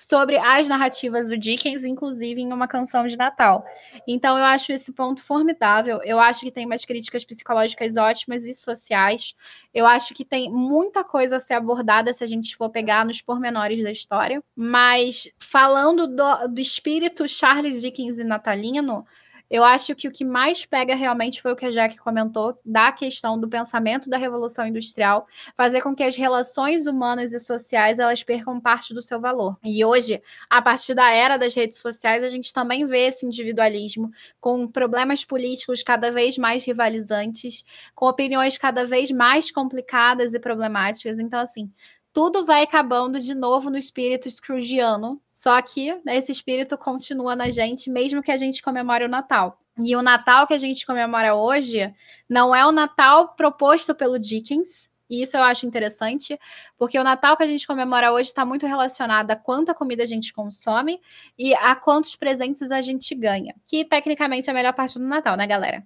sobre 0.00 0.38
as 0.38 0.66
narrativas 0.66 1.28
do 1.28 1.36
Dickens, 1.36 1.84
inclusive 1.84 2.40
em 2.40 2.52
uma 2.52 2.66
canção 2.66 3.06
de 3.06 3.16
Natal. 3.16 3.64
Então 4.06 4.38
eu 4.38 4.44
acho 4.44 4.72
esse 4.72 4.92
ponto 4.94 5.22
formidável. 5.22 6.00
Eu 6.02 6.18
acho 6.18 6.40
que 6.40 6.50
tem 6.50 6.64
umas 6.64 6.86
críticas 6.86 7.22
psicológicas 7.22 7.98
ótimas 7.98 8.44
e 8.44 8.54
sociais. 8.54 9.34
Eu 9.74 9.86
acho 9.86 10.14
que 10.14 10.24
tem 10.24 10.50
muita 10.50 11.04
coisa 11.04 11.36
a 11.36 11.40
ser 11.40 11.54
abordada 11.54 12.12
se 12.14 12.24
a 12.24 12.26
gente 12.26 12.56
for 12.56 12.70
pegar 12.70 13.04
nos 13.04 13.20
pormenores 13.20 13.82
da 13.82 13.90
história. 13.90 14.42
Mas 14.56 15.28
falando 15.38 16.06
do, 16.06 16.48
do 16.48 16.60
espírito 16.60 17.28
Charles 17.28 17.82
Dickens 17.82 18.18
e 18.18 18.24
natalino, 18.24 19.04
eu 19.50 19.64
acho 19.64 19.94
que 19.96 20.06
o 20.06 20.12
que 20.12 20.24
mais 20.24 20.64
pega 20.64 20.94
realmente 20.94 21.42
foi 21.42 21.52
o 21.52 21.56
que 21.56 21.66
a 21.66 21.70
Jack 21.70 21.96
comentou, 21.98 22.56
da 22.64 22.92
questão 22.92 23.38
do 23.38 23.48
pensamento 23.48 24.08
da 24.08 24.16
Revolução 24.16 24.66
Industrial, 24.66 25.26
fazer 25.56 25.80
com 25.80 25.94
que 25.94 26.04
as 26.04 26.14
relações 26.14 26.86
humanas 26.86 27.32
e 27.32 27.38
sociais 27.40 27.98
elas 27.98 28.22
percam 28.22 28.60
parte 28.60 28.94
do 28.94 29.02
seu 29.02 29.20
valor. 29.20 29.58
E 29.64 29.84
hoje, 29.84 30.22
a 30.48 30.62
partir 30.62 30.94
da 30.94 31.10
era 31.10 31.36
das 31.36 31.54
redes 31.54 31.78
sociais, 31.78 32.22
a 32.22 32.28
gente 32.28 32.52
também 32.52 32.86
vê 32.86 33.08
esse 33.08 33.26
individualismo 33.26 34.10
com 34.40 34.68
problemas 34.68 35.24
políticos 35.24 35.82
cada 35.82 36.12
vez 36.12 36.38
mais 36.38 36.64
rivalizantes, 36.64 37.64
com 37.94 38.06
opiniões 38.06 38.56
cada 38.56 38.84
vez 38.84 39.10
mais 39.10 39.50
complicadas 39.50 40.32
e 40.32 40.38
problemáticas. 40.38 41.18
Então, 41.18 41.40
assim, 41.40 41.70
tudo 42.12 42.44
vai 42.44 42.62
acabando 42.62 43.18
de 43.20 43.34
novo 43.34 43.70
no 43.70 43.78
espírito 43.78 44.30
scroogiano, 44.30 45.20
só 45.32 45.60
que 45.62 45.94
né, 46.04 46.16
esse 46.16 46.32
espírito 46.32 46.76
continua 46.76 47.36
na 47.36 47.50
gente, 47.50 47.90
mesmo 47.90 48.22
que 48.22 48.32
a 48.32 48.36
gente 48.36 48.62
comemore 48.62 49.04
o 49.04 49.08
Natal. 49.08 49.58
E 49.78 49.94
o 49.96 50.02
Natal 50.02 50.46
que 50.46 50.54
a 50.54 50.58
gente 50.58 50.84
comemora 50.84 51.34
hoje 51.34 51.92
não 52.28 52.54
é 52.54 52.66
o 52.66 52.72
Natal 52.72 53.34
proposto 53.34 53.94
pelo 53.94 54.18
Dickens, 54.18 54.90
e 55.08 55.22
isso 55.22 55.36
eu 55.36 55.42
acho 55.42 55.66
interessante, 55.66 56.38
porque 56.78 56.98
o 56.98 57.02
Natal 57.02 57.36
que 57.36 57.42
a 57.42 57.46
gente 57.46 57.66
comemora 57.66 58.12
hoje 58.12 58.28
está 58.28 58.44
muito 58.44 58.66
relacionado 58.66 59.30
a 59.32 59.36
quanta 59.36 59.74
comida 59.74 60.04
a 60.04 60.06
gente 60.06 60.32
consome 60.32 61.00
e 61.36 61.52
a 61.54 61.74
quantos 61.74 62.14
presentes 62.14 62.70
a 62.70 62.80
gente 62.80 63.14
ganha, 63.14 63.54
que 63.66 63.84
tecnicamente 63.84 64.48
é 64.48 64.52
a 64.52 64.54
melhor 64.54 64.72
parte 64.72 64.98
do 64.98 65.04
Natal, 65.04 65.36
né, 65.36 65.46
galera? 65.46 65.84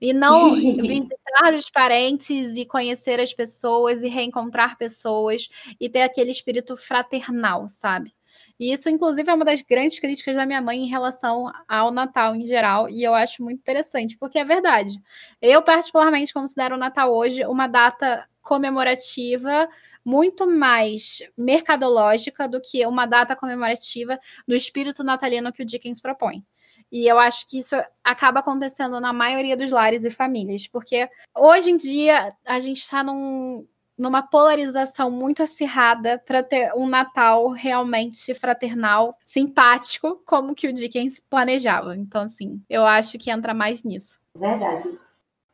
E 0.00 0.12
não 0.12 0.54
visitar 0.80 1.54
os 1.54 1.70
parentes 1.70 2.56
e 2.56 2.64
conhecer 2.64 3.20
as 3.20 3.32
pessoas 3.32 4.02
e 4.02 4.08
reencontrar 4.08 4.76
pessoas 4.76 5.48
e 5.80 5.88
ter 5.88 6.02
aquele 6.02 6.30
espírito 6.30 6.76
fraternal, 6.76 7.68
sabe? 7.68 8.14
E 8.58 8.72
isso, 8.72 8.88
inclusive, 8.88 9.30
é 9.30 9.34
uma 9.34 9.44
das 9.44 9.60
grandes 9.60 10.00
críticas 10.00 10.34
da 10.34 10.46
minha 10.46 10.62
mãe 10.62 10.82
em 10.82 10.88
relação 10.88 11.52
ao 11.68 11.90
Natal 11.90 12.34
em 12.34 12.46
geral, 12.46 12.88
e 12.88 13.02
eu 13.02 13.14
acho 13.14 13.42
muito 13.42 13.58
interessante, 13.58 14.16
porque 14.16 14.38
é 14.38 14.44
verdade. 14.44 14.98
Eu, 15.42 15.62
particularmente, 15.62 16.32
considero 16.32 16.74
o 16.74 16.78
Natal 16.78 17.12
hoje 17.14 17.44
uma 17.44 17.66
data 17.66 18.26
comemorativa 18.40 19.68
muito 20.04 20.46
mais 20.46 21.18
mercadológica 21.36 22.48
do 22.48 22.60
que 22.60 22.86
uma 22.86 23.04
data 23.04 23.34
comemorativa 23.36 24.18
do 24.46 24.54
espírito 24.54 25.02
natalino 25.02 25.52
que 25.52 25.62
o 25.62 25.66
Dickens 25.66 26.00
propõe. 26.00 26.42
E 26.90 27.06
eu 27.06 27.18
acho 27.18 27.46
que 27.48 27.58
isso 27.58 27.74
acaba 28.02 28.40
acontecendo 28.40 29.00
na 29.00 29.12
maioria 29.12 29.56
dos 29.56 29.70
lares 29.72 30.04
e 30.04 30.10
famílias, 30.10 30.66
porque 30.66 31.08
hoje 31.36 31.70
em 31.70 31.76
dia 31.76 32.32
a 32.44 32.58
gente 32.60 32.78
está 32.78 33.02
num, 33.02 33.66
numa 33.98 34.22
polarização 34.22 35.10
muito 35.10 35.42
acirrada 35.42 36.22
para 36.24 36.42
ter 36.42 36.72
um 36.74 36.86
Natal 36.86 37.48
realmente 37.50 38.34
fraternal, 38.34 39.16
simpático, 39.18 40.22
como 40.26 40.54
que 40.54 40.68
o 40.68 40.72
Dickens 40.72 41.20
planejava. 41.20 41.96
Então, 41.96 42.22
assim, 42.22 42.62
eu 42.68 42.84
acho 42.84 43.18
que 43.18 43.30
entra 43.30 43.54
mais 43.54 43.82
nisso. 43.82 44.18
Verdade. 44.34 44.98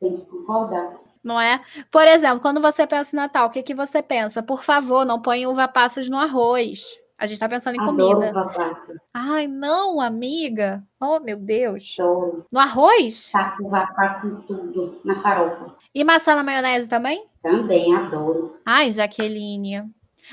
Tem 0.01 0.17
que 0.17 0.27
concordar. 0.27 1.01
Não 1.23 1.41
é? 1.41 1.63
Por 1.89 2.07
exemplo, 2.09 2.41
quando 2.41 2.61
você 2.61 2.85
pensa 2.85 3.15
em 3.15 3.21
Natal, 3.21 3.47
o 3.47 3.51
que, 3.51 3.63
que 3.63 3.75
você 3.75 4.03
pensa? 4.03 4.43
Por 4.43 4.65
favor, 4.65 5.05
não 5.05 5.23
põe 5.23 5.47
uva 5.47 5.69
passas 5.69 6.09
no 6.09 6.19
arroz. 6.19 6.83
A 7.23 7.27
gente 7.27 7.39
tá 7.39 7.49
pensando 7.49 7.77
em 7.77 7.81
Adoro 7.81 7.97
comida. 8.19 8.31
uva 8.33 8.53
passa. 8.53 9.01
Ai, 9.15 9.47
não, 9.47 10.01
amiga. 10.01 10.83
Oh, 11.01 11.21
meu 11.21 11.37
Deus. 11.37 11.95
Adoro. 11.97 12.45
No 12.51 12.59
arroz? 12.59 13.31
Tá 13.31 13.57
com 13.57 13.67
uva 13.67 13.87
passa 13.95 14.27
em 14.27 14.35
tudo. 14.41 15.01
Na 15.05 15.23
farofa. 15.23 15.73
E 15.95 16.03
maçã 16.03 16.35
na 16.35 16.43
maionese 16.43 16.89
também? 16.89 17.25
Também 17.41 17.95
adoro. 17.95 18.59
Ai, 18.67 18.91
Jaqueline. 18.91 19.89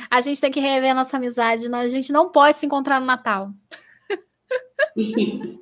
A 0.10 0.20
gente 0.20 0.42
tem 0.42 0.50
que 0.50 0.60
rever 0.60 0.90
a 0.90 0.96
nossa 0.96 1.18
amizade. 1.18 1.72
A 1.72 1.88
gente 1.88 2.12
não 2.12 2.32
pode 2.32 2.58
se 2.58 2.66
encontrar 2.66 3.00
no 3.00 3.06
Natal. 3.06 3.52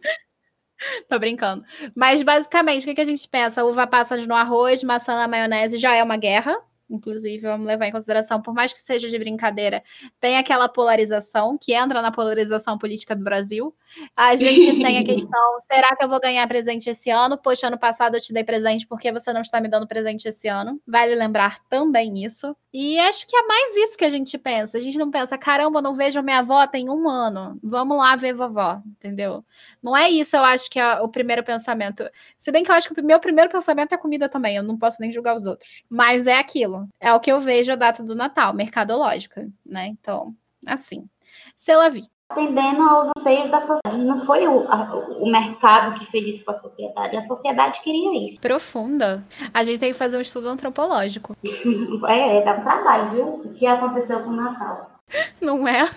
Tô 1.10 1.20
brincando. 1.20 1.62
Mas 1.94 2.24
basicamente, 2.24 2.84
o 2.84 2.86
que, 2.86 2.96
que 2.96 3.02
a 3.02 3.06
gente 3.06 3.28
pensa? 3.28 3.66
Uva 3.66 3.86
passas 3.86 4.26
no 4.26 4.34
arroz, 4.34 4.82
maçã 4.82 5.14
na 5.18 5.28
maionese 5.28 5.78
já 5.78 5.94
é 5.94 6.02
uma 6.02 6.16
guerra. 6.16 6.58
Inclusive, 6.90 7.40
vamos 7.42 7.68
levar 7.68 7.88
em 7.88 7.92
consideração, 7.92 8.42
por 8.42 8.54
mais 8.54 8.72
que 8.72 8.80
seja 8.80 9.10
de 9.10 9.20
brincadeira, 9.20 9.84
tem 10.20 10.38
aquela 10.38 10.70
polarização 10.70 11.58
que 11.62 11.74
entra 11.74 12.02
na 12.02 12.12
polarização 12.12 12.78
política 12.78 13.16
do 13.16 13.24
Brasil. 13.24 13.76
A 14.16 14.36
gente 14.36 14.82
tem 14.82 14.98
a 14.98 15.04
questão: 15.04 15.60
será 15.72 15.96
que 15.96 16.04
eu 16.04 16.10
vou 16.10 16.20
ganhar 16.20 16.48
presente 16.48 16.90
esse 16.90 17.10
ano? 17.10 17.38
Poxa, 17.38 17.68
ano 17.68 17.78
passado 17.78 18.16
eu 18.16 18.22
te 18.22 18.34
dei 18.34 18.44
presente, 18.44 18.88
por 18.88 19.00
que 19.00 19.12
você 19.12 19.34
não 19.34 19.42
está 19.42 19.60
me 19.60 19.68
dando 19.68 19.88
presente 19.88 20.28
esse 20.28 20.48
ano? 20.48 20.82
Vale 20.88 21.14
lembrar 21.16 21.60
também 21.70 22.24
isso. 22.24 22.56
E 22.80 23.00
acho 23.00 23.26
que 23.26 23.36
é 23.36 23.42
mais 23.42 23.76
isso 23.76 23.98
que 23.98 24.06
a 24.06 24.10
gente 24.12 24.38
pensa. 24.38 24.78
A 24.78 24.82
gente 24.82 25.00
não 25.00 25.10
pensa, 25.10 25.36
caramba, 25.36 25.82
não 25.82 25.96
vejo 25.96 26.20
a 26.20 26.22
minha 26.22 26.38
avó 26.38 26.68
tem 26.68 26.92
um 26.92 27.10
ano. 27.10 27.60
Vamos 27.64 27.98
lá 27.98 28.16
ver 28.16 28.36
vovó, 28.36 28.84
entendeu? 28.86 29.44
Não 29.82 29.98
é 29.98 30.08
isso, 30.08 30.36
eu 30.36 30.44
acho 30.44 30.70
que 30.70 30.80
é 30.80 31.00
o 31.02 31.10
primeiro 31.10 31.44
pensamento. 31.44 32.08
Se 32.38 32.52
bem 32.52 32.64
que 32.64 32.70
eu 32.70 32.76
acho 32.76 32.94
que 32.94 33.02
o 33.02 33.04
meu 33.04 33.20
primeiro 33.20 33.50
pensamento 33.50 33.94
é 33.94 33.98
comida 33.98 34.30
também, 34.30 34.58
eu 34.58 34.62
não 34.62 34.78
posso 34.78 35.02
nem 35.02 35.12
julgar 35.12 35.36
os 35.36 35.48
outros. 35.48 35.84
Mas 35.90 36.28
é 36.28 36.38
aquilo. 36.38 36.88
É 37.00 37.12
o 37.12 37.20
que 37.20 37.32
eu 37.32 37.40
vejo 37.40 37.72
a 37.72 37.76
data 37.76 38.04
do 38.04 38.14
Natal, 38.14 38.54
mercadológica, 38.54 39.50
né? 39.66 39.88
Então, 39.88 40.36
assim. 40.68 41.10
Sela 41.56 41.90
vi. 41.90 42.04
Atendendo 42.38 42.82
aos 42.82 43.08
anseios 43.18 43.50
da 43.50 43.62
sociedade. 43.62 44.04
Não 44.06 44.20
foi 44.20 44.48
o, 44.48 44.70
a- 44.70 44.94
o 45.20 45.32
mercado 45.32 45.98
que 45.98 46.06
fez 46.06 46.28
isso 46.28 46.44
com 46.46 46.52
a 46.52 46.56
sociedade. 46.56 47.16
A 47.16 47.22
sociedade 47.22 47.80
queria 47.82 48.26
isso. 48.26 48.40
Profunda. 48.40 49.24
A 49.54 49.64
gente 49.64 49.80
tem 49.80 49.92
que 49.92 49.98
fazer 49.98 50.18
um 50.18 50.22
estudo 50.22 50.50
antropológico, 50.50 51.36
É, 52.08 52.44
dá 52.44 52.54
um 52.56 52.62
trabalho, 52.64 53.12
viu? 53.12 53.26
O 53.46 53.54
que 53.54 53.66
aconteceu 53.66 54.20
com 54.24 54.30
o 54.30 54.36
Natal. 54.36 54.92
não 55.42 55.66
é? 55.68 55.90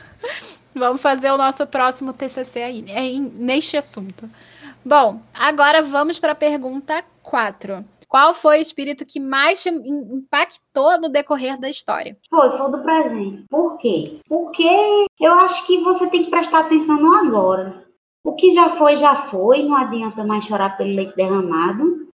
Vamos 0.73 1.03
fazer 1.03 1.33
o 1.33 1.37
nosso 1.37 1.67
próximo 1.67 2.13
TCC 2.13 2.63
aí, 2.63 2.85
é 2.89 3.03
neste 3.19 3.77
assunto. 3.77 4.31
Bom, 4.85 5.21
agora 5.35 5.83
vamos 5.83 6.19
para 6.21 6.31
a 6.33 6.37
pergunta 6.37 7.05
4. 7.25 7.85
Qual 8.11 8.35
foi 8.35 8.59
o 8.59 8.61
espírito 8.61 9.07
que 9.07 9.21
mais 9.21 9.63
te 9.63 9.69
im- 9.71 10.17
impactou 10.17 11.01
no 11.01 11.09
decorrer 11.09 11.59
da 11.61 11.71
história? 11.71 12.19
Foi, 12.29 12.51
foi 12.51 12.67
o 12.67 12.69
do 12.69 12.83
presente. 12.83 13.45
Por 13.49 13.79
quê? 13.79 14.19
Porque 14.29 15.07
eu 15.21 15.33
acho 15.35 15.65
que 15.65 15.79
você 15.79 16.09
tem 16.11 16.25
que 16.25 16.31
prestar 16.31 16.61
atenção 16.61 16.97
no 17.01 17.15
agora. 17.15 17.87
O 18.25 18.35
que 18.35 18.53
já 18.53 18.69
foi, 18.71 18.97
já 18.97 19.15
foi. 19.15 19.63
Não 19.63 19.77
adianta 19.77 20.25
mais 20.25 20.45
chorar 20.45 20.77
pelo 20.77 20.93
leite 20.93 21.15
derramado. 21.15 22.09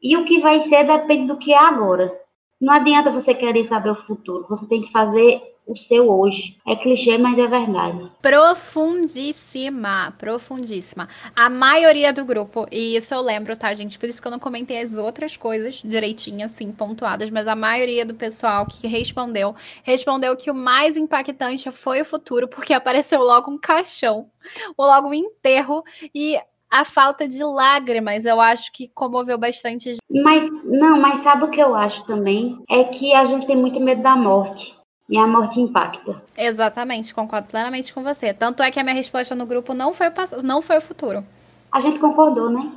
E 0.00 0.16
o 0.16 0.24
que 0.24 0.38
vai 0.38 0.60
ser 0.60 0.84
depende 0.84 1.26
do 1.26 1.36
que 1.36 1.52
é 1.52 1.58
agora. 1.58 2.16
Não 2.60 2.72
adianta 2.72 3.10
você 3.10 3.34
querer 3.34 3.64
saber 3.64 3.90
o 3.90 3.96
futuro. 3.96 4.46
Você 4.48 4.68
tem 4.68 4.82
que 4.82 4.92
fazer 4.92 5.42
o 5.72 5.76
seu 5.76 6.10
hoje. 6.10 6.56
É 6.66 6.74
clichê, 6.76 7.16
mas 7.18 7.38
é 7.38 7.46
verdade. 7.46 8.10
Profundíssima, 8.20 10.14
profundíssima. 10.18 11.08
A 11.34 11.48
maioria 11.48 12.12
do 12.12 12.24
grupo, 12.24 12.66
e 12.70 12.96
isso 12.96 13.14
eu 13.14 13.20
lembro, 13.20 13.56
tá, 13.56 13.72
gente? 13.74 13.98
Por 13.98 14.08
isso 14.08 14.20
que 14.20 14.28
eu 14.28 14.32
não 14.32 14.38
comentei 14.38 14.80
as 14.80 14.96
outras 14.96 15.36
coisas 15.36 15.80
direitinho, 15.84 16.44
assim, 16.44 16.72
pontuadas, 16.72 17.30
mas 17.30 17.48
a 17.48 17.56
maioria 17.56 18.04
do 18.04 18.14
pessoal 18.14 18.66
que 18.66 18.86
respondeu, 18.86 19.54
respondeu 19.82 20.36
que 20.36 20.50
o 20.50 20.54
mais 20.54 20.96
impactante 20.96 21.70
foi 21.70 22.00
o 22.00 22.04
futuro, 22.04 22.48
porque 22.48 22.72
apareceu 22.74 23.22
logo 23.22 23.50
um 23.50 23.58
caixão, 23.58 24.30
ou 24.76 24.86
logo 24.86 25.08
um 25.08 25.14
enterro, 25.14 25.84
e 26.14 26.38
a 26.70 26.84
falta 26.84 27.26
de 27.26 27.42
lágrimas, 27.42 28.24
eu 28.24 28.40
acho 28.40 28.70
que 28.72 28.88
comoveu 28.88 29.36
bastante. 29.36 29.96
Mas, 30.08 30.48
não, 30.64 31.00
mas 31.00 31.18
sabe 31.18 31.44
o 31.44 31.50
que 31.50 31.60
eu 31.60 31.74
acho 31.74 32.06
também? 32.06 32.62
É 32.70 32.84
que 32.84 33.12
a 33.12 33.24
gente 33.24 33.46
tem 33.46 33.56
muito 33.56 33.80
medo 33.80 34.02
da 34.02 34.14
morte. 34.14 34.78
E 35.10 35.18
a 35.18 35.26
morte 35.26 35.60
impacta. 35.60 36.22
Exatamente, 36.38 37.12
concordo 37.12 37.48
plenamente 37.48 37.92
com 37.92 38.00
você. 38.02 38.32
Tanto 38.32 38.62
é 38.62 38.70
que 38.70 38.78
a 38.78 38.84
minha 38.84 38.94
resposta 38.94 39.34
no 39.34 39.44
grupo 39.44 39.74
não 39.74 39.92
foi 39.92 40.06
o, 40.06 40.42
não 40.42 40.62
foi 40.62 40.78
o 40.78 40.80
futuro. 40.80 41.24
A 41.72 41.80
gente 41.80 41.98
concordou, 41.98 42.48
né? 42.48 42.70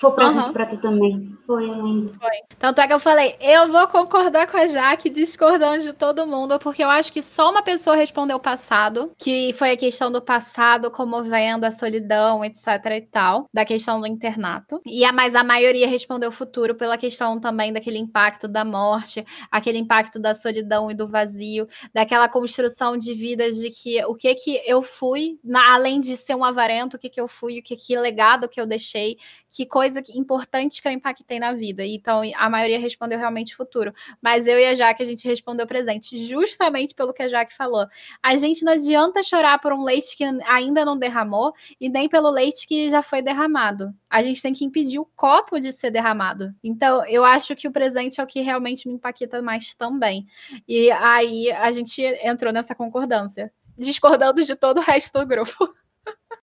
Foi 0.00 0.12
presente 0.12 0.38
Aham. 0.38 0.52
pra 0.52 0.66
tu 0.66 0.76
também. 0.78 1.36
Foi, 1.44 1.64
eu 1.68 1.74
lembro. 1.82 2.14
Tanto 2.58 2.80
é 2.80 2.86
que 2.86 2.92
eu 2.92 3.00
falei, 3.00 3.34
eu 3.40 3.66
vou 3.68 3.88
concordar 3.88 4.46
com 4.46 4.56
a 4.56 4.66
Jaque, 4.66 5.10
discordando 5.10 5.82
de 5.82 5.92
todo 5.92 6.26
mundo, 6.26 6.56
porque 6.58 6.84
eu 6.84 6.88
acho 6.88 7.12
que 7.12 7.20
só 7.20 7.50
uma 7.50 7.62
pessoa 7.62 7.96
respondeu 7.96 8.36
o 8.36 8.40
passado, 8.40 9.12
que 9.18 9.52
foi 9.54 9.72
a 9.72 9.76
questão 9.76 10.12
do 10.12 10.20
passado 10.22 10.90
comovendo 10.90 11.66
a 11.66 11.70
solidão, 11.70 12.44
etc 12.44 12.66
e 12.96 13.00
tal, 13.00 13.46
da 13.52 13.64
questão 13.64 14.00
do 14.00 14.06
internato. 14.06 14.80
E 14.86 15.04
a 15.04 15.12
mais 15.12 15.34
a 15.34 15.42
maioria 15.42 15.88
respondeu 15.88 16.28
o 16.28 16.32
futuro 16.32 16.74
pela 16.76 16.96
questão 16.96 17.40
também 17.40 17.72
daquele 17.72 17.98
impacto 17.98 18.46
da 18.46 18.64
morte, 18.64 19.24
aquele 19.50 19.78
impacto 19.78 20.20
da 20.20 20.32
solidão 20.34 20.90
e 20.90 20.94
do 20.94 21.08
vazio, 21.08 21.66
daquela 21.92 22.28
construção 22.28 22.96
de 22.96 23.14
vida 23.14 23.50
de 23.50 23.68
que 23.70 24.04
o 24.04 24.14
que 24.14 24.32
que 24.36 24.62
eu 24.64 24.80
fui, 24.82 25.38
na- 25.42 25.74
além 25.74 26.00
de 26.00 26.16
ser 26.16 26.36
um 26.36 26.44
avarento, 26.44 26.96
o 26.96 26.98
que 27.00 27.08
que 27.08 27.20
eu 27.20 27.26
fui, 27.26 27.58
o 27.58 27.62
que 27.62 27.74
que 27.74 27.98
legado 27.98 28.48
que 28.48 28.60
eu 28.60 28.66
deixei, 28.66 29.16
que 29.50 29.66
coisa 29.66 29.87
que- 29.94 30.18
importante 30.18 30.80
que 30.82 30.88
eu 30.88 30.92
impactei 30.92 31.38
na 31.38 31.52
vida. 31.52 31.84
Então, 31.84 32.22
a 32.36 32.48
maioria 32.50 32.78
respondeu 32.78 33.18
realmente 33.18 33.54
futuro. 33.54 33.92
Mas 34.20 34.46
eu 34.46 34.58
e 34.58 34.64
a 34.66 34.74
Jaque, 34.74 35.02
a 35.02 35.06
gente 35.06 35.26
respondeu 35.26 35.66
presente, 35.66 36.18
justamente 36.18 36.94
pelo 36.94 37.12
que 37.12 37.22
a 37.22 37.28
Jaque 37.28 37.54
falou. 37.56 37.86
A 38.22 38.36
gente 38.36 38.64
não 38.64 38.72
adianta 38.72 39.22
chorar 39.22 39.58
por 39.60 39.72
um 39.72 39.84
leite 39.84 40.16
que 40.16 40.24
ainda 40.46 40.84
não 40.84 40.98
derramou 40.98 41.52
e 41.80 41.88
nem 41.88 42.08
pelo 42.08 42.30
leite 42.30 42.66
que 42.66 42.90
já 42.90 43.02
foi 43.02 43.22
derramado. 43.22 43.92
A 44.10 44.22
gente 44.22 44.40
tem 44.42 44.52
que 44.52 44.64
impedir 44.64 44.98
o 44.98 45.04
copo 45.16 45.58
de 45.58 45.72
ser 45.72 45.90
derramado. 45.90 46.54
Então, 46.62 47.04
eu 47.06 47.24
acho 47.24 47.54
que 47.56 47.68
o 47.68 47.72
presente 47.72 48.20
é 48.20 48.24
o 48.24 48.26
que 48.26 48.40
realmente 48.40 48.88
me 48.88 48.94
impacta 48.94 49.40
mais 49.42 49.74
também. 49.74 50.26
E 50.66 50.90
aí 50.92 51.50
a 51.52 51.70
gente 51.70 52.02
entrou 52.22 52.52
nessa 52.52 52.74
concordância. 52.74 53.52
Discordando 53.76 54.42
de 54.42 54.56
todo 54.56 54.78
o 54.78 54.82
resto 54.82 55.18
do 55.18 55.26
grupo. 55.26 55.72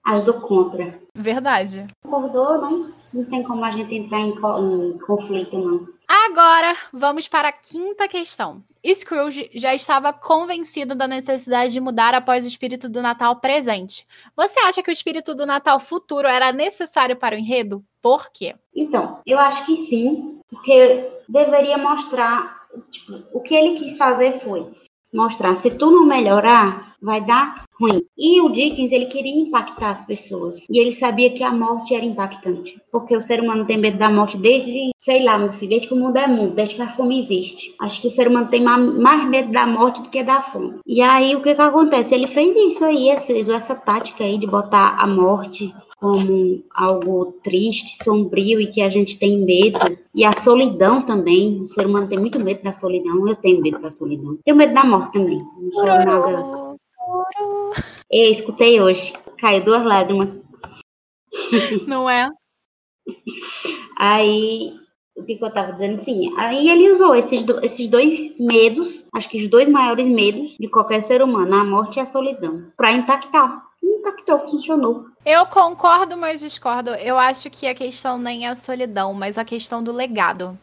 As 0.04 0.22
do 0.22 0.34
contra. 0.36 1.00
Verdade. 1.16 1.88
Concordou, 2.04 2.62
né? 2.62 2.94
Não 3.16 3.24
tem 3.24 3.42
como 3.44 3.64
a 3.64 3.72
gente 3.72 3.96
entrar 3.96 4.20
em, 4.20 4.32
em 4.32 4.98
conflito, 4.98 5.58
não. 5.58 5.88
Agora, 6.06 6.76
vamos 6.92 7.30
para 7.30 7.48
a 7.48 7.54
quinta 7.54 8.10
questão. 8.10 8.62
Scrooge 8.86 9.50
já 9.54 9.74
estava 9.74 10.12
convencido 10.12 10.94
da 10.94 11.08
necessidade 11.08 11.72
de 11.72 11.80
mudar 11.80 12.14
após 12.14 12.44
o 12.44 12.48
espírito 12.50 12.90
do 12.90 13.02
Natal 13.02 13.38
presente. 13.38 14.06
Você 14.36 14.60
acha 14.60 14.84
que 14.84 14.90
o 14.90 14.92
espírito 14.92 15.34
do 15.34 15.46
Natal 15.46 15.80
futuro 15.80 16.28
era 16.28 16.52
necessário 16.52 17.16
para 17.16 17.38
o 17.38 17.40
enredo? 17.40 17.82
Por 18.02 18.30
quê? 18.34 18.54
Então, 18.76 19.20
eu 19.26 19.40
acho 19.40 19.66
que 19.66 19.78
sim, 19.78 20.42
porque 20.50 21.10
deveria 21.30 21.78
mostrar. 21.78 22.66
Tipo, 22.92 23.24
o 23.32 23.40
que 23.40 23.56
ele 23.56 23.80
quis 23.80 23.98
fazer 23.98 24.42
foi 24.42 24.70
mostrar: 25.16 25.56
se 25.56 25.72
tu 25.72 25.90
não 25.92 26.06
melhorar, 26.06 26.96
vai 27.02 27.22
dar 27.22 27.64
ruim. 27.80 28.02
E 28.18 28.42
o 28.42 28.50
Dickens, 28.50 28.92
ele 28.92 29.06
queria 29.08 29.36
impactar 29.36 29.90
as 29.90 30.06
pessoas. 30.06 30.66
E 30.70 30.80
ele 30.80 30.92
sabia 30.94 31.30
que 31.30 31.44
a 31.44 31.52
morte 31.52 31.94
era 31.94 32.06
impactante. 32.06 32.82
Porque 32.92 33.16
o 33.16 33.22
ser 33.22 33.42
humano 33.42 33.66
tem 33.66 33.78
medo 33.78 33.98
da 33.98 34.10
morte 34.10 34.38
desde, 34.38 34.92
sei 34.98 35.24
lá, 35.24 35.38
meu 35.38 35.54
filho, 35.54 35.70
desde 35.70 35.88
que 35.88 35.94
o 35.94 35.98
mundo 35.98 36.18
é 36.18 36.26
mundo, 36.28 36.56
desde 36.56 36.76
que 36.76 36.82
a 36.82 36.88
fome 36.88 37.20
existe. 37.20 37.76
Acho 37.82 38.02
que 38.02 38.08
o 38.08 38.12
ser 38.12 38.28
humano 38.28 38.48
tem 38.48 38.64
ma- 38.64 38.78
mais 38.78 39.28
medo 39.28 39.52
da 39.52 39.68
morte 39.68 40.02
do 40.02 40.10
que 40.10 40.24
da 40.24 40.42
fome. 40.42 40.76
E 40.86 41.02
aí, 41.02 41.36
o 41.36 41.42
que 41.42 41.54
que 41.54 41.62
acontece? 41.62 42.16
Ele 42.16 42.28
fez 42.28 42.56
isso 42.56 42.84
aí, 42.84 43.10
essa, 43.10 43.34
essa 43.34 43.76
tática 43.76 44.24
aí 44.24 44.38
de 44.38 44.48
botar 44.48 44.96
a 44.98 45.06
morte 45.06 45.74
como 46.06 46.64
algo 46.70 47.34
triste, 47.44 48.04
sombrio 48.04 48.62
e 48.62 48.68
que 48.68 48.80
a 48.82 48.90
gente 48.90 49.18
tem 49.18 49.44
medo. 49.44 49.80
E 50.14 50.24
a 50.24 50.32
solidão 50.40 51.02
também. 51.04 51.62
O 51.64 51.68
ser 51.68 51.88
humano 51.88 52.08
tem 52.08 52.20
muito 52.20 52.40
medo 52.40 52.62
da 52.64 52.72
solidão. 52.74 53.28
Eu 53.28 53.36
tenho 53.36 53.60
medo 53.60 53.80
da 53.80 53.90
solidão. 53.90 54.38
Tenho 54.46 54.56
medo 54.56 54.74
da 54.74 54.84
morte 54.84 55.14
também. 55.14 55.44
Não 55.60 55.72
sou 55.72 55.86
nada. 55.86 56.76
Eu 58.12 58.32
escutei 58.32 58.80
hoje. 58.80 59.14
Caiu 59.40 59.64
duas 59.66 59.84
lágrimas. 59.84 60.32
Não 61.88 62.08
é? 62.08 62.30
Aí, 63.98 64.74
o 65.16 65.24
que, 65.24 65.40
eu 65.42 65.52
tava 65.54 65.72
dizendo? 65.74 66.00
Sim, 66.02 66.34
aí 66.38 66.70
ele 66.70 66.92
usou 66.92 67.16
esses, 67.16 67.44
do- 67.44 67.64
esses 67.64 67.88
dois 67.88 68.38
medos, 68.40 69.06
acho 69.14 69.30
que 69.30 69.38
os 69.38 69.48
dois 69.48 69.68
maiores 69.70 70.08
medos 70.08 70.56
de 70.60 70.68
qualquer 70.68 71.02
ser 71.02 71.22
humano, 71.22 71.56
a 71.56 71.64
morte 71.64 71.98
e 71.98 72.00
a 72.00 72.06
solidão, 72.06 72.66
pra 72.78 72.92
impactar. 72.92 73.64
Impactou, 74.06 74.40
funcionou. 74.52 75.08
Eu 75.26 75.48
concordo, 75.48 76.16
mas 76.16 76.40
discordo. 76.40 76.92
Eu 76.92 77.18
acho 77.18 77.50
que 77.50 77.66
a 77.66 77.74
questão 77.74 78.20
nem 78.20 78.46
é 78.46 78.50
a 78.50 78.56
solidão, 78.56 79.16
mas 79.16 79.36
a 79.36 79.44
questão 79.44 79.84
do 79.84 79.92
legado. 79.92 80.58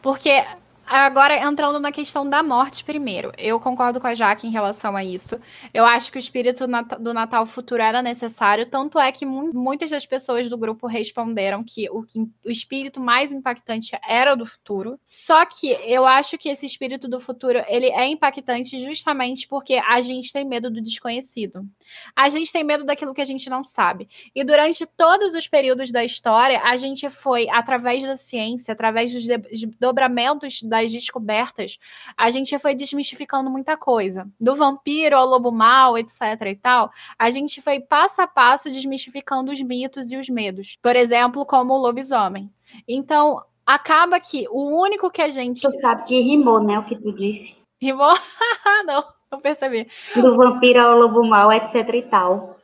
Porque 0.00 0.42
Agora, 0.88 1.36
entrando 1.36 1.80
na 1.80 1.90
questão 1.90 2.28
da 2.28 2.44
morte 2.44 2.84
primeiro. 2.84 3.32
Eu 3.36 3.58
concordo 3.58 4.00
com 4.00 4.06
a 4.06 4.14
Jaque 4.14 4.46
em 4.46 4.52
relação 4.52 4.94
a 4.96 5.04
isso. 5.04 5.36
Eu 5.74 5.84
acho 5.84 6.12
que 6.12 6.18
o 6.18 6.20
espírito 6.20 6.64
do 7.00 7.12
Natal 7.12 7.44
futuro 7.44 7.82
era 7.82 8.00
necessário, 8.00 8.70
tanto 8.70 8.96
é 8.96 9.10
que 9.10 9.26
muitas 9.26 9.90
das 9.90 10.06
pessoas 10.06 10.48
do 10.48 10.56
grupo 10.56 10.86
responderam 10.86 11.64
que 11.64 11.90
o, 11.90 12.04
que 12.04 12.20
o 12.20 12.50
espírito 12.50 13.00
mais 13.00 13.32
impactante 13.32 13.98
era 14.06 14.36
do 14.36 14.46
futuro. 14.46 14.98
Só 15.04 15.44
que 15.44 15.72
eu 15.84 16.06
acho 16.06 16.38
que 16.38 16.48
esse 16.48 16.64
espírito 16.64 17.08
do 17.08 17.18
futuro, 17.18 17.64
ele 17.66 17.86
é 17.86 18.06
impactante 18.06 18.78
justamente 18.78 19.48
porque 19.48 19.74
a 19.74 20.00
gente 20.00 20.32
tem 20.32 20.44
medo 20.44 20.70
do 20.70 20.80
desconhecido. 20.80 21.66
A 22.14 22.28
gente 22.28 22.52
tem 22.52 22.62
medo 22.62 22.84
daquilo 22.84 23.12
que 23.12 23.20
a 23.20 23.24
gente 23.24 23.50
não 23.50 23.64
sabe. 23.64 24.08
E 24.32 24.44
durante 24.44 24.86
todos 24.86 25.34
os 25.34 25.48
períodos 25.48 25.90
da 25.90 26.04
história, 26.04 26.60
a 26.62 26.76
gente 26.76 27.08
foi, 27.08 27.48
através 27.50 28.04
da 28.04 28.14
ciência, 28.14 28.70
através 28.72 29.12
dos 29.12 29.26
desdobramentos 29.26 30.62
da 30.62 30.75
das 30.82 30.92
descobertas, 30.92 31.78
a 32.16 32.30
gente 32.30 32.58
foi 32.58 32.74
desmistificando 32.74 33.50
muita 33.50 33.76
coisa. 33.76 34.28
Do 34.38 34.54
vampiro 34.54 35.16
ao 35.16 35.26
lobo 35.26 35.50
mau, 35.50 35.96
etc 35.96 36.20
e 36.46 36.56
tal, 36.56 36.90
a 37.18 37.30
gente 37.30 37.60
foi 37.60 37.80
passo 37.80 38.22
a 38.22 38.26
passo 38.26 38.70
desmistificando 38.70 39.52
os 39.52 39.60
mitos 39.60 40.10
e 40.12 40.16
os 40.16 40.28
medos. 40.28 40.76
Por 40.82 40.96
exemplo, 40.96 41.44
como 41.46 41.74
o 41.74 41.78
lobisomem. 41.78 42.50
Então, 42.86 43.42
acaba 43.66 44.20
que 44.20 44.46
o 44.50 44.80
único 44.80 45.10
que 45.10 45.22
a 45.22 45.28
gente. 45.28 45.62
Tu 45.62 45.80
sabe 45.80 46.04
que 46.04 46.20
rimou, 46.20 46.62
né? 46.62 46.78
O 46.78 46.84
que 46.84 46.96
tu 46.96 47.12
disse. 47.12 47.56
Rimou? 47.80 48.14
não, 48.86 49.04
não 49.30 49.40
percebi. 49.40 49.86
Do 50.14 50.36
vampiro 50.36 50.80
ao 50.80 50.98
lobo 50.98 51.26
mau, 51.26 51.52
etc 51.52 51.88
e 51.94 52.02
tal. 52.02 52.55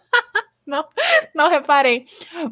Não, 0.66 0.84
não 1.34 1.48
reparei. 1.48 2.04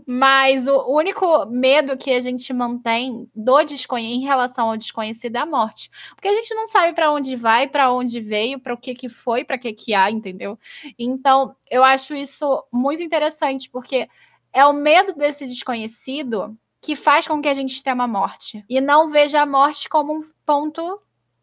Mas 0.07 0.69
o 0.69 0.87
único 0.89 1.47
medo 1.47 1.97
que 1.97 2.11
a 2.11 2.21
gente 2.21 2.53
mantém 2.53 3.31
do 3.35 3.63
desconhe 3.65 4.15
em 4.15 4.21
relação 4.21 4.71
ao 4.71 4.77
desconhecido 4.77 5.37
é 5.37 5.41
a 5.41 5.47
morte. 5.47 5.91
Porque 6.15 6.29
a 6.29 6.35
gente 6.35 6.55
não 6.55 6.67
sabe 6.67 6.95
para 6.95 7.13
onde 7.13 7.37
vai, 7.37 7.69
para 7.69 7.93
onde 7.93 8.21
veio, 8.21 8.61
para 8.61 8.75
o 8.75 8.79
que, 8.79 8.95
que 8.95 9.09
foi, 9.09 9.45
para 9.45 9.59
que, 9.59 9.73
que 9.73 9.95
há, 9.95 10.11
entendeu? 10.11 10.59
Então, 10.99 11.55
eu 11.71 11.85
acho 11.85 12.15
isso 12.15 12.65
muito 12.73 13.03
interessante, 13.03 13.71
porque 13.71 14.09
é 14.53 14.65
o 14.67 14.73
medo 14.73 15.15
desse 15.15 15.47
desconhecido 15.47 16.57
que 16.83 16.97
faz 16.97 17.29
com 17.29 17.41
que 17.41 17.49
a 17.49 17.55
gente 17.55 17.83
tenha 17.83 17.95
uma 17.95 18.09
morte. 18.09 18.65
E 18.69 18.81
não 18.81 19.09
veja 19.09 19.43
a 19.43 19.47
morte 19.47 19.89
como 19.89 20.13
um 20.13 20.23
ponto 20.45 21.01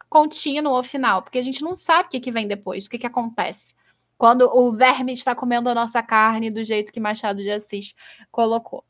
contínuo 0.10 0.74
ou 0.74 0.84
final, 0.84 1.22
porque 1.22 1.38
a 1.38 1.42
gente 1.42 1.62
não 1.62 1.76
sabe 1.76 2.08
o 2.08 2.10
que, 2.12 2.20
que 2.20 2.32
vem 2.32 2.48
depois, 2.48 2.86
o 2.86 2.90
que, 2.90 2.98
que 2.98 3.08
acontece 3.08 3.76
quando 4.18 4.50
o 4.52 4.72
verme 4.72 5.14
está 5.14 5.36
comendo 5.36 5.70
a 5.70 5.76
nossa 5.76 6.02
carne 6.02 6.50
do 6.50 6.64
jeito 6.64 6.92
que 6.92 7.00
Machado 7.00 7.42
de 7.42 7.52
Assis 7.52 7.94
colocou. 8.32 8.84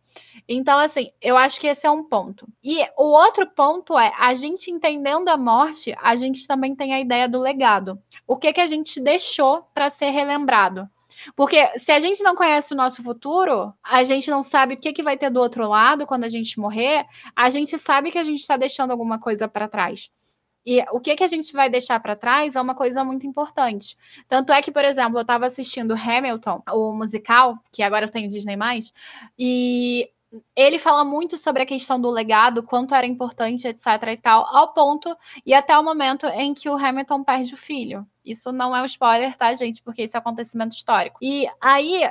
Então, 0.48 0.80
assim, 0.80 1.12
eu 1.22 1.36
acho 1.36 1.60
que 1.60 1.68
esse 1.68 1.86
é 1.86 1.92
um 1.92 2.04
ponto. 2.04 2.48
E 2.63 2.82
o 2.98 3.04
outro 3.04 3.46
ponto 3.54 3.98
é, 3.98 4.13
a 4.18 4.34
gente 4.34 4.72
entendendo 4.72 5.28
a 5.28 5.38
morte, 5.38 5.94
a 6.02 6.16
gente 6.16 6.48
também 6.48 6.74
tem 6.74 6.94
a 6.94 7.00
ideia 7.00 7.28
do 7.28 7.40
legado. 7.40 8.00
O 8.26 8.38
que 8.38 8.54
que 8.54 8.62
a 8.62 8.68
gente 8.68 9.02
deixou 9.02 9.63
para 9.74 9.90
ser 9.90 10.10
relembrado? 10.12 10.88
Porque 11.36 11.78
se 11.78 11.92
a 11.92 12.00
gente 12.00 12.24
não 12.24 12.36
conhece 12.36 12.74
o 12.74 12.78
nosso 12.78 13.04
futuro, 13.04 13.74
a 13.84 14.04
gente 14.04 14.30
não 14.30 14.42
sabe 14.42 14.76
o 14.76 14.78
que, 14.78 14.94
que 14.94 15.04
vai 15.04 15.18
ter 15.18 15.30
do 15.30 15.42
outro 15.42 15.68
lado 15.68 16.06
quando 16.06 16.24
a 16.24 16.30
gente 16.30 16.60
morrer, 16.60 17.06
a 17.36 17.50
gente 17.50 17.78
sabe 17.78 18.12
que 18.12 18.18
a 18.18 18.24
gente 18.24 18.40
está 18.40 18.56
deixando 18.56 18.92
alguma 18.92 19.20
coisa 19.20 19.48
para 19.48 19.68
trás. 19.68 20.10
E 20.70 20.84
o 20.92 21.00
que, 21.00 21.16
que 21.16 21.24
a 21.24 21.30
gente 21.30 21.54
vai 21.54 21.70
deixar 21.70 21.98
para 22.02 22.14
trás 22.14 22.58
é 22.58 22.62
uma 22.62 22.76
coisa 22.76 23.02
muito 23.02 23.26
importante. 23.26 23.98
Tanto 24.28 24.52
é 24.52 24.62
que, 24.62 24.70
por 24.70 24.84
exemplo, 24.84 25.18
eu 25.18 25.22
estava 25.22 25.46
assistindo 25.46 25.94
Hamilton, 25.94 26.62
o 26.74 26.94
musical, 26.94 27.58
que 27.72 27.82
agora 27.82 28.10
tem 28.10 28.28
Disney, 28.28 28.58
e 29.40 30.10
ele 30.54 30.78
fala 30.78 31.06
muito 31.06 31.38
sobre 31.38 31.64
a 31.64 31.66
questão 31.66 32.02
do 32.02 32.10
legado, 32.10 32.62
quanto 32.62 32.94
era 32.94 33.08
importante, 33.08 33.66
etc. 33.66 33.88
e 34.12 34.18
tal, 34.18 34.46
ao 34.54 34.74
ponto 34.74 35.16
e 35.46 35.54
até 35.54 35.78
o 35.80 35.82
momento 35.82 36.26
em 36.28 36.54
que 36.54 36.70
o 36.70 36.76
Hamilton 36.76 37.24
perde 37.24 37.54
o 37.54 37.58
filho. 37.58 38.06
Isso 38.26 38.52
não 38.52 38.76
é 38.76 38.82
um 38.82 38.86
spoiler, 38.86 39.38
tá, 39.38 39.54
gente? 39.54 39.82
Porque 39.82 40.04
isso 40.04 40.18
é 40.18 40.20
acontecimento 40.20 40.76
histórico. 40.76 41.18
E 41.22 41.48
aí 41.62 42.04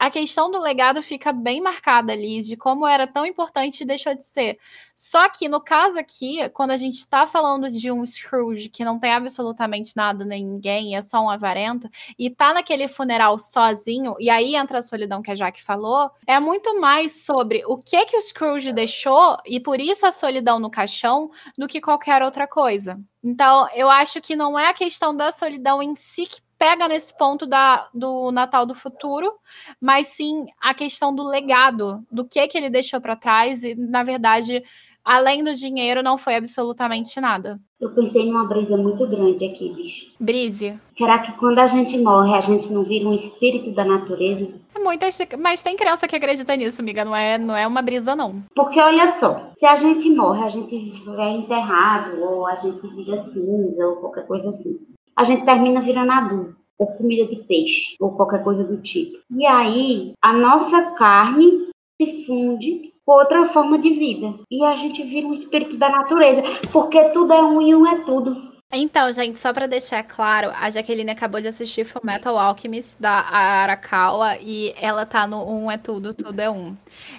a 0.00 0.10
questão 0.10 0.50
do 0.50 0.58
legado 0.58 1.02
fica 1.02 1.30
bem 1.30 1.60
marcada 1.60 2.14
ali, 2.14 2.40
de 2.40 2.56
como 2.56 2.86
era 2.86 3.06
tão 3.06 3.26
importante 3.26 3.82
e 3.82 3.86
deixou 3.86 4.14
de 4.14 4.24
ser. 4.24 4.58
Só 4.96 5.28
que 5.28 5.46
no 5.46 5.60
caso 5.60 5.98
aqui, 5.98 6.48
quando 6.54 6.70
a 6.70 6.76
gente 6.78 7.00
está 7.00 7.26
falando 7.26 7.70
de 7.70 7.92
um 7.92 8.04
Scrooge 8.06 8.70
que 8.70 8.82
não 8.82 8.98
tem 8.98 9.12
absolutamente 9.12 9.94
nada 9.94 10.24
nem 10.24 10.42
ninguém, 10.42 10.96
é 10.96 11.02
só 11.02 11.20
um 11.20 11.28
avarento, 11.28 11.86
e 12.18 12.30
tá 12.30 12.54
naquele 12.54 12.88
funeral 12.88 13.38
sozinho, 13.38 14.16
e 14.18 14.30
aí 14.30 14.56
entra 14.56 14.78
a 14.78 14.82
solidão 14.82 15.20
que 15.20 15.30
a 15.30 15.34
Jaque 15.34 15.62
falou, 15.62 16.10
é 16.26 16.40
muito 16.40 16.80
mais 16.80 17.26
sobre 17.26 17.62
o 17.66 17.76
que 17.76 18.02
que 18.06 18.16
o 18.16 18.22
Scrooge 18.22 18.72
deixou, 18.72 19.36
e 19.44 19.60
por 19.60 19.78
isso 19.78 20.06
a 20.06 20.12
solidão 20.12 20.58
no 20.58 20.70
caixão, 20.70 21.30
do 21.58 21.68
que 21.68 21.78
qualquer 21.78 22.22
outra 22.22 22.46
coisa. 22.46 22.98
Então, 23.22 23.68
eu 23.74 23.90
acho 23.90 24.18
que 24.22 24.34
não 24.34 24.58
é 24.58 24.68
a 24.68 24.74
questão 24.74 25.14
da 25.14 25.30
solidão 25.30 25.82
em 25.82 25.94
si 25.94 26.24
que 26.24 26.40
pega 26.60 26.86
nesse 26.86 27.16
ponto 27.16 27.46
da, 27.46 27.88
do 27.94 28.30
Natal 28.30 28.66
do 28.66 28.74
futuro, 28.74 29.32
mas 29.80 30.08
sim 30.08 30.44
a 30.60 30.74
questão 30.74 31.14
do 31.14 31.26
legado, 31.26 32.04
do 32.12 32.22
que 32.22 32.46
que 32.46 32.58
ele 32.58 32.68
deixou 32.68 33.00
para 33.00 33.16
trás 33.16 33.64
e 33.64 33.74
na 33.74 34.02
verdade, 34.02 34.62
além 35.02 35.42
do 35.42 35.54
dinheiro, 35.54 36.02
não 36.02 36.18
foi 36.18 36.34
absolutamente 36.34 37.18
nada. 37.18 37.58
Eu 37.80 37.88
pensei 37.94 38.26
numa 38.26 38.44
brisa 38.44 38.76
muito 38.76 39.06
grande 39.06 39.46
aqui, 39.46 39.70
bicho. 39.70 40.12
Brise. 40.20 40.78
Será 40.98 41.18
que 41.20 41.32
quando 41.38 41.60
a 41.60 41.66
gente 41.66 41.96
morre, 41.96 42.34
a 42.34 42.42
gente 42.42 42.70
não 42.70 42.84
vira 42.84 43.08
um 43.08 43.14
espírito 43.14 43.70
da 43.70 43.86
natureza? 43.86 44.46
Muitas, 44.78 45.18
mas 45.38 45.62
tem 45.62 45.76
criança 45.76 46.06
que 46.06 46.14
acredita 46.14 46.54
nisso, 46.56 46.82
amiga. 46.82 47.06
Não 47.06 47.16
é, 47.16 47.38
não 47.38 47.56
é 47.56 47.66
uma 47.66 47.80
brisa, 47.80 48.14
não. 48.14 48.42
Porque 48.54 48.78
olha 48.78 49.08
só, 49.08 49.50
se 49.54 49.64
a 49.64 49.76
gente 49.76 50.10
morre, 50.10 50.44
a 50.44 50.50
gente 50.50 50.74
é 51.18 51.30
enterrado, 51.30 52.22
ou 52.22 52.46
a 52.46 52.54
gente 52.56 52.86
vira 52.88 53.18
cinza, 53.18 53.86
ou 53.86 53.96
qualquer 53.96 54.26
coisa 54.26 54.50
assim 54.50 54.78
a 55.20 55.24
gente 55.24 55.44
termina 55.44 55.82
virando 55.82 56.12
adulto, 56.12 56.56
ou 56.78 56.86
comida 56.86 57.26
de 57.26 57.36
peixe, 57.44 57.94
ou 58.00 58.12
qualquer 58.12 58.42
coisa 58.42 58.64
do 58.64 58.78
tipo. 58.78 59.18
E 59.30 59.44
aí, 59.44 60.14
a 60.22 60.32
nossa 60.32 60.92
carne 60.92 61.68
se 62.00 62.24
funde 62.24 62.94
com 63.04 63.12
outra 63.12 63.46
forma 63.48 63.78
de 63.78 63.90
vida. 63.90 64.38
E 64.50 64.64
a 64.64 64.74
gente 64.76 65.02
vira 65.02 65.26
um 65.26 65.34
espírito 65.34 65.76
da 65.76 65.90
natureza, 65.90 66.42
porque 66.72 67.04
tudo 67.10 67.34
é 67.34 67.42
um 67.42 67.60
e 67.60 67.74
um 67.74 67.86
é 67.86 68.02
tudo. 68.02 68.50
Então, 68.72 69.12
gente, 69.12 69.38
só 69.38 69.52
para 69.52 69.66
deixar 69.66 70.02
claro, 70.04 70.52
a 70.54 70.70
Jaqueline 70.70 71.10
acabou 71.10 71.38
de 71.38 71.48
assistir 71.48 71.84
Full 71.84 72.00
Metal 72.02 72.38
Alchemist 72.38 72.98
da 72.98 73.20
Arakawa 73.20 74.38
e 74.40 74.72
ela 74.80 75.04
tá 75.04 75.26
no 75.26 75.44
Um 75.44 75.70
é 75.70 75.76
Tudo, 75.76 76.14
Tudo 76.14 76.40
é 76.40 76.48
Um. 76.48 76.74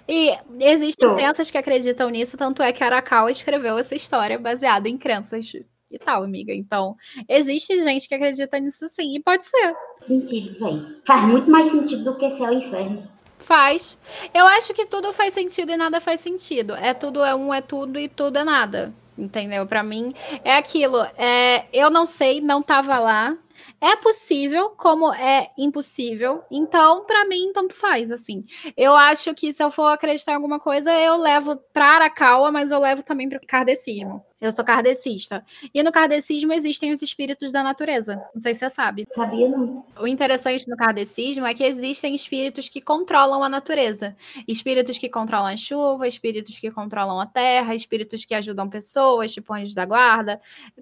E 0.08 0.36
existem 0.60 1.14
crianças 1.14 1.52
que 1.52 1.58
acreditam 1.58 2.10
nisso, 2.10 2.36
tanto 2.36 2.64
é 2.64 2.74
que 2.74 2.84
a 2.84 2.88
Arakawa 2.88 3.30
escreveu 3.30 3.78
essa 3.78 3.94
história 3.94 4.40
baseada 4.40 4.90
em 4.90 4.98
crenças 4.98 5.52
e 5.92 6.00
tal, 6.00 6.24
amiga. 6.24 6.54
Então, 6.54 6.96
existe 7.28 7.82
gente 7.82 8.08
que 8.08 8.16
acredita 8.16 8.60
nisso 8.60 8.88
sim, 8.88 9.16
e 9.16 9.20
pode 9.20 9.46
ser. 9.46 9.76
Sentido, 10.00 10.60
velho. 10.60 10.96
Faz 11.06 11.24
muito 11.24 11.50
mais 11.50 11.70
sentido 11.70 12.04
do 12.04 12.18
que 12.18 12.30
céu 12.32 12.52
e 12.54 12.58
inferno. 12.58 13.08
Faz. 13.38 13.98
Eu 14.34 14.46
acho 14.48 14.74
que 14.74 14.86
tudo 14.86 15.12
faz 15.12 15.34
sentido 15.34 15.72
e 15.72 15.78
nada 15.78 16.00
faz 16.00 16.20
sentido. 16.20 16.76
É 16.76 16.94
tudo 16.94 17.24
é 17.24 17.34
um, 17.36 17.54
é 17.54 17.62
tudo 17.62 18.00
e 18.00 18.08
tudo 18.08 18.38
é 18.38 18.44
nada. 18.44 18.94
Entendeu? 19.18 19.66
Para 19.66 19.84
mim 19.84 20.14
é 20.44 20.56
aquilo. 20.56 21.02
É, 21.18 21.66
eu 21.74 21.90
não 21.90 22.06
sei, 22.06 22.40
não 22.40 22.62
tava 22.62 22.98
lá. 23.00 23.36
É 23.82 23.96
possível, 23.96 24.70
como 24.78 25.12
é 25.12 25.50
impossível. 25.58 26.44
Então, 26.52 27.04
para 27.04 27.26
mim, 27.26 27.52
tanto 27.52 27.74
faz, 27.74 28.12
assim. 28.12 28.44
Eu 28.78 28.96
acho 28.96 29.34
que 29.34 29.52
se 29.52 29.64
eu 29.64 29.72
for 29.72 29.88
acreditar 29.88 30.34
em 30.34 30.36
alguma 30.36 30.60
coisa, 30.60 30.94
eu 30.94 31.18
levo 31.18 31.58
para 31.74 31.96
Arakawa, 31.96 32.52
mas 32.52 32.72
eu 32.72 32.80
levo 32.80 33.02
também 33.02 33.28
para 33.28 33.40
o 33.40 33.48
kardecismo. 33.48 34.24
Eu 34.40 34.52
sou 34.52 34.66
kardecista. 34.66 35.46
E 35.72 35.84
no 35.84 35.92
kardecismo 35.92 36.52
existem 36.52 36.92
os 36.92 37.04
espíritos 37.04 37.52
da 37.52 37.62
natureza. 37.62 38.16
Não 38.34 38.42
sei 38.42 38.56
se 38.56 38.62
você 38.62 38.72
sabe. 38.72 39.06
Sabia 39.12 39.48
não. 39.48 39.86
O 40.00 40.08
interessante 40.08 40.68
no 40.68 40.76
kardecismo 40.76 41.46
é 41.46 41.54
que 41.54 41.64
existem 41.64 42.16
espíritos 42.16 42.68
que 42.68 42.82
controlam 42.82 43.44
a 43.44 43.50
natureza. 43.50 44.16
Espíritos 44.48 44.98
que 44.98 45.08
controlam 45.08 45.54
a 45.54 45.56
chuva, 45.56 46.08
espíritos 46.08 46.60
que 46.60 46.72
controlam 46.72 47.20
a 47.20 47.28
terra, 47.28 47.76
espíritos 47.76 48.26
que 48.26 48.34
ajudam 48.34 48.68
pessoas, 48.68 49.32
tipo 49.32 49.54
anjos 49.54 49.76
da 49.76 49.86
guarda. 49.86 50.42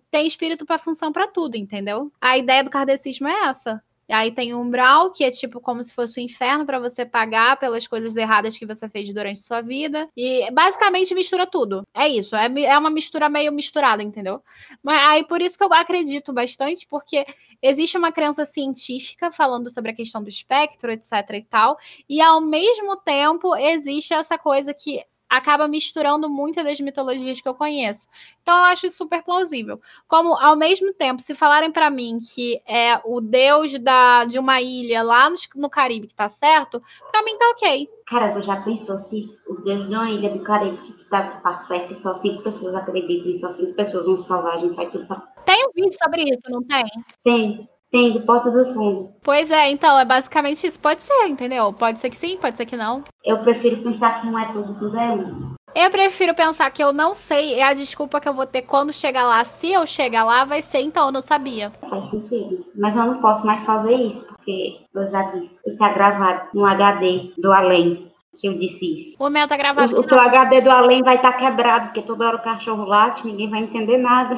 Tem 0.09 0.25
espírito 0.25 0.65
para 0.65 0.77
função 0.77 1.11
para 1.11 1.27
tudo, 1.27 1.55
entendeu? 1.55 2.09
A 2.21 2.37
ideia 2.37 2.63
do 2.63 2.69
kardecismo 2.69 2.88
é 3.27 3.47
essa. 3.47 3.81
Aí 4.11 4.31
tem 4.31 4.53
o 4.53 4.59
umbral, 4.59 5.11
que 5.11 5.23
é 5.23 5.29
tipo 5.29 5.61
como 5.61 5.83
se 5.83 5.93
fosse 5.93 6.19
o 6.19 6.21
um 6.21 6.25
inferno 6.25 6.65
para 6.65 6.79
você 6.79 7.05
pagar 7.05 7.59
pelas 7.59 7.85
coisas 7.85 8.17
erradas 8.17 8.57
que 8.57 8.65
você 8.65 8.89
fez 8.89 9.13
durante 9.13 9.39
sua 9.39 9.61
vida. 9.61 10.09
E 10.17 10.49
basicamente 10.51 11.13
mistura 11.13 11.45
tudo. 11.45 11.87
É 11.93 12.07
isso. 12.07 12.35
É, 12.35 12.49
é 12.63 12.77
uma 12.77 12.89
mistura 12.89 13.29
meio 13.29 13.51
misturada, 13.51 14.01
entendeu? 14.01 14.41
Mas 14.81 14.99
aí 14.99 15.27
por 15.27 15.41
isso 15.41 15.57
que 15.57 15.63
eu 15.63 15.71
acredito 15.71 16.33
bastante, 16.33 16.87
porque 16.87 17.23
existe 17.61 17.97
uma 17.97 18.11
crença 18.11 18.45
científica 18.45 19.31
falando 19.31 19.69
sobre 19.69 19.91
a 19.91 19.95
questão 19.95 20.23
do 20.23 20.29
espectro, 20.29 20.91
etc 20.91 21.13
e 21.33 21.43
tal. 21.43 21.77
E 22.09 22.19
ao 22.19 22.41
mesmo 22.41 22.97
tempo 22.97 23.55
existe 23.55 24.13
essa 24.13 24.37
coisa 24.37 24.73
que 24.73 25.03
acaba 25.29 25.67
misturando 25.67 26.29
muitas 26.29 26.63
das 26.63 26.79
mitologias 26.79 27.39
que 27.39 27.47
eu 27.47 27.53
conheço. 27.53 28.07
Então 28.41 28.57
eu 28.57 28.63
acho 28.65 28.89
super 28.89 29.23
plausível. 29.23 29.79
Como 30.07 30.35
ao 30.37 30.55
mesmo 30.55 30.93
tempo, 30.93 31.21
se 31.21 31.35
falarem 31.35 31.71
para 31.71 31.89
mim 31.89 32.19
que 32.33 32.61
é 32.65 32.99
o 33.05 33.21
deus 33.21 33.77
da, 33.79 34.25
de 34.25 34.39
uma 34.39 34.61
ilha 34.61 35.03
lá 35.03 35.29
no, 35.29 35.35
no 35.55 35.69
Caribe 35.69 36.07
que 36.07 36.15
tá 36.15 36.27
certo, 36.27 36.81
para 37.11 37.23
mim 37.23 37.37
tá 37.37 37.49
ok. 37.51 37.89
Cara, 38.07 38.41
já 38.41 38.59
pensou 38.61 38.97
se 38.97 39.37
o 39.47 39.55
deus 39.61 39.87
de 39.87 39.93
uma 39.93 40.09
ilha 40.09 40.31
do 40.31 40.43
Caribe 40.43 40.93
que 40.93 41.05
tá, 41.05 41.39
tá 41.41 41.57
certo 41.57 41.93
e 41.93 41.95
só 41.95 42.15
cinco 42.15 42.41
pessoas 42.41 42.73
acreditam 42.73 43.31
e 43.31 43.39
só 43.39 43.49
cinco 43.51 43.73
pessoas 43.73 44.05
vão 44.05 44.17
salvar, 44.17 44.55
a 44.55 44.57
gente 44.57 44.75
vai 44.75 44.89
tudo 44.89 45.05
pra... 45.05 45.17
Tem 45.45 45.63
um 45.67 45.71
vídeo 45.75 45.95
sobre 46.03 46.23
isso, 46.23 46.41
não 46.49 46.63
tem? 46.63 46.85
Tem. 47.23 47.69
Tem, 47.91 48.13
do 48.13 48.21
Porta 48.21 48.51
do 48.51 48.73
Fundo. 48.73 49.09
Pois 49.23 49.49
é, 49.51 49.69
então, 49.69 49.99
é 49.99 50.05
basicamente 50.05 50.65
isso. 50.65 50.79
Pode 50.79 51.01
ser, 51.01 51.27
entendeu? 51.27 51.73
Pode 51.73 51.99
ser 51.99 52.09
que 52.09 52.15
sim, 52.15 52.37
pode 52.37 52.55
ser 52.55 52.65
que 52.65 52.77
não. 52.77 53.03
Eu 53.25 53.39
prefiro 53.39 53.77
pensar 53.77 54.21
que 54.21 54.27
não 54.27 54.37
é 54.37 54.45
tudo, 54.51 54.77
tudo 54.77 54.97
é 54.97 55.09
um. 55.09 55.55
Eu 55.75 55.89
prefiro 55.91 56.33
pensar 56.33 56.69
que 56.71 56.83
eu 56.83 56.91
não 56.91 57.13
sei, 57.13 57.55
é 57.55 57.63
a 57.63 57.73
desculpa 57.73 58.19
que 58.19 58.27
eu 58.27 58.33
vou 58.33 58.45
ter 58.45 58.63
quando 58.63 58.91
chegar 58.91 59.23
lá. 59.23 59.43
Se 59.45 59.71
eu 59.71 59.85
chegar 59.85 60.23
lá, 60.23 60.43
vai 60.43 60.61
ser, 60.61 60.79
então, 60.79 61.07
eu 61.07 61.11
não 61.11 61.21
sabia. 61.21 61.71
Faz 61.89 62.09
sentido. 62.09 62.65
Mas 62.75 62.95
eu 62.95 63.05
não 63.05 63.21
posso 63.21 63.45
mais 63.45 63.63
fazer 63.63 63.93
isso, 63.93 64.25
porque 64.25 64.81
eu 64.93 65.09
já 65.09 65.23
disse. 65.31 65.69
E 65.69 65.77
tá 65.77 65.89
gravado 65.89 66.49
no 66.53 66.65
HD 66.65 67.33
do 67.37 67.51
além 67.51 68.11
que 68.39 68.47
eu 68.47 68.57
disse 68.57 68.93
isso. 68.93 69.15
O 69.19 69.29
meu 69.29 69.47
tá 69.47 69.57
gravado. 69.57 69.95
O, 69.95 69.99
o 69.99 70.03
teu 70.03 70.19
HD 70.19 70.61
do 70.61 70.71
além 70.71 71.01
vai 71.03 71.15
estar 71.15 71.33
tá 71.33 71.37
quebrado, 71.37 71.87
porque 71.87 72.01
toda 72.01 72.27
hora 72.27 72.37
o 72.37 72.43
cachorro 72.43 72.85
late, 72.85 73.25
ninguém 73.25 73.49
vai 73.49 73.61
entender 73.61 73.97
nada. 73.97 74.37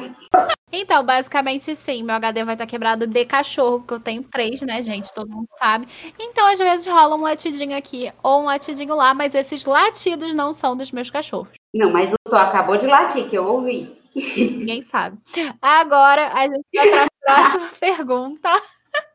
Então, 0.72 1.04
basicamente 1.04 1.74
sim, 1.76 2.02
meu 2.02 2.16
HD 2.16 2.44
vai 2.44 2.54
estar 2.54 2.64
tá 2.64 2.70
quebrado 2.70 3.06
de 3.06 3.24
cachorro, 3.26 3.80
porque 3.80 3.94
eu 3.94 4.00
tenho 4.00 4.22
três, 4.22 4.62
né, 4.62 4.82
gente? 4.82 5.12
Todo 5.12 5.30
mundo 5.30 5.46
sabe. 5.58 5.86
Então, 6.18 6.46
às 6.46 6.58
vezes 6.58 6.86
rola 6.86 7.14
um 7.14 7.20
latidinho 7.20 7.76
aqui 7.76 8.10
ou 8.22 8.40
um 8.40 8.44
latidinho 8.46 8.96
lá, 8.96 9.12
mas 9.12 9.34
esses 9.34 9.66
latidos 9.66 10.34
não 10.34 10.52
são 10.52 10.74
dos 10.76 10.90
meus 10.90 11.10
cachorros. 11.10 11.52
Não, 11.74 11.90
mas 11.90 12.12
o 12.12 12.16
Tô 12.28 12.36
acabou 12.36 12.78
de 12.78 12.86
latir, 12.86 13.28
que 13.28 13.36
eu 13.36 13.46
ouvi. 13.46 13.94
Ninguém 14.14 14.80
sabe. 14.82 15.18
Agora, 15.60 16.32
a 16.32 16.42
gente 16.42 16.64
vai 16.74 16.88
para 16.88 17.04
a 17.04 17.08
próxima 17.20 17.70
pergunta. 17.78 18.50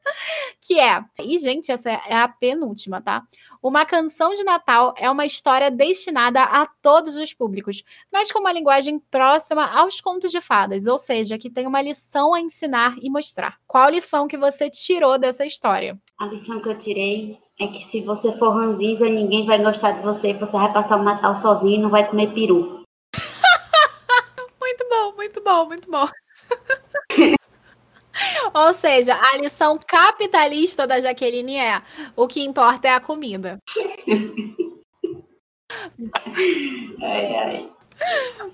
que 0.61 0.79
é, 0.79 1.03
e 1.19 1.37
gente, 1.37 1.71
essa 1.71 1.89
é 1.89 2.15
a 2.15 2.27
penúltima, 2.27 3.01
tá? 3.01 3.23
Uma 3.61 3.85
canção 3.85 4.33
de 4.33 4.43
Natal 4.43 4.93
é 4.97 5.09
uma 5.09 5.25
história 5.25 5.71
destinada 5.71 6.41
a 6.43 6.65
todos 6.81 7.15
os 7.15 7.33
públicos, 7.33 7.83
mas 8.11 8.31
com 8.31 8.39
uma 8.39 8.51
linguagem 8.51 8.99
próxima 8.99 9.65
aos 9.65 9.99
contos 9.99 10.31
de 10.31 10.39
fadas, 10.39 10.87
ou 10.87 10.97
seja, 10.97 11.37
que 11.37 11.49
tem 11.49 11.67
uma 11.67 11.81
lição 11.81 12.33
a 12.33 12.39
ensinar 12.39 12.95
e 13.01 13.09
mostrar. 13.09 13.57
Qual 13.67 13.89
lição 13.89 14.27
que 14.27 14.37
você 14.37 14.69
tirou 14.69 15.17
dessa 15.17 15.45
história? 15.45 15.99
A 16.17 16.25
lição 16.27 16.61
que 16.61 16.69
eu 16.69 16.77
tirei 16.77 17.39
é 17.59 17.67
que 17.67 17.83
se 17.83 18.01
você 18.01 18.31
for 18.33 18.51
ranzinza, 18.51 19.09
ninguém 19.09 19.45
vai 19.45 19.61
gostar 19.61 19.91
de 19.91 20.01
você, 20.01 20.33
você 20.33 20.57
vai 20.57 20.71
passar 20.71 20.99
o 20.99 21.03
Natal 21.03 21.35
sozinho 21.35 21.75
e 21.75 21.81
não 21.81 21.89
vai 21.89 22.07
comer 22.07 22.33
peru. 22.33 22.83
muito 24.61 24.85
bom, 24.89 25.13
muito 25.15 25.43
bom, 25.43 25.65
muito 25.65 25.91
bom. 25.91 26.07
Ou 28.53 28.73
seja, 28.73 29.15
a 29.15 29.37
lição 29.37 29.77
capitalista 29.85 30.87
da 30.87 30.99
Jaqueline 30.99 31.57
é: 31.57 31.81
o 32.15 32.27
que 32.27 32.43
importa 32.43 32.87
é 32.87 32.93
a 32.93 32.99
comida. 32.99 33.57
ai, 37.01 37.35
ai. 37.35 37.69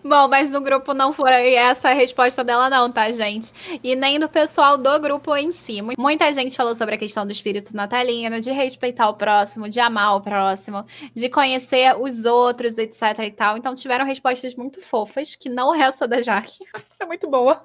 Bom, 0.04 0.28
mas 0.28 0.52
no 0.52 0.62
grupo 0.62 0.94
não 0.94 1.12
foi 1.12 1.54
essa 1.54 1.90
a 1.90 1.94
resposta 1.94 2.44
dela, 2.44 2.70
não, 2.70 2.92
tá, 2.92 3.12
gente? 3.12 3.52
E 3.84 3.96
nem 3.96 4.20
do 4.20 4.30
pessoal 4.30 4.78
do 4.78 5.00
grupo 5.00 5.36
em 5.36 5.52
si. 5.52 5.82
Muita 5.98 6.32
gente 6.32 6.56
falou 6.56 6.76
sobre 6.76 6.96
a 6.96 6.98
questão 6.98 7.26
do 7.26 7.32
espírito 7.32 7.76
natalino, 7.76 8.40
de 8.40 8.52
respeitar 8.52 9.10
o 9.10 9.16
próximo, 9.16 9.70
de 9.70 9.80
amar 9.80 10.16
o 10.16 10.22
próximo, 10.22 10.86
de 11.14 11.30
conhecer 11.30 11.96
os 12.00 12.26
outros, 12.26 12.78
etc 12.78 13.20
e 13.20 13.32
tal. 13.32 13.58
Então 13.58 13.76
tiveram 13.76 14.06
respostas 14.06 14.56
muito 14.56 14.82
fofas, 14.82 15.36
que 15.36 15.50
não 15.50 15.74
é 15.74 15.82
essa 15.82 16.08
da 16.08 16.22
Jaque. 16.22 16.60
é 17.00 17.06
muito 17.06 17.30
boa. 17.30 17.64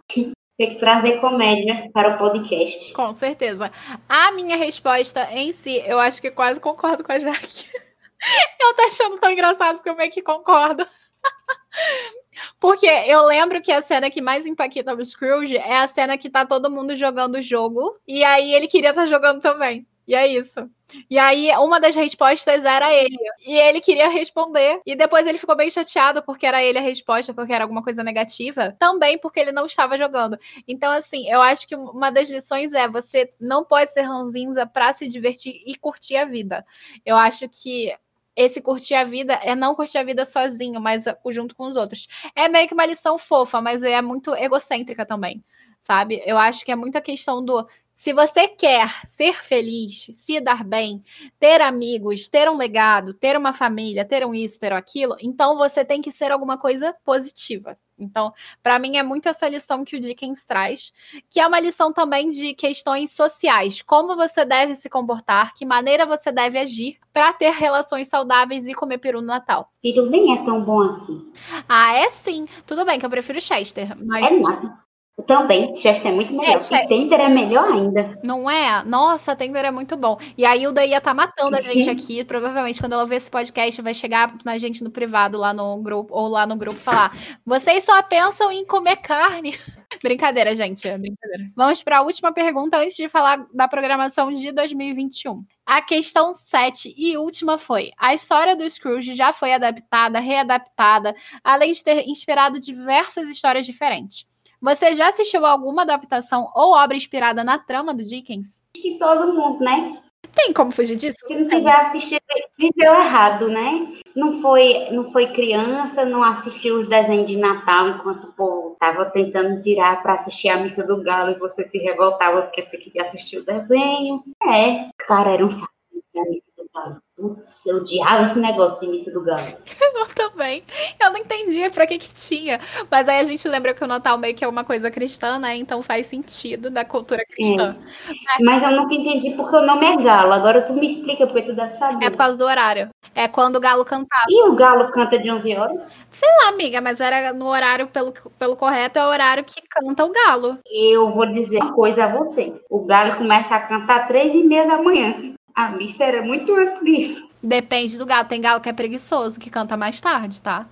Tem 0.58 0.70
que 0.70 0.80
trazer 0.80 1.20
comédia 1.20 1.88
para 1.94 2.16
o 2.16 2.18
podcast. 2.18 2.92
Com 2.92 3.12
certeza. 3.12 3.70
A 4.08 4.32
minha 4.32 4.56
resposta 4.56 5.28
em 5.32 5.52
si, 5.52 5.80
eu 5.86 6.00
acho 6.00 6.20
que 6.20 6.32
quase 6.32 6.58
concordo 6.58 7.04
com 7.04 7.12
a 7.12 7.18
Jaque. 7.20 7.64
eu 8.60 8.74
tô 8.74 8.82
achando 8.82 9.18
tão 9.18 9.30
engraçado 9.30 9.76
porque 9.76 9.88
eu 9.88 9.96
meio 9.96 10.10
que 10.10 10.20
concordo. 10.20 10.84
Porque 12.60 12.86
eu 12.86 13.24
lembro 13.24 13.60
que 13.60 13.72
a 13.72 13.80
cena 13.80 14.10
que 14.10 14.20
mais 14.20 14.46
impacta 14.46 14.94
o 14.94 15.04
Scrooge 15.04 15.56
é 15.56 15.78
a 15.78 15.88
cena 15.88 16.16
que 16.16 16.30
tá 16.30 16.46
todo 16.46 16.70
mundo 16.70 16.94
jogando 16.94 17.34
o 17.34 17.42
jogo. 17.42 17.98
E 18.06 18.22
aí 18.22 18.54
ele 18.54 18.68
queria 18.68 18.90
estar 18.90 19.02
tá 19.02 19.08
jogando 19.08 19.40
também. 19.40 19.84
E 20.08 20.14
é 20.14 20.26
isso. 20.26 20.66
E 21.10 21.18
aí, 21.18 21.50
uma 21.58 21.78
das 21.78 21.94
respostas 21.94 22.64
era 22.64 22.90
ele. 22.94 23.14
E 23.46 23.54
ele 23.58 23.78
queria 23.78 24.08
responder. 24.08 24.80
E 24.86 24.96
depois 24.96 25.26
ele 25.26 25.36
ficou 25.36 25.54
bem 25.54 25.68
chateado 25.68 26.22
porque 26.22 26.46
era 26.46 26.64
ele 26.64 26.78
a 26.78 26.80
resposta, 26.80 27.34
porque 27.34 27.52
era 27.52 27.62
alguma 27.62 27.82
coisa 27.82 28.02
negativa. 28.02 28.74
Também 28.78 29.18
porque 29.18 29.38
ele 29.38 29.52
não 29.52 29.66
estava 29.66 29.98
jogando. 29.98 30.38
Então, 30.66 30.90
assim, 30.90 31.28
eu 31.30 31.42
acho 31.42 31.68
que 31.68 31.76
uma 31.76 32.10
das 32.10 32.30
lições 32.30 32.72
é 32.72 32.88
você 32.88 33.30
não 33.38 33.62
pode 33.62 33.92
ser 33.92 34.00
ranzinza 34.00 34.66
para 34.66 34.94
se 34.94 35.06
divertir 35.06 35.62
e 35.66 35.76
curtir 35.76 36.16
a 36.16 36.24
vida. 36.24 36.64
Eu 37.04 37.16
acho 37.16 37.46
que 37.46 37.94
esse 38.34 38.62
curtir 38.62 38.94
a 38.94 39.04
vida 39.04 39.34
é 39.42 39.54
não 39.54 39.74
curtir 39.74 39.98
a 39.98 40.02
vida 40.04 40.24
sozinho, 40.24 40.80
mas 40.80 41.04
junto 41.30 41.54
com 41.54 41.66
os 41.68 41.76
outros. 41.76 42.08
É 42.34 42.48
meio 42.48 42.66
que 42.66 42.72
uma 42.72 42.86
lição 42.86 43.18
fofa, 43.18 43.60
mas 43.60 43.82
é 43.82 44.00
muito 44.00 44.34
egocêntrica 44.34 45.04
também, 45.04 45.44
sabe? 45.78 46.22
Eu 46.24 46.38
acho 46.38 46.64
que 46.64 46.72
é 46.72 46.76
muita 46.76 46.98
questão 47.02 47.44
do 47.44 47.66
se 47.98 48.12
você 48.12 48.46
quer 48.46 48.88
ser 49.04 49.34
feliz, 49.42 50.06
se 50.12 50.40
dar 50.40 50.62
bem, 50.62 51.02
ter 51.36 51.60
amigos, 51.60 52.28
ter 52.28 52.48
um 52.48 52.56
legado, 52.56 53.12
ter 53.12 53.36
uma 53.36 53.52
família, 53.52 54.04
ter 54.04 54.24
um 54.24 54.32
isso, 54.32 54.60
ter 54.60 54.72
aquilo, 54.72 55.16
então 55.20 55.56
você 55.56 55.84
tem 55.84 56.00
que 56.00 56.12
ser 56.12 56.30
alguma 56.30 56.56
coisa 56.56 56.94
positiva. 57.04 57.76
Então, 57.98 58.32
para 58.62 58.78
mim 58.78 58.98
é 58.98 59.02
muito 59.02 59.28
essa 59.28 59.48
lição 59.48 59.84
que 59.84 59.96
o 59.96 60.00
Dickens 60.00 60.44
traz, 60.44 60.92
que 61.28 61.40
é 61.40 61.46
uma 61.48 61.58
lição 61.58 61.92
também 61.92 62.28
de 62.28 62.54
questões 62.54 63.10
sociais, 63.10 63.82
como 63.82 64.14
você 64.14 64.44
deve 64.44 64.76
se 64.76 64.88
comportar, 64.88 65.52
que 65.52 65.66
maneira 65.66 66.06
você 66.06 66.30
deve 66.30 66.56
agir 66.56 66.98
para 67.12 67.32
ter 67.32 67.50
relações 67.50 68.06
saudáveis 68.06 68.68
e 68.68 68.74
comer 68.74 68.98
peru 68.98 69.20
no 69.20 69.26
Natal. 69.26 69.72
Peru 69.82 70.08
nem 70.08 70.38
é 70.38 70.44
tão 70.44 70.62
bom 70.62 70.82
assim. 70.82 71.32
Ah, 71.68 71.94
é 71.94 72.08
sim. 72.08 72.46
Tudo 72.64 72.84
bem 72.84 73.00
que 73.00 73.06
eu 73.06 73.10
prefiro 73.10 73.40
Chester, 73.40 73.96
mas 74.00 74.30
É 74.30 74.38
nada. 74.38 74.87
Também, 75.26 75.74
Chester 75.74 76.12
é 76.12 76.14
muito 76.14 76.32
melhor. 76.32 76.56
É, 76.72 76.86
Tender 76.86 77.20
é 77.20 77.28
melhor 77.28 77.72
ainda. 77.72 78.18
Não 78.22 78.48
é? 78.48 78.84
Nossa, 78.84 79.34
Tender 79.34 79.64
é 79.64 79.70
muito 79.70 79.96
bom. 79.96 80.16
E 80.36 80.44
a 80.46 80.56
Hilda 80.56 80.84
ia 80.84 80.98
estar 80.98 81.10
tá 81.10 81.14
matando 81.14 81.56
a 81.56 81.62
gente 81.62 81.90
aqui. 81.90 82.24
Provavelmente, 82.24 82.80
quando 82.80 82.92
ela 82.92 83.04
ver 83.04 83.16
esse 83.16 83.30
podcast, 83.30 83.82
vai 83.82 83.92
chegar 83.92 84.34
na 84.44 84.56
gente 84.58 84.82
no 84.82 84.90
privado, 84.90 85.36
lá 85.36 85.52
no 85.52 85.82
grupo, 85.82 86.14
ou 86.14 86.28
lá 86.28 86.46
no 86.46 86.56
grupo, 86.56 86.78
falar: 86.78 87.12
vocês 87.44 87.84
só 87.84 88.00
pensam 88.02 88.52
em 88.52 88.64
comer 88.64 88.96
carne. 88.96 89.54
brincadeira, 90.02 90.54
gente. 90.54 90.86
É 90.86 90.96
brincadeira. 90.96 91.50
Vamos 91.54 91.82
para 91.82 91.98
a 91.98 92.02
última 92.02 92.32
pergunta 92.32 92.78
antes 92.78 92.96
de 92.96 93.08
falar 93.08 93.44
da 93.52 93.66
programação 93.66 94.32
de 94.32 94.52
2021. 94.52 95.44
A 95.66 95.82
questão 95.82 96.32
7 96.32 96.94
e 96.96 97.16
última 97.16 97.58
foi: 97.58 97.90
a 97.98 98.14
história 98.14 98.56
do 98.56 98.68
Scrooge 98.68 99.14
já 99.14 99.32
foi 99.32 99.52
adaptada, 99.52 100.20
readaptada, 100.20 101.14
além 101.42 101.72
de 101.72 101.82
ter 101.82 102.08
inspirado 102.08 102.58
diversas 102.60 103.28
histórias 103.28 103.66
diferentes. 103.66 104.26
Você 104.60 104.94
já 104.94 105.08
assistiu 105.08 105.46
alguma 105.46 105.82
adaptação 105.82 106.50
ou 106.54 106.72
obra 106.72 106.96
inspirada 106.96 107.44
na 107.44 107.58
trama 107.58 107.94
do 107.94 108.02
Dickens? 108.02 108.64
Acho 108.74 108.82
que 108.82 108.98
todo 108.98 109.32
mundo, 109.32 109.60
né? 109.60 110.02
Tem 110.34 110.52
como 110.52 110.70
fugir 110.70 110.96
disso? 110.96 111.18
Se 111.24 111.34
não 111.34 111.48
tiver 111.48 111.72
assistido, 111.72 112.20
viveu 112.58 112.92
errado, 112.92 113.48
né? 113.48 113.92
Não 114.14 114.40
foi, 114.40 114.88
não 114.90 115.10
foi 115.12 115.32
criança, 115.32 116.04
não 116.04 116.22
assistiu 116.22 116.80
os 116.80 116.88
desenhos 116.88 117.26
de 117.26 117.36
Natal 117.36 117.88
enquanto 117.88 118.24
o 118.24 118.32
povo 118.32 118.72
estava 118.72 119.06
tentando 119.06 119.60
tirar 119.60 120.02
para 120.02 120.14
assistir 120.14 120.48
a 120.48 120.56
missa 120.56 120.86
do 120.86 121.02
galo 121.02 121.30
e 121.30 121.38
você 121.38 121.64
se 121.64 121.78
revoltava 121.78 122.42
porque 122.42 122.62
você 122.62 122.76
queria 122.76 123.02
assistir 123.02 123.38
o 123.38 123.44
desenho. 123.44 124.22
É, 124.42 124.90
cara, 124.98 125.32
era 125.32 125.44
um 125.44 125.50
saco 125.50 125.72
a 126.16 126.24
missa 126.24 126.46
do 126.56 126.68
galo. 126.74 127.02
Putz, 127.18 127.66
eu 127.66 127.78
odiava 127.78 128.22
esse 128.22 128.38
negócio 128.38 128.78
de 128.78 128.86
missa 128.86 129.10
do 129.10 129.20
galo. 129.20 129.42
eu 129.96 130.06
também. 130.14 130.62
Eu 131.00 131.10
não 131.10 131.18
entendia 131.18 131.68
pra 131.68 131.84
que 131.84 131.98
que 131.98 132.14
tinha. 132.14 132.60
Mas 132.88 133.08
aí 133.08 133.18
a 133.18 133.24
gente 133.24 133.48
lembra 133.48 133.74
que 133.74 133.82
o 133.82 133.88
Natal 133.88 134.16
meio 134.16 134.36
que 134.36 134.44
é 134.44 134.48
uma 134.48 134.62
coisa 134.62 134.88
cristã, 134.88 135.36
né? 135.36 135.56
Então 135.56 135.82
faz 135.82 136.06
sentido 136.06 136.70
da 136.70 136.84
cultura 136.84 137.24
cristã. 137.24 137.76
É. 138.08 138.44
Mas 138.44 138.62
eu 138.62 138.70
nunca 138.70 138.94
entendi 138.94 139.32
porque 139.32 139.56
o 139.56 139.62
nome 139.62 139.84
é 139.84 139.96
galo. 139.96 140.32
Agora 140.32 140.62
tu 140.62 140.72
me 140.72 140.86
explica 140.86 141.26
porque 141.26 141.42
tu 141.42 141.56
deve 141.56 141.72
saber. 141.72 142.06
É 142.06 142.10
por 142.10 142.18
causa 142.18 142.38
do 142.38 142.44
horário. 142.44 142.88
É 143.16 143.26
quando 143.26 143.56
o 143.56 143.60
galo 143.60 143.84
cantava. 143.84 144.26
E 144.28 144.48
o 144.48 144.54
galo 144.54 144.92
canta 144.92 145.18
de 145.18 145.28
11 145.28 145.56
horas? 145.56 145.76
Sei 146.08 146.28
lá, 146.42 146.50
amiga, 146.50 146.80
mas 146.80 147.00
era 147.00 147.32
no 147.32 147.46
horário, 147.46 147.88
pelo, 147.88 148.12
pelo 148.38 148.54
correto, 148.54 149.00
é 149.00 149.04
o 149.04 149.08
horário 149.08 149.42
que 149.42 149.60
canta 149.68 150.04
o 150.04 150.12
galo. 150.12 150.56
Eu 150.70 151.10
vou 151.10 151.26
dizer 151.26 151.60
uma 151.60 151.72
coisa 151.72 152.04
a 152.04 152.16
você. 152.16 152.54
O 152.70 152.84
galo 152.84 153.16
começa 153.16 153.56
a 153.56 153.60
cantar 153.60 154.02
às 154.02 154.06
três 154.06 154.32
e 154.32 154.44
meia 154.44 154.68
da 154.68 154.80
manhã. 154.80 155.36
A 155.58 155.70
missa 155.70 156.04
era 156.04 156.22
muito 156.22 156.54
antes 156.54 156.80
disso. 156.84 157.28
Depende 157.42 157.98
do 157.98 158.06
galo. 158.06 158.28
Tem 158.28 158.40
galo 158.40 158.60
que 158.60 158.68
é 158.68 158.72
preguiçoso, 158.72 159.40
que 159.40 159.50
canta 159.50 159.76
mais 159.76 160.00
tarde, 160.00 160.40
tá? 160.40 160.66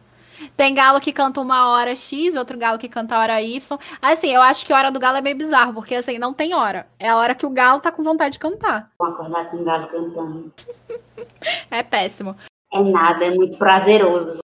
Tem 0.57 0.73
galo 0.73 1.01
que 1.01 1.13
canta 1.13 1.41
uma 1.41 1.71
hora 1.71 1.97
X, 1.97 2.37
outro 2.37 2.57
galo 2.57 2.79
que 2.79 2.89
canta 2.89 3.17
a 3.17 3.19
hora 3.19 3.43
Y. 3.43 3.79
Assim, 4.01 4.33
eu 4.33 4.41
acho 4.41 4.65
que 4.65 4.73
a 4.73 4.77
hora 4.77 4.93
do 4.93 5.01
galo 5.01 5.17
é 5.17 5.21
meio 5.21 5.37
bizarro, 5.37 5.75
porque 5.75 5.97
assim, 5.97 6.21
não 6.21 6.33
tem 6.33 6.55
hora. 6.55 6.87
É 7.01 7.09
a 7.09 7.17
hora 7.17 7.35
que 7.35 7.45
o 7.45 7.51
galo 7.51 7.81
tá 7.81 7.91
com 7.91 8.05
vontade 8.05 8.35
de 8.35 8.39
cantar. 8.39 8.93
Vou 8.97 9.09
acordar 9.09 9.51
com 9.51 9.57
o 9.57 9.65
galo 9.65 9.89
cantando. 9.89 10.53
é 11.69 11.83
péssimo. 11.83 12.37
É 12.73 12.81
nada, 12.81 13.25
é 13.25 13.35
muito 13.35 13.59
prazeroso. 13.59 14.39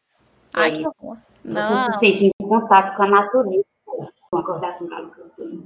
Ai, 0.54 0.72
que 0.72 0.84
horror. 0.84 1.18
Não. 1.44 1.62
Você 1.62 1.92
se 1.92 1.98
sente 2.00 2.32
em 2.40 2.48
contato 2.48 2.96
com 2.96 3.02
a 3.04 3.06
natureza. 3.06 3.64
Acordar 4.34 4.76
com 4.76 4.88
galo, 4.88 5.12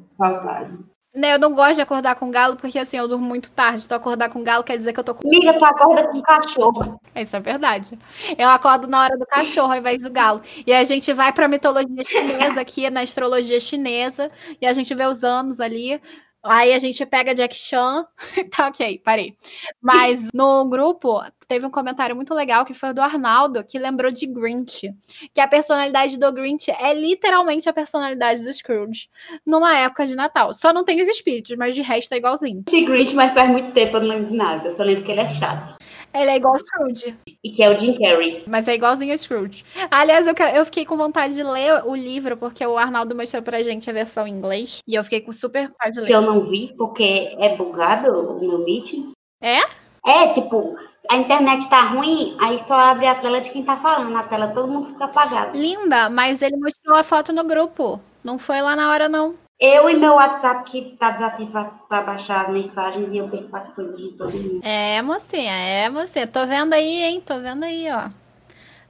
saudade. 0.06 0.76
Né, 1.16 1.32
eu 1.32 1.38
não 1.38 1.54
gosto 1.54 1.76
de 1.76 1.80
acordar 1.80 2.14
com 2.16 2.30
galo, 2.30 2.56
porque 2.56 2.78
assim, 2.78 2.98
eu 2.98 3.08
durmo 3.08 3.24
muito 3.24 3.50
tarde. 3.50 3.82
Então, 3.86 3.96
acordar 3.96 4.28
com 4.28 4.44
galo 4.44 4.62
quer 4.62 4.76
dizer 4.76 4.92
que 4.92 5.00
eu 5.00 5.04
tô 5.04 5.14
com. 5.14 5.26
Amiga, 5.26 5.54
tu 5.54 5.64
acorda 5.64 6.08
com 6.08 6.20
cachorro. 6.20 7.00
Isso 7.14 7.34
é 7.34 7.40
verdade. 7.40 7.98
Eu 8.36 8.50
acordo 8.50 8.86
na 8.86 9.02
hora 9.02 9.16
do 9.16 9.24
cachorro 9.24 9.72
ao 9.72 9.78
invés 9.78 10.02
do 10.02 10.10
galo. 10.10 10.42
E 10.66 10.74
a 10.74 10.84
gente 10.84 11.10
vai 11.14 11.32
pra 11.32 11.48
mitologia 11.48 12.04
chinesa 12.04 12.60
aqui, 12.60 12.90
na 12.90 13.00
astrologia 13.00 13.58
chinesa, 13.58 14.30
e 14.60 14.66
a 14.66 14.74
gente 14.74 14.94
vê 14.94 15.06
os 15.06 15.24
anos 15.24 15.58
ali. 15.58 15.98
Aí 16.46 16.72
a 16.72 16.78
gente 16.78 17.04
pega 17.06 17.34
Jack 17.34 17.54
Chan. 17.54 18.06
tá 18.54 18.68
ok, 18.68 19.00
parei. 19.04 19.34
Mas 19.80 20.30
no 20.32 20.68
grupo 20.68 21.22
teve 21.46 21.66
um 21.66 21.70
comentário 21.70 22.16
muito 22.16 22.34
legal 22.34 22.64
que 22.64 22.74
foi 22.74 22.92
do 22.92 23.00
Arnaldo, 23.00 23.64
que 23.64 23.78
lembrou 23.78 24.10
de 24.10 24.26
Grinch. 24.26 24.92
Que 25.32 25.40
a 25.40 25.48
personalidade 25.48 26.18
do 26.18 26.32
Grinch 26.32 26.70
é 26.70 26.94
literalmente 26.94 27.68
a 27.68 27.72
personalidade 27.72 28.42
do 28.42 28.52
Scrooge 28.52 29.08
numa 29.44 29.76
época 29.76 30.06
de 30.06 30.14
Natal. 30.14 30.52
Só 30.54 30.72
não 30.72 30.84
tem 30.84 31.00
os 31.00 31.08
espíritos, 31.08 31.56
mas 31.56 31.74
de 31.74 31.82
resto 31.82 32.12
é 32.12 32.16
igualzinho. 32.18 32.64
De 32.66 32.84
Grinch, 32.84 33.14
mas 33.14 33.32
faz 33.32 33.50
muito 33.50 33.72
tempo 33.72 33.96
eu 33.96 34.00
não 34.00 34.08
lembro 34.08 34.26
de 34.26 34.36
nada. 34.36 34.68
Eu 34.68 34.74
só 34.74 34.82
lembro 34.82 35.04
que 35.04 35.12
ele 35.12 35.20
é 35.20 35.30
chato. 35.30 35.76
Ele 36.16 36.30
é 36.30 36.36
igual 36.36 36.54
o 36.54 36.58
Scrooge. 36.58 37.16
E 37.44 37.50
que 37.50 37.62
é 37.62 37.70
o 37.70 37.78
Jim 37.78 37.98
Carrey. 37.98 38.42
Mas 38.46 38.66
é 38.66 38.74
igualzinho 38.74 39.14
o 39.14 39.18
Scrooge. 39.18 39.64
Aliás, 39.90 40.26
eu, 40.26 40.34
eu 40.54 40.64
fiquei 40.64 40.84
com 40.86 40.96
vontade 40.96 41.34
de 41.34 41.42
ler 41.42 41.84
o 41.84 41.94
livro, 41.94 42.36
porque 42.36 42.64
o 42.66 42.78
Arnaldo 42.78 43.14
mostrou 43.14 43.42
pra 43.42 43.62
gente 43.62 43.88
a 43.90 43.92
versão 43.92 44.26
em 44.26 44.32
inglês. 44.32 44.78
E 44.86 44.94
eu 44.94 45.04
fiquei 45.04 45.20
com 45.20 45.32
super 45.32 45.68
vontade 45.68 45.92
de 45.92 46.00
ler. 46.00 46.06
Que 46.06 46.12
eu 46.14 46.22
não 46.22 46.40
vi, 46.42 46.74
porque 46.76 47.36
é 47.38 47.54
bugado 47.54 48.10
o 48.12 48.40
meu 48.40 48.64
meeting. 48.64 49.12
É? 49.40 49.60
É, 50.06 50.28
tipo, 50.28 50.76
a 51.10 51.16
internet 51.16 51.68
tá 51.68 51.82
ruim, 51.82 52.36
aí 52.40 52.60
só 52.60 52.74
abre 52.74 53.06
a 53.06 53.14
tela 53.16 53.40
de 53.40 53.50
quem 53.50 53.64
tá 53.64 53.76
falando. 53.76 54.16
A 54.16 54.22
tela 54.22 54.48
todo 54.48 54.68
mundo 54.68 54.88
fica 54.88 55.04
apagado. 55.04 55.58
Linda, 55.58 56.08
mas 56.08 56.42
ele 56.42 56.56
mostrou 56.56 56.96
a 56.96 57.02
foto 57.02 57.32
no 57.32 57.44
grupo. 57.44 58.00
Não 58.22 58.38
foi 58.38 58.62
lá 58.62 58.76
na 58.76 58.90
hora, 58.90 59.08
não. 59.08 59.34
Eu 59.58 59.88
e 59.88 59.96
meu 59.96 60.14
WhatsApp 60.14 60.70
que 60.70 60.96
tá 60.98 61.12
desativado 61.12 61.80
pra 61.88 62.02
baixar 62.02 62.44
as 62.46 62.52
mensagens 62.52 63.08
e 63.10 63.16
eu 63.16 63.28
perco 63.28 63.56
as 63.56 63.70
coisas 63.70 63.96
de 63.96 64.12
todo 64.12 64.30
mundo. 64.36 64.60
É, 64.62 65.00
mocinha, 65.00 65.52
é, 65.52 65.88
mocinha. 65.88 66.26
Tô 66.26 66.46
vendo 66.46 66.74
aí, 66.74 67.02
hein? 67.02 67.22
Tô 67.24 67.40
vendo 67.40 67.64
aí, 67.64 67.86
ó. 67.90 68.10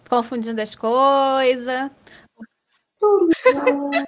Confundindo 0.08 0.60
as 0.60 0.74
coisas. 0.74 1.90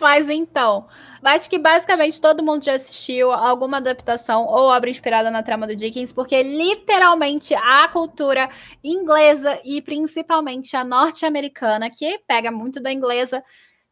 Mas 0.00 0.28
então, 0.28 0.88
acho 1.22 1.48
que 1.48 1.58
basicamente 1.58 2.20
todo 2.20 2.42
mundo 2.42 2.64
já 2.64 2.74
assistiu 2.74 3.30
alguma 3.30 3.76
adaptação 3.76 4.46
ou 4.46 4.68
obra 4.68 4.90
inspirada 4.90 5.30
na 5.30 5.42
trama 5.42 5.68
do 5.68 5.76
Dickens, 5.76 6.12
porque 6.12 6.42
literalmente 6.42 7.54
a 7.54 7.86
cultura 7.88 8.48
inglesa 8.82 9.60
e 9.64 9.80
principalmente 9.80 10.76
a 10.76 10.82
norte-americana, 10.82 11.88
que 11.90 12.18
pega 12.26 12.50
muito 12.50 12.80
da 12.82 12.92
inglesa, 12.92 13.42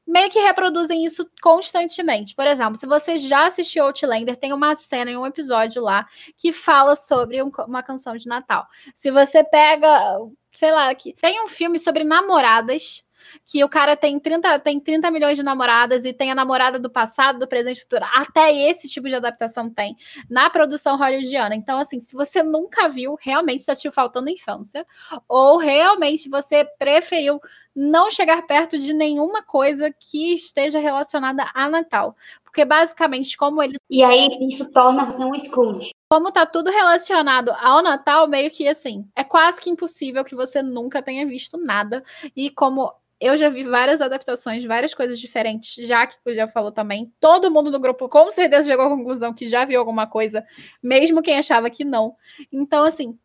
meio 0.09 0.31
que 0.31 0.41
reproduzem 0.41 1.05
isso 1.05 1.31
constantemente. 1.43 2.35
Por 2.35 2.47
exemplo, 2.47 2.77
se 2.77 2.87
você 2.87 3.19
já 3.19 3.47
assistiu 3.47 3.85
Outlander, 3.85 4.37
tem 4.37 4.55
uma 4.55 4.75
cena 4.75 5.11
em 5.11 5.17
um 5.17 5.27
episódio 5.27 5.83
lá 5.83 6.07
que 6.37 6.51
fala 6.51 6.97
sobre 6.97 7.43
um, 7.43 7.51
uma 7.67 7.83
canção 7.83 8.17
de 8.17 8.27
Natal. 8.27 8.67
Se 8.95 9.11
você 9.11 9.45
pega, 9.45 10.19
sei 10.51 10.73
lá, 10.73 10.95
que 10.95 11.13
tem 11.13 11.45
um 11.45 11.49
filme 11.49 11.79
sobre 11.79 12.05
namoradas 12.05 13.05
que 13.45 13.63
o 13.65 13.69
cara 13.69 13.97
tem 13.97 14.19
30, 14.19 14.59
tem 14.61 14.81
30 14.81 15.11
milhões 15.11 15.37
de 15.37 15.43
namoradas 15.43 16.05
e 16.05 16.13
tem 16.13 16.31
a 16.31 16.35
namorada 16.35 16.79
do 16.79 16.91
passado, 16.91 17.39
do 17.39 17.49
presente 17.49 17.79
e 17.79 17.81
futuro. 17.83 18.05
Até 18.15 18.53
esse 18.53 18.89
tipo 18.89 19.09
de 19.09 19.15
adaptação 19.15 19.71
tem 19.71 19.97
na 20.29 20.51
produção 20.51 20.97
hollywoodiana. 20.97 21.55
Então, 21.55 21.79
assim, 21.79 22.01
se 22.01 22.15
você 22.15 22.43
nunca 22.43 22.89
viu, 22.89 23.17
realmente 23.21 23.61
está 23.61 23.75
te 23.75 23.91
faltando 23.91 24.31
infância, 24.31 24.87
ou 25.29 25.59
realmente 25.59 26.29
você 26.29 26.65
preferiu 26.79 27.41
não 27.75 28.11
chegar 28.11 28.43
perto 28.43 28.77
de 28.77 28.93
nenhuma 28.93 29.43
coisa 29.43 29.89
que 29.93 30.35
esteja 30.35 30.81
relacionada 30.81 31.49
a 31.55 31.69
Natal. 31.69 32.17
Porque 32.59 32.65
basicamente, 32.65 33.37
como 33.37 33.63
ele. 33.63 33.77
E 33.89 34.03
aí, 34.03 34.37
isso 34.41 34.69
torna 34.73 35.05
você 35.05 35.25
um 35.25 35.39
Scrooge. 35.39 35.93
Como 36.11 36.33
tá 36.33 36.45
tudo 36.45 36.73
relacionado 36.73 37.53
ao 37.57 37.81
Natal, 37.81 38.27
meio 38.27 38.51
que 38.51 38.67
assim, 38.67 39.09
é 39.15 39.23
quase 39.23 39.61
que 39.61 39.71
impossível 39.71 40.25
que 40.25 40.35
você 40.35 40.61
nunca 40.61 41.01
tenha 41.01 41.25
visto 41.25 41.57
nada. 41.57 42.03
E 42.35 42.51
como 42.51 42.93
eu 43.21 43.37
já 43.37 43.49
vi 43.49 43.63
várias 43.63 44.03
adaptações, 44.03 44.65
várias 44.65 44.93
coisas 44.93 45.21
diferentes, 45.21 45.87
já 45.87 46.05
que 46.05 46.17
tu 46.21 46.35
já 46.35 46.49
falou 46.49 46.73
também. 46.73 47.13
Todo 47.21 47.49
mundo 47.49 47.71
do 47.71 47.79
grupo 47.79 48.09
com 48.09 48.29
certeza 48.33 48.67
chegou 48.67 48.87
à 48.87 48.91
conclusão 48.91 49.33
que 49.33 49.47
já 49.47 49.65
viu 49.65 49.79
alguma 49.79 50.09
coisa, 50.09 50.45
mesmo 50.83 51.23
quem 51.23 51.39
achava 51.39 51.71
que 51.71 51.85
não. 51.85 52.17
Então, 52.51 52.83
assim, 52.83 53.17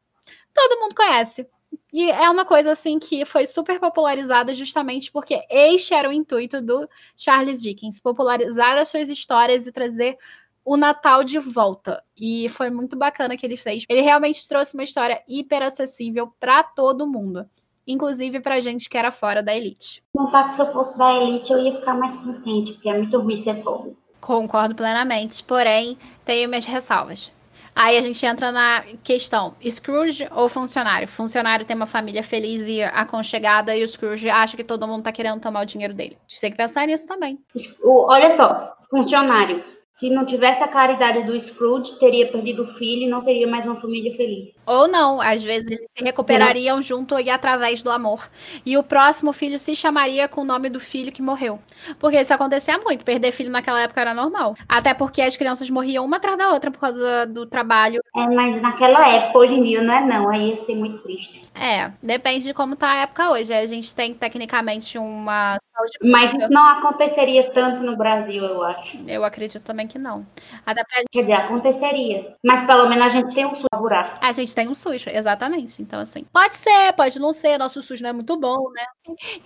todo 0.54 0.80
mundo 0.80 0.94
conhece. 0.94 1.50
E 1.92 2.10
é 2.12 2.30
uma 2.30 2.46
coisa 2.46 2.72
assim 2.72 3.00
que 3.00 3.26
foi 3.26 3.46
super 3.46 3.80
popularizada 3.80 4.54
justamente 4.54 5.12
porque 5.12 5.42
este 5.50 5.94
era 5.94 6.10
o 6.10 6.14
intuito 6.14 6.62
do 6.62 6.88
Charles 7.16 7.62
Dickens, 7.62 8.00
popularizar 8.00 8.78
as 8.78 8.88
suas 8.88 9.10
histórias 9.10 9.68
e 9.68 9.72
trazer 9.72 10.18
o 10.66 10.78
Natal 10.78 11.24
de 11.24 11.40
volta. 11.40 12.04
E 12.18 12.48
foi 12.50 12.70
muito 12.70 12.96
bacana 12.96 13.36
que 13.36 13.46
ele 13.46 13.58
fez. 13.58 13.86
Ele 13.90 14.02
realmente 14.02 14.48
trouxe 14.48 14.74
uma 14.74 14.84
história 14.84 15.22
hiper 15.28 15.62
acessível 15.62 16.34
para 16.40 16.64
todo 16.64 17.08
mundo 17.08 17.48
inclusive 17.88 18.40
pra 18.40 18.60
gente 18.60 18.90
que 18.90 18.98
era 18.98 19.12
fora 19.12 19.44
da 19.44 19.56
elite. 19.56 20.04
Não 20.16 20.32
tá 20.32 20.50
que 20.50 20.56
se 20.56 20.62
eu 20.62 20.72
fosse 20.72 20.98
da 20.98 21.14
elite 21.14 21.52
eu 21.52 21.60
ia 21.60 21.76
ficar 21.76 21.94
mais 21.94 22.18
contente, 22.18 22.74
porque 22.74 22.90
é 22.90 22.98
muito 22.98 23.20
ruim 23.20 23.38
ser 23.38 23.62
pobre. 23.64 23.96
Concordo 24.20 24.74
plenamente, 24.74 25.44
porém, 25.44 25.98
tenho 26.24 26.48
minhas 26.48 26.66
ressalvas. 26.66 27.32
Aí 27.76 27.98
a 27.98 28.02
gente 28.02 28.26
entra 28.26 28.52
na 28.52 28.84
questão: 29.04 29.56
Scrooge 29.68 30.28
ou 30.32 30.48
funcionário? 30.48 31.08
Funcionário 31.08 31.66
tem 31.66 31.76
uma 31.76 31.86
família 31.86 32.24
feliz 32.24 32.68
e 32.68 32.84
aconchegada, 32.84 33.76
e 33.76 33.84
o 33.84 33.88
Scrooge 33.88 34.30
acha 34.30 34.56
que 34.56 34.64
todo 34.64 34.88
mundo 34.88 35.04
tá 35.04 35.12
querendo 35.12 35.40
tomar 35.40 35.62
o 35.62 35.66
dinheiro 35.66 35.94
dele. 35.94 36.18
A 36.20 36.30
gente 36.30 36.42
tem 36.42 36.52
que 36.52 36.58
pensar 36.58 36.86
nisso 36.86 37.08
também. 37.08 37.40
Olha 37.84 38.36
só, 38.36 38.76
funcionário. 38.90 39.64
Se 39.94 40.10
não 40.10 40.26
tivesse 40.26 40.64
a 40.64 40.68
caridade 40.68 41.22
do 41.22 41.40
Scrooge, 41.40 42.00
teria 42.00 42.26
perdido 42.26 42.64
o 42.64 42.68
filho 42.68 43.04
e 43.04 43.08
não 43.08 43.22
seria 43.22 43.46
mais 43.48 43.64
uma 43.64 43.80
família 43.80 44.12
feliz. 44.16 44.56
Ou 44.66 44.88
não, 44.88 45.22
às 45.22 45.44
vezes 45.44 45.68
eles 45.68 45.88
se 45.96 46.04
recuperariam 46.04 46.82
junto 46.82 47.20
e 47.20 47.30
através 47.30 47.84
do 47.84 47.92
amor. 47.92 48.28
E 48.66 48.76
o 48.76 48.82
próximo 48.82 49.32
filho 49.32 49.60
se 49.60 49.76
chamaria 49.76 50.28
com 50.28 50.42
o 50.42 50.46
nome 50.46 50.68
do 50.68 50.80
filho 50.80 51.12
que 51.12 51.22
morreu. 51.22 51.60
Porque 52.00 52.20
isso 52.20 52.34
acontecia 52.34 52.76
muito, 52.80 53.06
perder 53.06 53.32
filho 53.32 53.52
naquela 53.52 53.82
época 53.82 54.02
era 54.02 54.16
normal. 54.16 54.56
Até 54.68 54.96
porque 54.96 55.22
as 55.22 55.38
crianças 55.38 55.70
morriam 55.70 56.04
uma 56.04 56.18
atrás 56.18 56.40
da 56.40 56.52
outra 56.52 56.72
por 56.72 56.80
causa 56.80 57.28
do 57.28 57.46
trabalho. 57.46 58.02
É, 58.16 58.28
mas 58.28 58.60
naquela 58.64 59.08
época, 59.08 59.38
hoje 59.38 59.54
em 59.54 59.64
dia 59.64 59.84
não 59.84 59.94
é 59.94 60.04
não, 60.04 60.28
aí 60.28 60.50
ia 60.50 60.66
ser 60.66 60.76
muito 60.76 61.04
triste. 61.04 61.44
É, 61.54 61.92
depende 62.02 62.46
de 62.46 62.54
como 62.54 62.76
tá 62.76 62.94
a 62.94 62.98
época 63.04 63.30
hoje. 63.30 63.54
A 63.54 63.66
gente 63.68 63.94
tem 63.94 64.12
tecnicamente 64.12 64.98
uma 64.98 65.60
Mas 66.04 66.34
isso 66.34 66.50
não 66.50 66.66
aconteceria 66.68 67.52
tanto 67.52 67.84
no 67.84 67.98
Brasil, 67.98 68.44
eu 68.44 68.64
acho. 68.64 68.98
Eu 69.08 69.24
acredito 69.24 69.64
também 69.64 69.88
que 69.88 69.98
não. 69.98 70.26
Até 70.66 70.84
pra... 70.84 71.04
Quer 71.12 71.22
dizer, 71.22 71.34
aconteceria. 71.34 72.36
Mas 72.44 72.66
pelo 72.66 72.88
menos 72.88 73.06
a 73.06 73.10
gente 73.10 73.34
tem 73.34 73.46
um 73.46 73.56
SUS 73.56 73.68
buraco. 73.78 74.18
A 74.22 74.32
gente 74.32 74.54
tem 74.54 74.68
um 74.68 74.76
SUS, 74.76 75.06
exatamente. 75.08 75.82
Então, 75.82 76.00
assim, 76.00 76.26
pode 76.32 76.56
ser, 76.56 76.94
pode 76.94 77.20
não 77.20 77.34
ser. 77.34 77.58
Nosso 77.58 77.82
SUS 77.82 78.02
não 78.02 78.10
é 78.10 78.14
muito 78.14 78.38
bom, 78.38 78.70
né? 78.72 78.86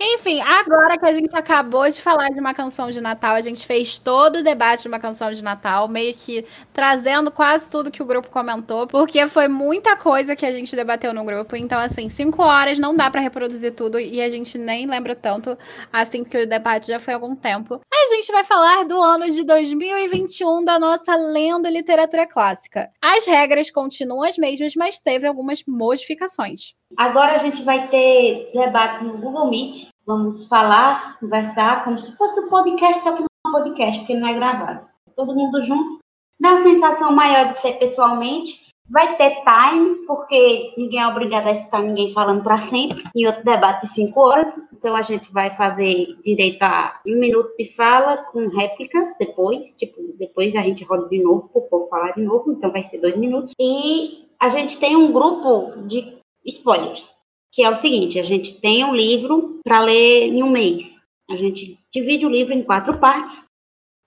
Enfim, 0.00 0.40
agora 0.40 0.98
que 0.98 1.06
a 1.06 1.12
gente 1.12 1.34
acabou 1.34 1.88
de 1.90 2.00
falar 2.00 2.28
de 2.28 2.38
uma 2.38 2.54
canção 2.54 2.90
de 2.90 3.00
Natal, 3.00 3.34
a 3.34 3.40
gente 3.40 3.66
fez 3.66 3.98
todo 3.98 4.36
o 4.36 4.44
debate 4.44 4.82
de 4.82 4.88
uma 4.88 4.98
canção 4.98 5.32
de 5.32 5.42
Natal, 5.42 5.88
meio 5.88 6.14
que 6.14 6.44
trazendo 6.72 7.30
quase 7.30 7.70
tudo 7.70 7.90
que 7.90 8.02
o 8.02 8.06
grupo 8.06 8.28
comentou, 8.28 8.86
porque 8.86 9.26
foi 9.26 9.48
muita 9.48 9.96
coisa 9.96 10.36
que 10.36 10.46
a 10.46 10.52
gente 10.52 10.76
debateu 10.76 11.12
no 11.12 11.24
grupo. 11.24 11.56
Então, 11.56 11.78
assim, 11.78 12.08
cinco 12.08 12.42
horas 12.42 12.78
não 12.78 12.94
dá 12.94 13.10
para 13.10 13.20
reproduzir 13.20 13.72
tudo 13.72 13.98
e 13.98 14.20
a 14.20 14.28
gente 14.28 14.56
nem 14.58 14.86
lembra 14.86 15.16
tanto, 15.16 15.58
assim, 15.92 16.17
que 16.24 16.36
o 16.36 16.48
debate 16.48 16.88
já 16.88 16.98
foi 16.98 17.14
há 17.14 17.16
algum 17.16 17.34
tempo. 17.34 17.80
A 17.92 18.14
gente 18.14 18.32
vai 18.32 18.44
falar 18.44 18.84
do 18.84 19.00
ano 19.00 19.28
de 19.30 19.44
2021 19.44 20.64
da 20.64 20.78
nossa 20.78 21.14
lenda 21.14 21.68
literatura 21.68 22.26
clássica. 22.26 22.90
As 23.02 23.26
regras 23.26 23.70
continuam 23.70 24.22
as 24.22 24.36
mesmas, 24.38 24.74
mas 24.74 25.00
teve 25.00 25.26
algumas 25.26 25.62
modificações. 25.66 26.74
Agora 26.96 27.34
a 27.34 27.38
gente 27.38 27.62
vai 27.62 27.88
ter 27.88 28.50
debates 28.52 29.02
no 29.02 29.18
Google 29.18 29.50
Meet. 29.50 29.88
Vamos 30.06 30.46
falar, 30.46 31.18
conversar, 31.18 31.84
como 31.84 32.00
se 32.00 32.16
fosse 32.16 32.40
um 32.40 32.48
podcast, 32.48 33.02
só 33.02 33.14
que 33.14 33.20
não 33.20 33.26
é 33.44 33.48
um 33.48 33.52
podcast, 33.52 34.00
porque 34.00 34.14
não 34.14 34.28
é 34.28 34.34
gravado. 34.34 34.86
Todo 35.14 35.34
mundo 35.34 35.62
junto. 35.64 35.98
Dá 36.40 36.50
uma 36.50 36.60
sensação 36.60 37.12
maior 37.12 37.48
de 37.48 37.60
ser 37.60 37.74
pessoalmente. 37.74 38.67
Vai 38.90 39.16
ter 39.16 39.36
time, 39.44 40.06
porque 40.06 40.72
ninguém 40.76 41.00
é 41.00 41.06
obrigado 41.06 41.46
a 41.46 41.52
escutar 41.52 41.82
ninguém 41.82 42.12
falando 42.12 42.42
para 42.42 42.62
sempre. 42.62 43.04
Em 43.14 43.26
outro 43.26 43.44
debate 43.44 43.82
de 43.82 43.88
cinco 43.88 44.20
horas. 44.20 44.48
Então 44.72 44.96
a 44.96 45.02
gente 45.02 45.30
vai 45.30 45.50
fazer 45.50 46.16
direito 46.24 46.62
a 46.62 46.98
um 47.06 47.18
minuto 47.18 47.54
de 47.58 47.66
fala 47.74 48.16
com 48.16 48.48
réplica 48.48 49.14
depois. 49.18 49.74
Tipo, 49.74 50.00
depois 50.18 50.54
a 50.56 50.62
gente 50.62 50.84
roda 50.84 51.08
de 51.08 51.22
novo 51.22 51.48
para 51.48 51.60
o 51.60 51.68
povo 51.68 51.88
falar 51.88 52.12
de 52.12 52.22
novo. 52.22 52.50
Então 52.52 52.72
vai 52.72 52.82
ser 52.82 52.98
dois 52.98 53.16
minutos. 53.16 53.52
E 53.60 54.26
a 54.40 54.48
gente 54.48 54.78
tem 54.78 54.96
um 54.96 55.12
grupo 55.12 55.82
de 55.86 56.16
spoilers, 56.46 57.14
que 57.52 57.62
é 57.62 57.70
o 57.70 57.76
seguinte: 57.76 58.18
a 58.18 58.24
gente 58.24 58.58
tem 58.60 58.84
um 58.84 58.94
livro 58.94 59.60
para 59.62 59.82
ler 59.82 60.28
em 60.28 60.42
um 60.42 60.48
mês. 60.48 60.98
A 61.30 61.36
gente 61.36 61.78
divide 61.92 62.24
o 62.24 62.30
livro 62.30 62.54
em 62.54 62.62
quatro 62.62 62.98
partes. 62.98 63.47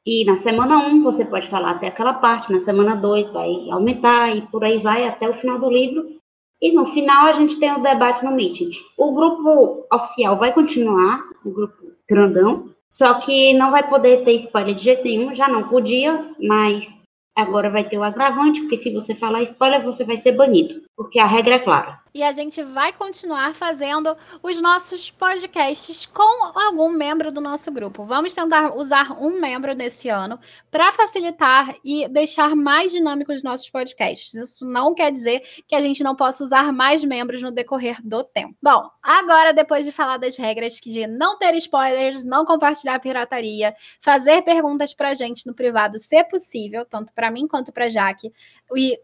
E 0.05 0.25
na 0.25 0.37
semana 0.37 0.79
1 0.79 0.87
um, 0.87 1.03
você 1.03 1.23
pode 1.23 1.47
falar 1.47 1.71
até 1.71 1.87
aquela 1.87 2.13
parte, 2.13 2.51
na 2.51 2.59
semana 2.59 2.95
2 2.95 3.31
vai 3.31 3.69
aumentar 3.69 4.35
e 4.35 4.41
por 4.47 4.63
aí 4.63 4.79
vai 4.79 5.07
até 5.07 5.29
o 5.29 5.35
final 5.35 5.59
do 5.59 5.69
livro. 5.69 6.15
E 6.59 6.71
no 6.71 6.85
final 6.87 7.27
a 7.27 7.31
gente 7.31 7.59
tem 7.59 7.71
o 7.71 7.81
debate 7.81 8.25
no 8.25 8.31
meeting. 8.31 8.71
O 8.97 9.13
grupo 9.13 9.85
oficial 9.93 10.37
vai 10.37 10.53
continuar, 10.53 11.23
o 11.45 11.51
grupo 11.51 11.91
grandão, 12.09 12.69
só 12.89 13.13
que 13.15 13.53
não 13.53 13.71
vai 13.71 13.87
poder 13.87 14.23
ter 14.23 14.33
spoiler 14.33 14.75
de 14.75 14.83
jeito 14.83 15.03
nenhum, 15.03 15.33
já 15.33 15.47
não 15.47 15.69
podia, 15.69 16.29
mas 16.41 16.99
agora 17.35 17.69
vai 17.69 17.83
ter 17.83 17.97
o 17.97 18.03
agravante, 18.03 18.61
porque 18.61 18.77
se 18.77 18.91
você 18.91 19.15
falar 19.15 19.43
spoiler, 19.43 19.83
você 19.83 20.03
vai 20.03 20.17
ser 20.17 20.33
banido, 20.33 20.81
porque 20.95 21.19
a 21.19 21.25
regra 21.25 21.55
é 21.55 21.59
clara 21.59 22.00
e 22.13 22.23
a 22.23 22.31
gente 22.31 22.61
vai 22.61 22.91
continuar 22.91 23.55
fazendo 23.55 24.15
os 24.43 24.61
nossos 24.61 25.09
podcasts 25.09 26.05
com 26.05 26.59
algum 26.59 26.89
membro 26.89 27.31
do 27.31 27.39
nosso 27.39 27.71
grupo. 27.71 28.03
Vamos 28.03 28.33
tentar 28.33 28.75
usar 28.75 29.11
um 29.21 29.39
membro 29.39 29.73
nesse 29.73 30.09
ano 30.09 30.39
para 30.69 30.91
facilitar 30.91 31.73
e 31.83 32.07
deixar 32.09 32.55
mais 32.55 32.91
dinâmicos 32.91 33.37
os 33.37 33.43
nossos 33.43 33.69
podcasts. 33.69 34.33
Isso 34.33 34.65
não 34.65 34.93
quer 34.93 35.11
dizer 35.11 35.41
que 35.67 35.75
a 35.75 35.79
gente 35.79 36.03
não 36.03 36.15
possa 36.15 36.43
usar 36.43 36.71
mais 36.73 37.03
membros 37.03 37.41
no 37.41 37.51
decorrer 37.51 37.97
do 38.03 38.23
tempo. 38.23 38.55
Bom, 38.61 38.89
agora 39.01 39.53
depois 39.53 39.85
de 39.85 39.91
falar 39.91 40.17
das 40.17 40.35
regras 40.35 40.73
de 40.75 41.07
não 41.07 41.37
ter 41.37 41.55
spoilers, 41.55 42.25
não 42.25 42.45
compartilhar 42.45 42.99
pirataria, 42.99 43.73
fazer 44.01 44.41
perguntas 44.41 44.93
para 44.93 45.09
a 45.09 45.13
gente 45.13 45.47
no 45.47 45.53
privado, 45.53 45.97
se 45.97 46.23
possível, 46.25 46.85
tanto 46.85 47.13
para 47.13 47.31
mim 47.31 47.47
quanto 47.47 47.71
para 47.71 47.89
Jaque, 47.89 48.31
e 48.75 48.99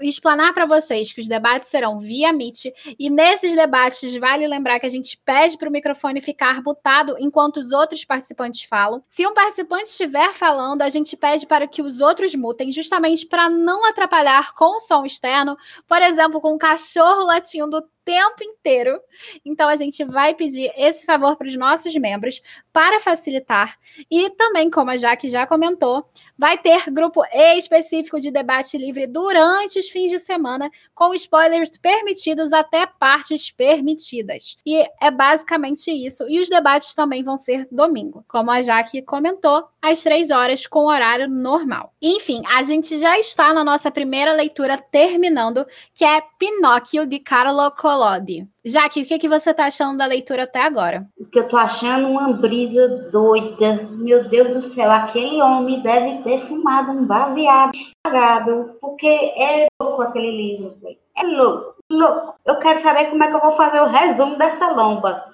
explanar 0.00 0.52
para 0.52 0.66
vocês 0.66 1.12
que 1.12 1.20
os 1.20 1.28
debates 1.28 1.68
serão 1.68 1.98
via 1.98 2.27
Meet 2.32 2.72
e 2.98 3.10
nesses 3.10 3.54
debates 3.54 4.14
vale 4.16 4.46
lembrar 4.46 4.78
que 4.80 4.86
a 4.86 4.90
gente 4.90 5.20
pede 5.24 5.56
para 5.56 5.68
o 5.68 5.72
microfone 5.72 6.20
ficar 6.20 6.62
mutado 6.62 7.16
enquanto 7.18 7.58
os 7.58 7.72
outros 7.72 8.04
participantes 8.04 8.62
falam. 8.62 9.02
Se 9.08 9.26
um 9.26 9.34
participante 9.34 9.90
estiver 9.90 10.32
falando, 10.32 10.82
a 10.82 10.88
gente 10.88 11.16
pede 11.16 11.46
para 11.46 11.66
que 11.66 11.82
os 11.82 12.00
outros 12.00 12.34
mutem, 12.34 12.72
justamente 12.72 13.26
para 13.26 13.48
não 13.48 13.84
atrapalhar 13.84 14.54
com 14.54 14.76
o 14.76 14.80
som 14.80 15.04
externo, 15.04 15.56
por 15.86 16.00
exemplo, 16.02 16.40
com 16.40 16.54
o 16.54 16.58
cachorro 16.58 17.24
latindo 17.24 17.82
tempo 18.08 18.42
inteiro. 18.42 18.98
Então 19.44 19.68
a 19.68 19.76
gente 19.76 20.02
vai 20.02 20.34
pedir 20.34 20.72
esse 20.78 21.04
favor 21.04 21.36
para 21.36 21.46
os 21.46 21.54
nossos 21.54 21.94
membros 21.94 22.40
para 22.72 22.98
facilitar. 22.98 23.78
E 24.10 24.30
também, 24.30 24.70
como 24.70 24.90
a 24.90 24.96
Jaque 24.96 25.28
já 25.28 25.46
comentou, 25.46 26.08
vai 26.38 26.56
ter 26.56 26.88
grupo 26.90 27.22
específico 27.34 28.18
de 28.18 28.30
debate 28.30 28.78
livre 28.78 29.06
durante 29.06 29.78
os 29.78 29.90
fins 29.90 30.10
de 30.10 30.18
semana, 30.18 30.70
com 30.94 31.12
spoilers 31.12 31.76
permitidos 31.76 32.54
até 32.54 32.86
partes 32.86 33.50
permitidas. 33.50 34.56
E 34.64 34.88
é 35.02 35.10
basicamente 35.10 35.90
isso. 35.90 36.24
E 36.30 36.40
os 36.40 36.48
debates 36.48 36.94
também 36.94 37.22
vão 37.22 37.36
ser 37.36 37.68
domingo, 37.70 38.24
como 38.26 38.50
a 38.50 38.62
Jaque 38.62 39.02
comentou, 39.02 39.68
às 39.82 40.02
três 40.02 40.30
horas, 40.30 40.66
com 40.66 40.86
horário 40.86 41.28
normal. 41.28 41.92
Enfim, 42.00 42.42
a 42.54 42.62
gente 42.62 42.98
já 42.98 43.18
está 43.18 43.52
na 43.52 43.62
nossa 43.62 43.90
primeira 43.90 44.32
leitura 44.32 44.78
terminando, 44.78 45.66
que 45.92 46.04
é 46.04 46.22
Pinóquio 46.38 47.04
de 47.04 47.18
Carlo 47.18 47.70
Collodi. 47.72 47.97
Lodi. 47.98 48.46
Jaque, 48.64 49.02
o 49.02 49.04
que, 49.04 49.18
que 49.18 49.28
você 49.28 49.50
está 49.50 49.66
achando 49.66 49.98
da 49.98 50.06
leitura 50.06 50.44
até 50.44 50.60
agora? 50.60 51.06
O 51.18 51.26
que 51.26 51.38
eu 51.38 51.44
estou 51.44 51.58
achando 51.58 52.08
uma 52.08 52.32
brisa 52.32 53.08
doida. 53.10 53.88
Meu 53.90 54.28
Deus 54.28 54.54
do 54.54 54.68
céu, 54.68 54.90
aquele 54.90 55.42
homem 55.42 55.80
deve 55.80 56.22
ter 56.22 56.40
fumado 56.46 56.92
um 56.92 57.04
baseado 57.04 57.72
estragado, 57.74 58.76
porque 58.80 59.06
é 59.06 59.66
louco 59.80 60.02
aquele 60.02 60.30
livro. 60.30 60.76
É 61.16 61.22
louco, 61.24 61.74
louco. 61.90 62.34
Eu 62.46 62.56
quero 62.60 62.78
saber 62.78 63.06
como 63.06 63.24
é 63.24 63.28
que 63.28 63.34
eu 63.34 63.40
vou 63.40 63.52
fazer 63.52 63.80
o 63.80 63.88
resumo 63.88 64.36
dessa 64.36 64.70
lomba. 64.72 65.24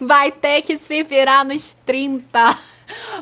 Vai 0.00 0.30
ter 0.30 0.62
que 0.62 0.78
se 0.78 1.02
virar 1.02 1.44
nos 1.44 1.74
30. 1.84 2.56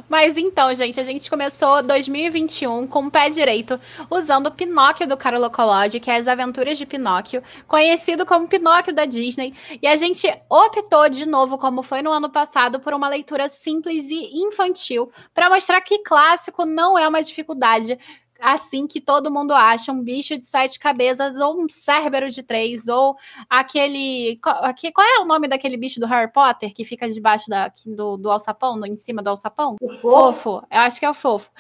Mas 0.09 0.37
então, 0.37 0.75
gente, 0.75 1.01
a 1.01 1.05
gente 1.05 1.29
começou 1.29 1.83
2021 1.83 2.87
com 2.87 3.07
o 3.07 3.11
pé 3.11 3.29
direito, 3.29 3.79
usando 4.11 4.47
o 4.47 4.51
Pinóquio 4.51 5.07
do 5.07 5.17
Carlo 5.17 5.51
Collodi, 5.51 6.01
que 6.01 6.11
é 6.11 6.17
As 6.17 6.29
Aventuras 6.29 6.79
de 6.79 6.87
Pinóquio, 6.87 7.43
conhecido 7.67 8.25
como 8.25 8.49
Pinóquio 8.49 8.95
da 8.95 9.05
Disney, 9.05 9.55
e 9.83 9.87
a 9.87 9.97
gente 9.97 10.27
optou 10.49 11.09
de 11.09 11.27
novo, 11.27 11.59
como 11.59 11.83
foi 11.83 12.03
no 12.03 12.11
ano 12.11 12.31
passado, 12.31 12.81
por 12.81 12.95
uma 12.95 13.09
leitura 13.09 13.49
simples 13.49 14.09
e 14.11 14.39
infantil, 14.39 15.11
para 15.35 15.51
mostrar 15.51 15.81
que 15.81 15.99
clássico 16.01 16.65
não 16.65 16.99
é 16.99 17.07
uma 17.09 17.23
dificuldade 17.23 17.99
assim 18.41 18.87
que 18.87 19.01
todo 19.01 19.31
mundo 19.31 19.53
acha 19.53 19.93
um 19.93 20.03
bicho 20.03 20.39
de 20.39 20.45
sete 20.45 20.79
cabeças 20.79 21.37
ou 21.37 21.61
um 21.61 21.69
cérebro 21.69 22.29
de 22.31 22.43
três 22.43 22.89
ou 22.89 23.17
aquele 23.49 24.39
qual, 24.43 24.57
qual 24.95 25.07
é 25.07 25.21
o 25.21 25.25
nome 25.25 25.49
daquele 25.49 25.77
bicho 25.77 26.01
do 26.01 26.07
Harry 26.07 26.31
Potter 26.31 26.75
que 26.75 26.85
fica 26.85 27.11
debaixo 27.11 27.49
da, 27.49 27.73
do, 27.87 28.17
do 28.17 28.31
alçapão, 28.31 28.77
no, 28.77 28.87
em 28.87 28.97
cima 28.97 29.23
do 29.23 29.31
alçapão? 29.31 29.77
O 29.81 29.89
fofo. 29.89 30.11
fofo. 30.11 30.67
Eu 30.71 30.81
acho 30.81 30.99
que 30.99 31.07
é 31.07 31.11
o 31.11 31.15
fofo. 31.15 31.51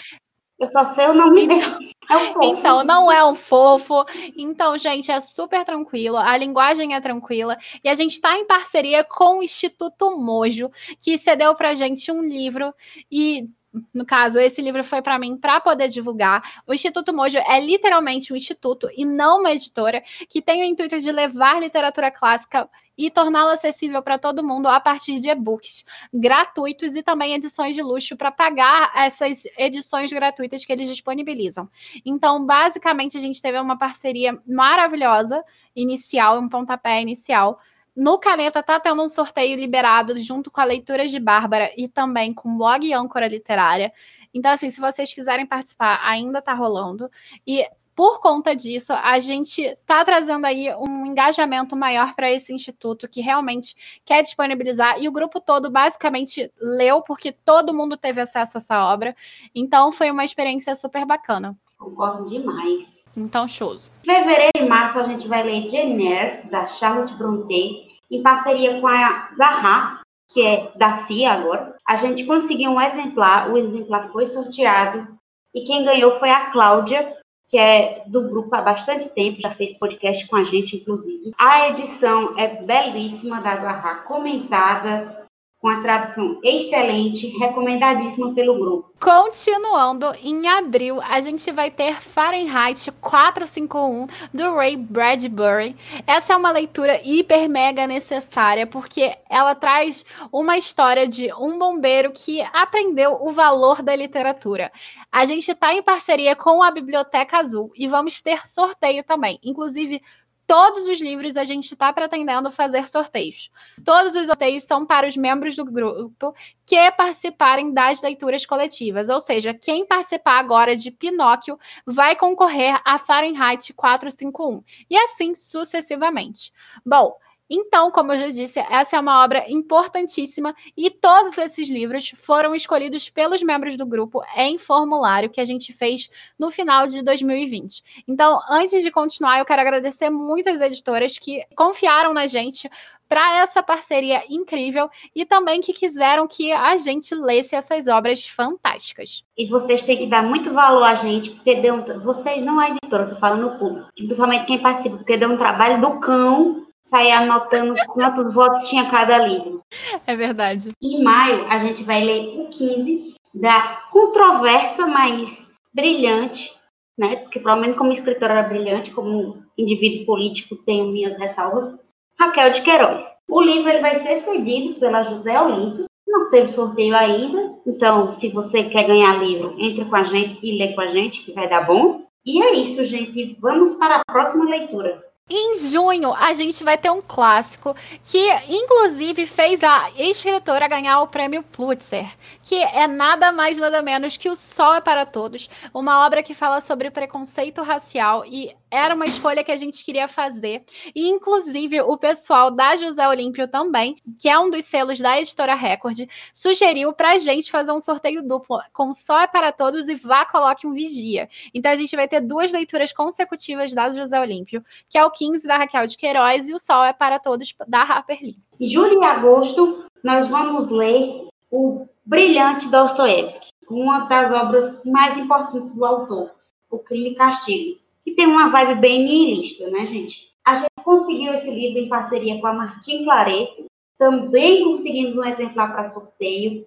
Eu 0.59 0.69
só 0.69 0.85
sei 0.87 1.07
o 1.07 1.15
nome 1.15 1.45
então, 1.45 1.79
dele. 1.79 1.97
É 2.09 2.17
um 2.17 2.33
fofo. 2.33 2.45
Então, 2.45 2.85
não 2.85 3.13
é 3.13 3.25
um 3.27 3.35
fofo. 3.35 4.05
Então, 4.37 4.79
gente, 4.79 5.11
é 5.11 5.21
super 5.21 5.65
tranquilo. 5.65 6.17
A 6.17 6.37
linguagem 6.37 6.95
é 6.95 7.01
tranquila. 7.01 7.59
E 7.85 7.89
a 7.89 7.95
gente 7.95 8.13
está 8.13 8.39
em 8.39 8.47
parceria 8.47 9.05
com 9.05 9.39
o 9.39 9.43
Instituto 9.43 10.17
Mojo, 10.17 10.71
que 10.99 11.19
cedeu 11.19 11.55
pra 11.55 11.75
gente 11.75 12.11
um 12.11 12.23
livro. 12.23 12.75
E 13.11 13.51
no 13.93 14.05
caso, 14.05 14.39
esse 14.39 14.63
livro 14.63 14.83
foi 14.83 15.03
para 15.03 15.19
mim 15.19 15.37
para 15.37 15.61
poder 15.61 15.89
divulgar. 15.89 16.43
O 16.67 16.73
Instituto 16.73 17.13
Mojo 17.13 17.39
é 17.39 17.61
literalmente 17.61 18.33
um 18.33 18.37
instituto 18.37 18.89
e 18.97 19.05
não 19.05 19.41
uma 19.41 19.53
editora 19.53 20.03
que 20.29 20.41
tem 20.41 20.63
o 20.63 20.65
intuito 20.65 20.99
de 20.99 21.13
levar 21.13 21.61
literatura 21.61 22.11
clássica 22.11 22.69
e 22.99 23.11
torná-la 23.11 23.53
acessível 23.53 24.03
para 24.03 24.19
todo 24.19 24.43
mundo 24.43 24.67
a 24.67 24.81
partir 24.81 25.21
de 25.21 25.29
e-books 25.29 25.85
gratuitos 26.13 26.97
e 26.97 27.03
também 27.03 27.35
edições 27.35 27.77
de 27.77 27.83
luxo 27.83 28.17
para 28.17 28.33
pagar 28.33 28.91
essas 28.97 29.45
edições 29.59 30.11
gratuitas 30.13 30.65
que 30.65 30.73
eles 30.73 30.89
disponibilizam. 30.89 31.69
Então, 32.05 32.45
basicamente, 32.45 33.19
a 33.19 33.21
gente 33.21 33.43
teve 33.43 33.59
uma 33.59 33.77
parceria 33.77 34.39
maravilhosa 34.47 35.45
inicial, 35.75 36.39
um 36.39 36.49
pontapé 36.49 37.03
inicial 37.03 37.61
no 37.97 38.19
Caneta 38.19 38.63
tá 38.63 38.79
tendo 38.79 39.03
um 39.03 39.09
sorteio 39.09 39.57
liberado 39.57 40.19
junto 40.21 40.51
com 40.51 40.61
a 40.61 40.65
Leituras 40.65 41.11
de 41.11 41.19
Bárbara 41.19 41.71
e 41.77 41.89
também 41.89 42.35
com 42.35 42.51
o 42.51 42.59
blog 42.59 42.93
Âncora 42.93 43.27
Literária. 43.27 43.93
Então, 44.35 44.53
assim, 44.53 44.69
se 44.69 44.81
vocês 44.81 45.15
quiserem 45.15 45.47
participar, 45.47 46.01
ainda 46.05 46.43
tá 46.43 46.53
rolando. 46.53 47.11
E 47.47 47.65
por 47.95 48.21
conta 48.21 48.55
disso, 48.55 48.93
a 48.93 49.19
gente 49.19 49.63
está 49.63 50.05
trazendo 50.05 50.45
aí 50.45 50.69
um 50.77 51.07
engajamento 51.07 51.75
maior 51.75 52.15
para 52.15 52.31
esse 52.31 52.53
instituto 52.53 53.09
que 53.09 53.23
realmente 53.23 53.75
quer 54.05 54.21
disponibilizar. 54.21 55.01
E 55.01 55.09
o 55.09 55.13
grupo 55.13 55.41
todo 55.41 55.71
basicamente 55.71 56.53
leu, 56.61 57.01
porque 57.01 57.33
todo 57.33 57.73
mundo 57.73 57.97
teve 57.97 58.21
acesso 58.21 58.59
a 58.59 58.61
essa 58.61 58.85
obra. 58.93 59.17
Então, 59.55 59.91
foi 59.91 60.11
uma 60.11 60.25
experiência 60.25 60.75
super 60.75 61.07
bacana. 61.07 61.57
Concordo 61.79 62.29
demais. 62.29 63.03
Então, 63.17 63.49
show. 63.49 63.75
Fevereiro 64.05 64.53
e 64.59 64.69
março 64.69 64.99
a 65.01 65.05
gente 65.05 65.27
vai 65.27 65.43
ler 65.43 65.71
Jane 65.71 66.07
Eyre, 66.07 66.51
da 66.51 66.67
Charlotte 66.67 67.15
Brontë, 67.15 67.86
em 68.11 68.23
parceria 68.23 68.81
com 68.81 68.87
a 68.87 69.29
Zaha, 69.35 70.01
que 70.33 70.45
é 70.45 70.73
da 70.77 70.93
CIA 70.93 71.33
agora. 71.33 71.75
A 71.87 71.97
gente 71.97 72.25
conseguiu 72.25 72.71
um 72.71 72.81
exemplar, 72.81 73.51
o 73.51 73.57
exemplar 73.57 74.11
foi 74.13 74.27
sorteado 74.27 75.07
e 75.55 75.65
quem 75.65 75.85
ganhou 75.85 76.19
foi 76.19 76.31
a 76.31 76.51
Cláudia, 76.51 77.17
que 77.49 77.57
é 77.57 78.03
do 78.07 78.23
grupo 78.23 78.55
há 78.55 78.61
bastante 78.61 79.09
tempo, 79.09 79.41
já 79.41 79.51
fez 79.51 79.79
podcast 79.79 80.27
com 80.27 80.37
a 80.37 80.43
gente, 80.43 80.77
inclusive. 80.77 81.33
A 81.39 81.69
edição 81.69 82.35
é 82.37 82.49
belíssima 82.63 83.41
da 83.41 83.57
Zaha, 83.57 83.95
comentada, 84.03 85.26
com 85.67 85.71
a 85.71 85.81
tradução 85.81 86.39
excelente, 86.45 87.27
recomendadíssima 87.39 88.33
pelo 88.33 88.57
grupo. 88.57 88.95
Continuando, 89.01 90.07
em 90.23 90.47
abril, 90.47 91.01
a 91.03 91.21
gente 91.21 91.51
vai 91.51 91.73
ter 91.73 92.01
Fahrenheit 92.01 92.89
451 93.01 94.07
do 94.33 94.55
Ray 94.55 94.77
Bradbury. 94.77 95.75
Essa 96.07 96.35
é 96.35 96.37
uma 96.37 96.53
leitura 96.53 97.01
hiper 97.05 97.49
mega 97.49 97.85
necessária 97.85 98.65
porque 98.65 99.13
ela 99.29 99.57
traz 99.57 100.05
uma 100.31 100.57
história 100.57 101.09
de 101.09 101.35
um 101.35 101.59
bombeiro 101.59 102.13
que 102.13 102.41
aprendeu 102.53 103.19
o 103.21 103.33
valor 103.33 103.83
da 103.83 103.97
literatura. 103.97 104.71
A 105.11 105.25
gente 105.25 105.51
está 105.51 105.75
em 105.75 105.83
parceria 105.83 106.37
com 106.37 106.63
a 106.63 106.71
Biblioteca 106.71 107.39
Azul 107.39 107.73
e 107.75 107.89
vamos 107.89 108.21
ter 108.21 108.47
sorteio 108.47 109.03
também. 109.03 109.41
Inclusive, 109.43 110.01
todos 110.47 110.89
os 110.89 111.01
livros 111.01 111.37
a 111.37 111.45
gente 111.45 111.73
está 111.73 111.93
pretendendo 111.93 112.51
fazer 112.51 112.87
sorteios. 112.89 113.51
Todos 113.85 114.15
os 114.15 114.27
sorteios 114.27 114.65
são 114.65 114.87
para 114.87 115.07
os 115.07 115.17
membros 115.17 115.57
do 115.57 115.65
grupo 115.65 116.35
que 116.65 116.91
participarem 116.93 117.73
das 117.73 118.01
leituras 118.01 118.47
coletivas. 118.47 119.09
Ou 119.09 119.21
seja, 119.21 119.53
quem 119.53 119.87
participar 119.87 120.39
agora 120.39 120.77
de 120.77 120.91
Pinóquio 120.91 121.59
vai 121.85 122.17
concorrer 122.17 122.81
a 122.85 122.99
Fahrenheit 122.99 123.73
451. 123.73 124.63
E 124.89 124.97
assim 124.97 125.35
sucessivamente. 125.35 126.53
Bom, 126.85 127.17
Então, 127.49 127.91
como 127.91 128.13
eu 128.13 128.19
já 128.19 128.31
disse, 128.31 128.59
essa 128.71 128.97
é 128.97 129.01
uma 129.01 129.23
obra 129.25 129.45
importantíssima 129.49 130.55
e 130.77 130.91
todos 130.91 131.39
esses 131.39 131.69
livros 131.69 132.11
foram 132.11 132.55
escolhidos 132.55 133.09
pelos 133.09 133.43
membros 133.43 133.77
do 133.77 133.87
grupo 133.87 134.23
em 134.37 134.59
formulário 134.59 135.31
que 135.31 135.41
a 135.41 135.45
gente 135.45 135.73
fez 135.73 136.11
no 136.39 136.51
final 136.51 136.87
de 136.87 137.03
2020. 137.03 138.05
Então, 138.09 138.41
antes 138.51 138.83
de 138.83 138.91
continuar, 138.91 139.39
eu 139.39 139.45
quero 139.45 139.61
agradecer 139.61 140.11
muito 140.11 140.49
as 140.49 140.61
editoras 140.61 141.19
que 141.19 141.45
confiaram 141.55 142.13
na 142.13 142.27
gente 142.27 142.69
para 143.09 143.41
essa 143.41 143.63
parceria 143.63 144.23
incrível 144.29 144.91
e 145.15 145.25
também 145.25 145.61
que 145.61 145.73
quiseram 145.73 146.27
que 146.27 146.53
a 146.53 146.77
gente 146.77 147.15
lesse 147.15 147.55
essas 147.55 147.87
obras 147.87 148.27
fantásticas. 148.27 149.25
E 149.37 149.47
vocês 149.47 149.83
têm 149.83 149.97
que 149.97 150.07
dar 150.07 150.23
muito 150.23 150.53
valor 150.53 150.83
a 150.83 150.97
gente, 150.97 151.31
porque 151.31 151.55
deu 151.55 151.75
um... 151.75 152.01
vocês 152.01 152.43
não 152.43 152.61
é 152.61 152.71
editora, 152.71 153.07
tô 153.07 153.17
falando 153.17 153.53
no 153.53 153.59
público, 153.59 153.89
principalmente 153.95 154.47
quem 154.47 154.59
participa, 154.59 154.97
porque 154.97 155.17
deu 155.17 155.31
um 155.31 155.37
trabalho 155.37 155.81
do 155.81 156.01
cão 156.01 156.66
sair 156.87 157.11
anotando 157.11 157.75
quantos 157.89 158.33
votos 158.33 158.69
tinha 158.69 158.89
cada 158.89 159.19
livro. 159.19 159.61
É 160.07 160.15
verdade. 160.15 160.71
Em 160.83 161.03
maio, 161.03 161.47
a 161.49 161.59
gente 161.59 161.83
vai 161.83 162.03
ler 162.03 162.41
o 162.41 162.49
15 162.49 163.15
da 163.35 163.83
controversa, 163.91 164.87
mas 164.87 165.53
brilhante, 165.75 166.55
né? 166.97 167.17
Porque, 167.17 167.41
pelo 167.41 167.57
menos, 167.57 167.77
como 167.77 167.93
escritora 167.93 168.35
era 168.35 168.49
brilhante, 168.49 168.93
como 168.93 169.43
indivíduo 169.59 170.07
político, 170.07 170.57
tenho 170.57 170.87
minhas 170.87 171.19
ressalvas. 171.19 171.79
Raquel 172.19 172.51
de 172.51 172.63
Queiroz. 172.63 173.05
O 173.29 173.43
livro 173.43 173.69
ele 173.69 173.81
vai 173.81 173.97
ser 173.97 174.17
cedido 174.17 174.79
pela 174.81 175.03
José 175.03 175.39
Olímpio. 175.39 175.85
Não 176.07 176.31
teve 176.31 176.49
sorteio 176.49 176.97
ainda, 176.97 177.57
então, 177.67 178.13
se 178.13 178.29
você 178.29 178.63
quer 178.63 178.87
ganhar 178.87 179.23
livro, 179.23 179.55
entre 179.59 179.85
com 179.85 179.97
a 179.97 180.05
gente 180.05 180.39
e 180.43 180.57
lê 180.57 180.73
com 180.73 180.81
a 180.81 180.87
gente, 180.87 181.23
que 181.23 181.33
vai 181.33 181.49
dar 181.49 181.67
bom. 181.67 182.07
E 182.25 182.41
é 182.43 182.55
isso, 182.55 182.85
gente. 182.85 183.37
Vamos 183.41 183.75
para 183.75 183.97
a 183.97 184.05
próxima 184.05 184.45
leitura. 184.45 185.05
Em 185.29 185.57
junho, 185.57 186.15
a 186.15 186.33
gente 186.35 186.63
vai 186.63 186.79
ter 186.79 186.89
um 186.89 187.03
clássico 187.03 187.75
que, 188.05 188.31
inclusive, 188.49 189.27
fez 189.27 189.61
a 189.65 189.91
escritora 189.99 190.69
ganhar 190.69 191.01
o 191.01 191.09
prêmio 191.09 191.43
Pulitzer, 191.43 192.07
que 192.45 192.55
é 192.55 192.87
nada 192.87 193.33
mais 193.33 193.59
nada 193.59 193.83
menos 193.83 194.17
que 194.17 194.31
O 194.31 194.37
Sol 194.37 194.75
é 194.75 194.81
para 194.81 195.05
Todos, 195.05 195.51
uma 195.75 196.07
obra 196.07 196.23
que 196.23 196.33
fala 196.33 196.61
sobre 196.61 196.93
preconceito 196.93 197.61
racial 197.65 198.25
e 198.25 198.55
era 198.71 198.95
uma 198.95 199.07
escolha 199.07 199.45
que 199.45 199.53
a 199.53 199.57
gente 199.57 199.85
queria 199.85 200.09
fazer. 200.09 200.65
E, 200.95 201.09
inclusive, 201.09 201.81
o 201.83 201.97
pessoal 201.97 202.51
da 202.51 202.77
José 202.77 203.07
Olímpio 203.09 203.49
também, 203.49 203.97
que 204.21 204.29
é 204.29 204.39
um 204.39 204.51
dos 204.51 204.65
selos 204.65 204.99
da 204.99 205.21
editora 205.21 205.55
Record, 205.55 206.09
sugeriu 206.33 206.93
para 206.93 207.13
a 207.13 207.19
gente 207.19 207.51
fazer 207.51 207.73
um 207.73 207.81
sorteio 207.81 208.23
duplo 208.23 208.59
com 208.73 208.93
Só 208.93 209.21
é 209.21 209.27
para 209.27 209.53
Todos 209.53 209.89
e 209.89 209.95
Vá 209.95 210.25
Coloque 210.25 210.67
um 210.67 210.73
Vigia. 210.73 211.29
Então, 211.55 211.71
a 211.71 211.77
gente 211.77 211.95
vai 211.95 212.09
ter 212.09 212.21
duas 212.21 212.53
leituras 212.53 212.93
consecutivas 212.93 213.73
da 213.73 213.89
José 213.91 214.21
Olímpio, 214.21 214.65
que 214.89 214.99
é 214.99 215.05
o 215.05 215.11
15 215.11 215.47
da 215.47 215.57
Raquel 215.57 215.87
de 215.87 215.97
Queiroz 215.97 216.49
e 216.49 216.55
o 216.55 216.59
Sol 216.59 216.85
é 216.85 216.93
para 216.93 217.19
Todos 217.19 217.55
da 217.67 217.83
Harper 217.83 218.19
Lee. 218.21 218.37
Em 218.59 218.67
julho 218.67 219.03
e 219.03 219.05
agosto, 219.05 219.85
nós 220.03 220.27
vamos 220.29 220.69
ler 220.71 221.29
o 221.51 221.87
brilhante 222.05 222.69
Dostoiévski, 222.69 223.49
uma 223.69 224.01
das 224.07 224.33
obras 224.33 224.83
mais 224.85 225.17
importantes 225.17 225.73
do 225.75 225.85
autor, 225.85 226.31
O 226.71 226.79
Crime 226.79 227.11
e 227.11 227.15
Castigo 227.15 227.86
que 228.07 228.15
tem 228.15 228.25
uma 228.25 228.49
vibe 228.49 228.77
bem 228.77 229.03
nihilista, 229.03 229.69
né, 229.69 229.85
gente? 229.85 230.29
A 230.47 230.55
gente 230.55 230.71
conseguiu 230.85 231.35
esse 231.35 231.51
livro 231.51 231.81
em 231.81 231.89
parceria 231.89 232.41
com 232.41 232.47
a 232.47 232.53
Martin 232.53 233.03
Claret, 233.03 233.67
também 233.99 234.63
conseguimos 234.63 235.17
um 235.17 235.25
exemplar 235.25 235.73
para 235.73 235.89
sorteio, 235.89 236.65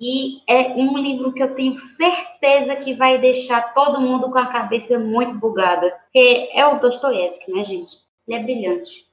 e 0.00 0.40
é 0.48 0.68
um 0.70 0.96
livro 0.96 1.30
que 1.30 1.42
eu 1.42 1.54
tenho 1.54 1.76
certeza 1.76 2.76
que 2.76 2.94
vai 2.94 3.18
deixar 3.18 3.74
todo 3.74 4.00
mundo 4.00 4.30
com 4.30 4.38
a 4.38 4.46
cabeça 4.46 4.98
muito 4.98 5.34
bugada, 5.34 5.90
porque 6.04 6.48
é 6.54 6.66
o 6.66 6.80
Dostoiévski, 6.80 7.52
né, 7.52 7.62
gente? 7.64 7.98
Ele 8.26 8.38
é 8.38 8.42
brilhante. 8.42 9.07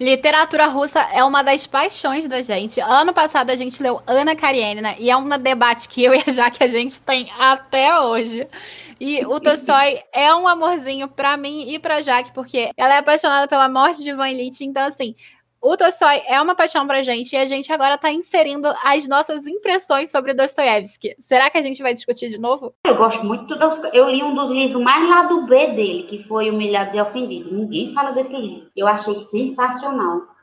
Literatura 0.00 0.66
russa 0.66 1.00
é 1.12 1.22
uma 1.22 1.42
das 1.42 1.66
paixões 1.66 2.26
da 2.26 2.40
gente. 2.40 2.80
Ano 2.80 3.12
passado 3.12 3.50
a 3.50 3.56
gente 3.56 3.82
leu 3.82 4.02
Ana 4.06 4.34
Karenina 4.34 4.96
e 4.98 5.10
é 5.10 5.16
um 5.16 5.28
debate 5.38 5.88
que 5.88 6.02
eu 6.02 6.12
e 6.16 6.22
a 6.26 6.32
Jaque 6.32 6.64
a 6.64 6.66
gente 6.66 7.00
tem 7.00 7.30
até 7.38 7.98
hoje. 8.00 8.48
E 8.98 9.24
o 9.26 9.38
Tolstói 9.40 10.02
é 10.12 10.34
um 10.34 10.48
amorzinho 10.48 11.08
para 11.08 11.36
mim 11.36 11.68
e 11.68 11.78
para 11.78 12.00
Jaque, 12.00 12.32
porque 12.32 12.70
ela 12.76 12.94
é 12.94 12.98
apaixonada 12.98 13.46
pela 13.46 13.68
morte 13.68 14.02
de 14.02 14.12
Van 14.12 14.30
Lit, 14.30 14.64
então 14.64 14.86
assim, 14.86 15.14
o 15.60 15.76
Tolstói 15.76 16.22
é 16.26 16.40
uma 16.40 16.54
paixão 16.54 16.86
pra 16.86 17.02
gente 17.02 17.32
e 17.32 17.36
a 17.36 17.44
gente 17.44 17.72
agora 17.72 17.98
tá 17.98 18.10
inserindo 18.10 18.68
as 18.84 19.08
nossas 19.08 19.46
impressões 19.46 20.10
sobre 20.10 20.34
Dostoiévski. 20.34 21.14
Será 21.18 21.50
que 21.50 21.58
a 21.58 21.62
gente 21.62 21.82
vai 21.82 21.92
discutir 21.92 22.28
de 22.28 22.38
novo? 22.38 22.74
Eu 22.84 22.96
gosto 22.96 23.24
muito 23.24 23.56
do 23.56 23.86
Eu 23.92 24.08
li 24.08 24.22
um 24.22 24.34
dos 24.34 24.50
livros 24.50 24.82
mais 24.82 25.08
lá 25.08 25.22
do 25.22 25.46
B 25.46 25.68
dele, 25.68 26.02
que 26.04 26.22
foi 26.22 26.50
Humilhados 26.50 26.94
e 26.94 27.00
Ofendidos. 27.00 27.50
Ninguém 27.50 27.92
fala 27.92 28.12
desse 28.12 28.36
livro. 28.36 28.70
Eu 28.76 28.86
achei 28.86 29.14
sensacional. 29.16 30.35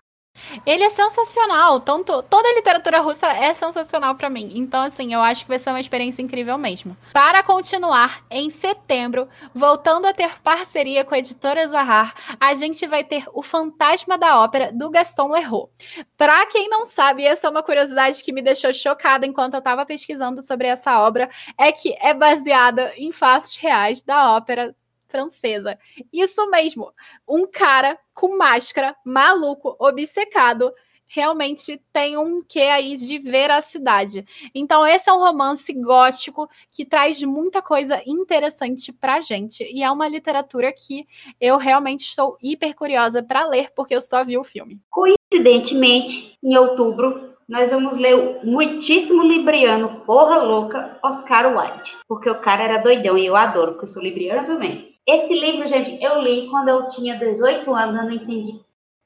Ele 0.65 0.83
é 0.83 0.89
sensacional, 0.89 1.79
tanto 1.79 2.21
toda 2.23 2.47
a 2.47 2.53
literatura 2.53 2.99
russa 2.99 3.27
é 3.27 3.53
sensacional 3.53 4.15
para 4.15 4.29
mim. 4.29 4.51
Então 4.55 4.81
assim, 4.81 5.13
eu 5.13 5.21
acho 5.21 5.43
que 5.43 5.49
vai 5.49 5.59
ser 5.59 5.71
uma 5.71 5.79
experiência 5.79 6.21
incrível 6.21 6.57
mesmo. 6.57 6.95
Para 7.11 7.43
continuar, 7.43 8.23
em 8.29 8.49
setembro, 8.49 9.27
voltando 9.53 10.05
a 10.05 10.13
ter 10.13 10.41
parceria 10.41 11.03
com 11.03 11.15
a 11.15 11.19
editora 11.19 11.65
Zahar, 11.67 12.13
a 12.39 12.53
gente 12.53 12.85
vai 12.87 13.03
ter 13.03 13.25
O 13.33 13.41
Fantasma 13.41 14.17
da 14.17 14.41
Ópera 14.41 14.71
do 14.71 14.89
Gaston 14.89 15.31
Leroux. 15.31 15.69
Para 16.17 16.45
quem 16.47 16.69
não 16.69 16.85
sabe, 16.85 17.25
essa 17.25 17.47
é 17.47 17.49
uma 17.49 17.63
curiosidade 17.63 18.23
que 18.23 18.31
me 18.31 18.41
deixou 18.41 18.73
chocada 18.73 19.25
enquanto 19.25 19.55
eu 19.55 19.59
estava 19.59 19.85
pesquisando 19.85 20.41
sobre 20.41 20.67
essa 20.67 20.99
obra, 20.99 21.29
é 21.57 21.71
que 21.71 21.95
é 21.99 22.13
baseada 22.13 22.93
em 22.95 23.11
fatos 23.11 23.57
reais 23.57 24.03
da 24.03 24.35
ópera 24.35 24.75
francesa. 25.13 25.77
Isso 26.11 26.49
mesmo, 26.49 26.91
um 27.27 27.45
cara 27.45 27.99
com 28.15 28.35
máscara, 28.35 28.95
maluco, 29.05 29.75
obcecado, 29.79 30.73
realmente 31.05 31.79
tem 31.91 32.17
um 32.17 32.41
quê 32.41 32.61
aí 32.61 32.95
de 32.95 33.19
veracidade. 33.19 34.25
Então, 34.55 34.85
esse 34.87 35.07
é 35.07 35.13
um 35.13 35.19
romance 35.19 35.71
gótico 35.71 36.49
que 36.71 36.83
traz 36.83 37.21
muita 37.21 37.61
coisa 37.61 38.01
interessante 38.07 38.91
pra 38.91 39.21
gente. 39.21 39.63
E 39.63 39.83
é 39.83 39.91
uma 39.91 40.07
literatura 40.07 40.73
que 40.73 41.05
eu 41.39 41.57
realmente 41.57 42.01
estou 42.01 42.35
hiper 42.41 42.73
curiosa 42.75 43.21
para 43.21 43.45
ler, 43.45 43.69
porque 43.75 43.95
eu 43.95 44.01
só 44.01 44.23
vi 44.23 44.35
o 44.35 44.43
filme. 44.43 44.81
Coincidentemente, 44.89 46.35
em 46.43 46.57
outubro, 46.57 47.32
nós 47.47 47.69
vamos 47.69 47.95
ler 47.97 48.15
o 48.15 48.45
muitíssimo 48.45 49.23
libriano, 49.23 50.01
porra 50.05 50.37
louca, 50.37 50.97
Oscar 51.03 51.47
Wilde. 51.47 51.97
Porque 52.07 52.29
o 52.29 52.39
cara 52.39 52.63
era 52.63 52.77
doidão 52.77 53.17
e 53.17 53.25
eu 53.25 53.35
adoro, 53.35 53.73
porque 53.73 53.85
eu 53.85 53.89
sou 53.89 54.01
libriana 54.01 54.43
também. 54.43 54.95
Esse 55.05 55.37
livro, 55.37 55.67
gente, 55.67 56.01
eu 56.01 56.21
li 56.21 56.47
quando 56.49 56.69
eu 56.69 56.87
tinha 56.87 57.17
18 57.17 57.73
anos, 57.73 57.95
eu 57.95 58.03
não 58.03 58.11
entendi 58.11 58.59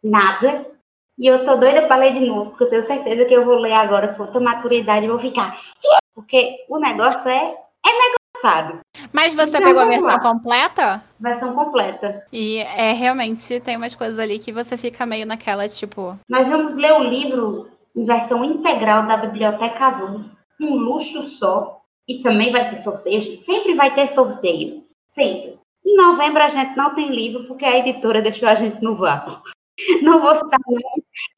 nada. 0.04 0.66
E 1.18 1.26
eu 1.26 1.44
tô 1.44 1.56
doida 1.56 1.88
para 1.88 1.96
ler 1.96 2.14
de 2.14 2.26
novo, 2.26 2.52
porque 2.52 2.66
eu 2.66 2.70
tenho 2.70 2.84
certeza 2.84 3.26
que 3.26 3.34
eu 3.34 3.44
vou 3.44 3.56
ler 3.56 3.74
agora 3.74 4.10
com 4.10 4.22
outra 4.22 4.40
maturidade 4.40 5.06
e 5.06 5.10
vou 5.10 5.18
ficar. 5.18 5.60
Porque 6.14 6.64
o 6.70 6.78
negócio 6.78 7.28
é, 7.28 7.58
é 7.86 7.90
negociado. 8.38 8.80
Mas 9.12 9.34
você 9.34 9.58
então, 9.58 9.68
pegou 9.68 9.82
a 9.82 9.86
versão 9.86 10.08
lá. 10.08 10.20
completa? 10.20 11.04
Versão 11.20 11.56
completa. 11.56 12.24
E 12.32 12.58
é 12.58 12.94
realmente 12.94 13.60
tem 13.60 13.78
umas 13.78 13.96
coisas 13.96 14.20
ali 14.20 14.38
que 14.38 14.52
você 14.52 14.78
fica 14.78 15.08
meio 15.08 15.26
naquela, 15.26 15.68
tipo. 15.68 16.18
Nós 16.30 16.48
vamos 16.48 16.76
ler 16.76 16.94
o 16.94 17.04
livro 17.04 17.68
em 17.98 18.06
versão 18.06 18.46
integral 18.46 19.08
da 19.08 19.18
Biblioteca 19.18 19.88
Azul. 19.88 20.24
Um 20.62 20.76
luxo 20.76 21.24
só. 21.24 21.82
E 22.08 22.20
também 22.20 22.52
vai 22.52 22.70
ter 22.70 22.78
sorteio. 22.78 23.42
Sempre 23.42 23.74
vai 23.74 23.94
ter 23.94 24.08
sorteio. 24.08 24.86
Sempre. 25.08 25.60
Em 25.86 25.96
novembro 25.98 26.44
a 26.44 26.48
gente 26.48 26.78
não 26.78 26.94
tem 26.94 27.10
livro 27.10 27.46
porque 27.46 27.66
a 27.66 27.78
editora 27.80 28.22
deixou 28.22 28.48
a 28.48 28.56
gente 28.56 28.82
no 28.82 28.96
vácuo. 28.96 29.42
Não 30.02 30.20
vou 30.20 30.34
citar 30.34 30.60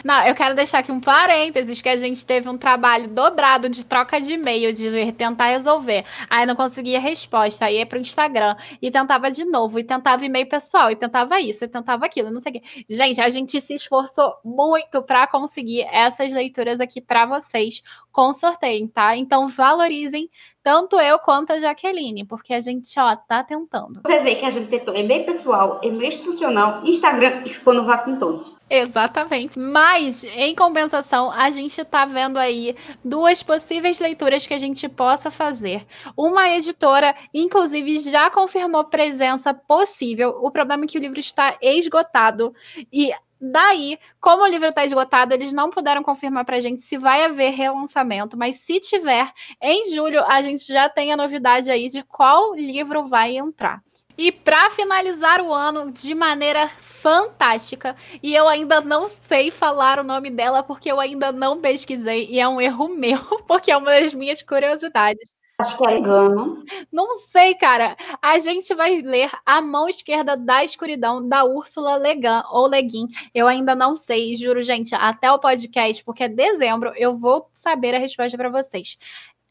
Não, 0.03 0.25
eu 0.25 0.33
quero 0.33 0.55
deixar 0.55 0.79
aqui 0.79 0.91
um 0.91 0.99
parênteses 0.99 1.81
que 1.81 1.89
a 1.89 1.97
gente 1.97 2.25
teve 2.25 2.47
um 2.47 2.57
trabalho 2.57 3.09
dobrado 3.09 3.67
de 3.67 3.85
troca 3.85 4.19
de 4.19 4.33
e-mail, 4.33 4.71
de 4.71 5.11
tentar 5.11 5.47
resolver. 5.47 6.05
Aí 6.29 6.45
não 6.45 6.55
conseguia 6.55 6.99
resposta, 6.99 7.65
aí 7.65 7.77
ia 7.77 7.85
pro 7.85 7.99
Instagram 7.99 8.55
e 8.81 8.89
tentava 8.89 9.29
de 9.29 9.43
novo, 9.43 9.77
e 9.77 9.83
tentava 9.83 10.25
e-mail 10.25 10.47
pessoal, 10.47 10.89
e 10.89 10.95
tentava 10.95 11.39
isso, 11.41 11.65
e 11.65 11.67
tentava 11.67 12.05
aquilo, 12.05 12.31
não 12.31 12.39
sei 12.39 12.51
o 12.51 12.53
quê. 12.53 12.85
Gente, 12.89 13.19
a 13.19 13.29
gente 13.29 13.59
se 13.59 13.73
esforçou 13.73 14.33
muito 14.43 15.03
para 15.03 15.27
conseguir 15.27 15.81
essas 15.91 16.31
leituras 16.31 16.79
aqui 16.79 17.01
para 17.01 17.25
vocês 17.25 17.81
com 18.11 18.33
sorteio, 18.33 18.87
tá? 18.87 19.15
Então 19.17 19.47
valorizem 19.47 20.29
tanto 20.63 20.99
eu 20.99 21.19
quanto 21.19 21.53
a 21.53 21.59
Jaqueline, 21.59 22.25
porque 22.25 22.53
a 22.53 22.59
gente, 22.59 22.99
ó, 22.99 23.15
tá 23.15 23.43
tentando. 23.43 24.01
Você 24.05 24.19
vê 24.19 24.35
que 24.35 24.45
a 24.45 24.49
gente 24.49 24.67
tentou 24.69 24.95
e-mail 24.95 25.25
pessoal, 25.25 25.79
e-mail 25.83 26.09
institucional, 26.09 26.85
Instagram 26.85 27.43
e 27.45 27.49
ficou 27.49 27.73
no 27.73 27.85
vácuo 27.85 28.11
em 28.11 28.19
todos. 28.19 28.55
Exatamente. 28.69 29.57
Mas, 29.57 30.23
em 30.23 30.53
compensação, 30.53 31.31
a 31.31 31.49
gente 31.49 31.83
tá 31.83 32.05
vendo 32.05 32.37
aí 32.37 32.75
duas 33.03 33.41
possíveis 33.41 33.99
leituras 33.99 34.45
que 34.45 34.53
a 34.53 34.59
gente 34.59 34.87
possa 34.87 35.31
fazer. 35.31 35.85
Uma 36.15 36.49
editora, 36.49 37.15
inclusive, 37.33 37.97
já 37.97 38.29
confirmou 38.29 38.83
presença 38.85 39.53
possível. 39.53 40.37
O 40.41 40.51
problema 40.51 40.83
é 40.83 40.87
que 40.87 40.97
o 40.97 41.01
livro 41.01 41.19
está 41.19 41.57
esgotado 41.61 42.53
e 42.93 43.11
Daí, 43.41 43.97
como 44.19 44.43
o 44.43 44.47
livro 44.47 44.67
está 44.69 44.83
esgotado, 44.85 45.33
eles 45.33 45.53
não 45.53 45.69
puderam 45.69 46.03
confirmar 46.03 46.43
para 46.43 46.57
a 46.57 46.59
gente 46.59 46.81
se 46.81 46.97
vai 46.97 47.23
haver 47.23 47.51
relançamento, 47.51 48.35
mas 48.37 48.57
se 48.57 48.79
tiver, 48.79 49.31
em 49.61 49.93
julho 49.93 50.21
a 50.25 50.41
gente 50.41 50.67
já 50.71 50.89
tem 50.89 51.13
a 51.13 51.17
novidade 51.17 51.71
aí 51.71 51.87
de 51.87 52.03
qual 52.03 52.53
livro 52.53 53.05
vai 53.05 53.37
entrar. 53.37 53.81
E 54.17 54.31
para 54.31 54.69
finalizar 54.71 55.41
o 55.41 55.53
ano 55.53 55.89
de 55.91 56.13
maneira 56.13 56.67
fantástica, 56.79 57.95
e 58.21 58.35
eu 58.35 58.47
ainda 58.49 58.81
não 58.81 59.07
sei 59.07 59.49
falar 59.51 59.99
o 59.99 60.03
nome 60.03 60.29
dela 60.29 60.61
porque 60.61 60.91
eu 60.91 60.99
ainda 60.99 61.31
não 61.31 61.61
pesquisei, 61.61 62.27
e 62.29 62.39
é 62.39 62.47
um 62.47 62.59
erro 62.59 62.89
meu, 62.89 63.19
porque 63.47 63.71
é 63.71 63.77
uma 63.77 63.91
das 63.91 64.13
minhas 64.13 64.41
curiosidades. 64.43 65.38
Acho 65.59 65.77
que 65.77 65.87
é 65.89 65.97
engano. 65.97 66.63
Não 66.89 67.13
sei, 67.15 67.53
cara. 67.53 67.97
A 68.21 68.39
gente 68.39 68.73
vai 68.73 69.01
ler 69.01 69.29
A 69.45 69.61
Mão 69.61 69.89
Esquerda 69.89 70.37
da 70.37 70.63
Escuridão, 70.63 71.27
da 71.27 71.43
Úrsula 71.43 71.97
Legan, 71.97 72.43
ou 72.49 72.65
Leguin. 72.65 73.07
Eu 73.35 73.45
ainda 73.45 73.75
não 73.75 73.93
sei, 73.93 74.37
juro, 74.37 74.63
gente, 74.63 74.95
até 74.95 75.29
o 75.29 75.37
podcast, 75.37 76.01
porque 76.05 76.23
é 76.23 76.29
dezembro, 76.29 76.93
eu 76.95 77.13
vou 77.13 77.49
saber 77.51 77.93
a 77.93 77.99
resposta 77.99 78.37
para 78.37 78.49
vocês. 78.49 78.97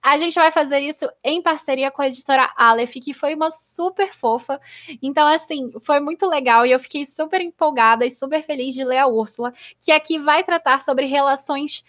A 0.00 0.16
gente 0.16 0.34
vai 0.36 0.50
fazer 0.50 0.78
isso 0.78 1.06
em 1.24 1.42
parceria 1.42 1.90
com 1.90 2.00
a 2.00 2.06
editora 2.06 2.50
Aleph, 2.56 2.94
que 2.94 3.12
foi 3.12 3.34
uma 3.34 3.50
super 3.50 4.14
fofa. 4.14 4.60
Então, 5.02 5.26
assim, 5.26 5.70
foi 5.80 6.00
muito 6.00 6.26
legal 6.26 6.64
e 6.64 6.70
eu 6.70 6.78
fiquei 6.78 7.04
super 7.04 7.40
empolgada 7.40 8.06
e 8.06 8.10
super 8.10 8.42
feliz 8.42 8.74
de 8.74 8.84
ler 8.84 8.98
a 8.98 9.08
Úrsula, 9.08 9.52
que 9.78 9.90
aqui 9.90 10.18
vai 10.18 10.44
tratar 10.44 10.80
sobre 10.80 11.04
relações 11.04 11.84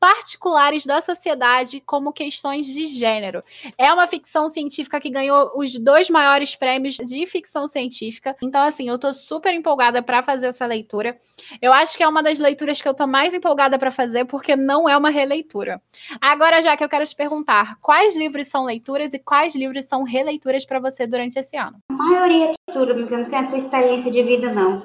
particulares 0.00 0.86
da 0.86 1.00
sociedade 1.00 1.82
como 1.84 2.12
questões 2.12 2.66
de 2.66 2.86
gênero. 2.86 3.42
É 3.76 3.92
uma 3.92 4.06
ficção 4.06 4.48
científica 4.48 5.00
que 5.00 5.10
ganhou 5.10 5.52
os 5.54 5.74
dois 5.78 6.08
maiores 6.08 6.54
prêmios 6.54 6.96
de 6.96 7.26
ficção 7.26 7.66
científica. 7.66 8.36
Então, 8.42 8.62
assim, 8.62 8.88
eu 8.88 8.98
tô 8.98 9.12
super 9.12 9.52
empolgada 9.54 10.02
para 10.02 10.22
fazer 10.22 10.48
essa 10.48 10.66
leitura. 10.66 11.18
Eu 11.60 11.72
acho 11.72 11.96
que 11.96 12.02
é 12.02 12.08
uma 12.08 12.22
das 12.22 12.38
leituras 12.38 12.80
que 12.80 12.88
eu 12.88 12.94
tô 12.94 13.06
mais 13.06 13.34
empolgada 13.34 13.78
para 13.78 13.90
fazer 13.90 14.24
porque 14.24 14.56
não 14.56 14.88
é 14.88 14.96
uma 14.96 15.10
releitura. 15.10 15.80
Agora, 16.20 16.62
já 16.62 16.76
que 16.76 16.84
eu 16.84 16.88
quero 16.88 17.04
te 17.04 17.16
perguntar, 17.16 17.76
quais 17.80 18.16
livros 18.16 18.46
são 18.46 18.64
leituras 18.64 19.14
e 19.14 19.18
quais 19.18 19.54
livros 19.54 19.84
são 19.84 20.02
releituras 20.02 20.64
para 20.64 20.78
você 20.78 21.06
durante 21.06 21.38
esse 21.38 21.56
ano? 21.56 21.78
A 21.90 21.94
maioria 21.94 22.46
é 22.46 22.54
leitura, 22.68 22.94
porque 22.94 23.14
eu 23.14 23.18
não 23.18 23.28
tenho 23.28 23.42
a 23.42 23.46
tua 23.46 23.58
experiência 23.58 24.10
de 24.10 24.22
vida, 24.22 24.52
não. 24.52 24.82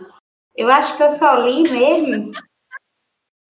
Eu 0.55 0.69
acho 0.69 0.95
que 0.95 1.03
eu 1.03 1.11
só 1.13 1.35
li 1.35 1.63
mesmo 1.63 2.31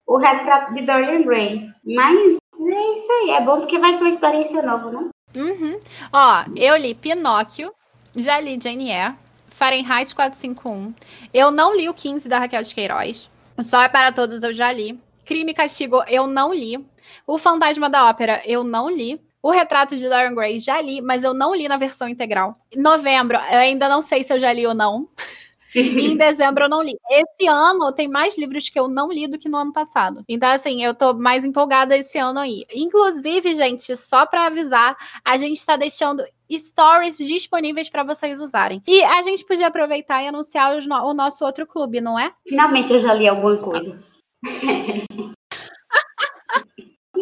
o 0.06 0.18
retrato 0.18 0.74
de 0.74 0.82
Dorian 0.86 1.24
Gray. 1.24 1.70
Mas 1.86 2.20
é 2.20 2.98
isso 2.98 3.12
aí, 3.22 3.32
é 3.32 3.42
bom 3.42 3.60
porque 3.60 3.80
vai 3.80 3.94
ser 3.94 4.02
uma 4.02 4.10
experiência 4.10 4.62
nova, 4.62 4.92
né? 4.92 5.10
Uhum. 5.36 5.80
Ó, 6.12 6.44
eu 6.56 6.76
li 6.78 6.94
Pinóquio, 6.94 7.74
já 8.16 8.40
li 8.40 8.60
Jane 8.62 8.92
Eyre, 8.92 9.16
Fahrenheit 9.48 10.14
451. 10.14 10.94
Eu 11.34 11.52
não 11.52 11.76
li 11.76 11.90
o 11.90 11.94
15 11.94 12.28
da 12.28 12.40
Raquel 12.40 12.64
de 12.64 12.74
Queiroz. 12.74 13.30
Só 13.62 13.82
é 13.82 13.90
para 13.90 14.12
todos 14.12 14.44
eu 14.44 14.54
já 14.54 14.72
li. 14.72 15.00
Crime 15.26 15.52
e 15.52 15.56
Castigo 15.56 16.04
eu 16.08 16.28
não 16.28 16.54
li. 16.54 16.84
O 17.26 17.38
Fantasma 17.38 17.90
da 17.90 18.10
Ópera 18.10 18.42
eu 18.46 18.64
não 18.64 18.90
li. 18.90 19.22
O 19.42 19.52
Retrato 19.52 19.98
de 19.98 20.08
Dorian 20.08 20.34
Gray 20.34 20.60
já 20.60 20.80
li, 20.82 21.02
mas 21.02 21.24
eu 21.24 21.34
não 21.34 21.54
li 21.54 21.68
na 21.68 21.76
versão 21.76 22.08
integral. 22.08 22.56
Novembro, 22.76 23.38
eu 23.38 23.60
ainda 23.60 23.90
não 23.90 24.02
sei 24.02 24.24
se 24.24 24.34
eu 24.34 24.40
já 24.40 24.54
li 24.54 24.66
ou 24.66 24.74
não. 24.74 25.08
E 25.76 26.08
em 26.08 26.16
dezembro 26.18 26.66
eu 26.66 26.70
não 26.70 26.82
li. 26.82 26.96
Esse 27.10 27.48
ano 27.48 27.92
tem 27.92 28.08
mais 28.08 28.38
livros 28.38 28.70
que 28.70 28.80
eu 28.80 28.88
não 28.88 29.12
li 29.12 29.28
do 29.28 29.38
que 29.38 29.50
no 29.50 29.58
ano 29.58 29.74
passado. 29.74 30.24
Então, 30.28 30.50
assim, 30.50 30.84
eu 30.84 30.94
tô 30.94 31.14
mais 31.14 31.46
empolgada 31.46 31.98
esse 31.98 32.18
ano 32.18 32.40
aí. 32.40 32.64
Inclusive, 32.74 33.54
gente, 33.56 33.96
só 33.96 34.26
para 34.26 34.46
avisar, 34.48 34.96
a 35.24 35.38
gente 35.38 35.58
está 35.58 35.76
deixando 35.76 36.24
stories 36.52 37.18
disponíveis 37.18 37.90
para 37.90 38.04
vocês 38.04 38.40
usarem. 38.40 38.82
E 38.88 39.04
a 39.04 39.22
gente 39.24 39.46
podia 39.46 39.68
aproveitar 39.68 40.22
e 40.24 40.28
anunciar 40.28 40.78
no 40.88 40.96
o 41.04 41.14
nosso 41.14 41.44
outro 41.44 41.66
clube, 41.66 42.00
não 42.00 42.18
é? 42.20 42.32
Finalmente 42.48 42.94
eu 42.94 43.00
já 43.00 43.14
li 43.14 43.28
alguma 43.28 43.58
coisa. 43.58 44.04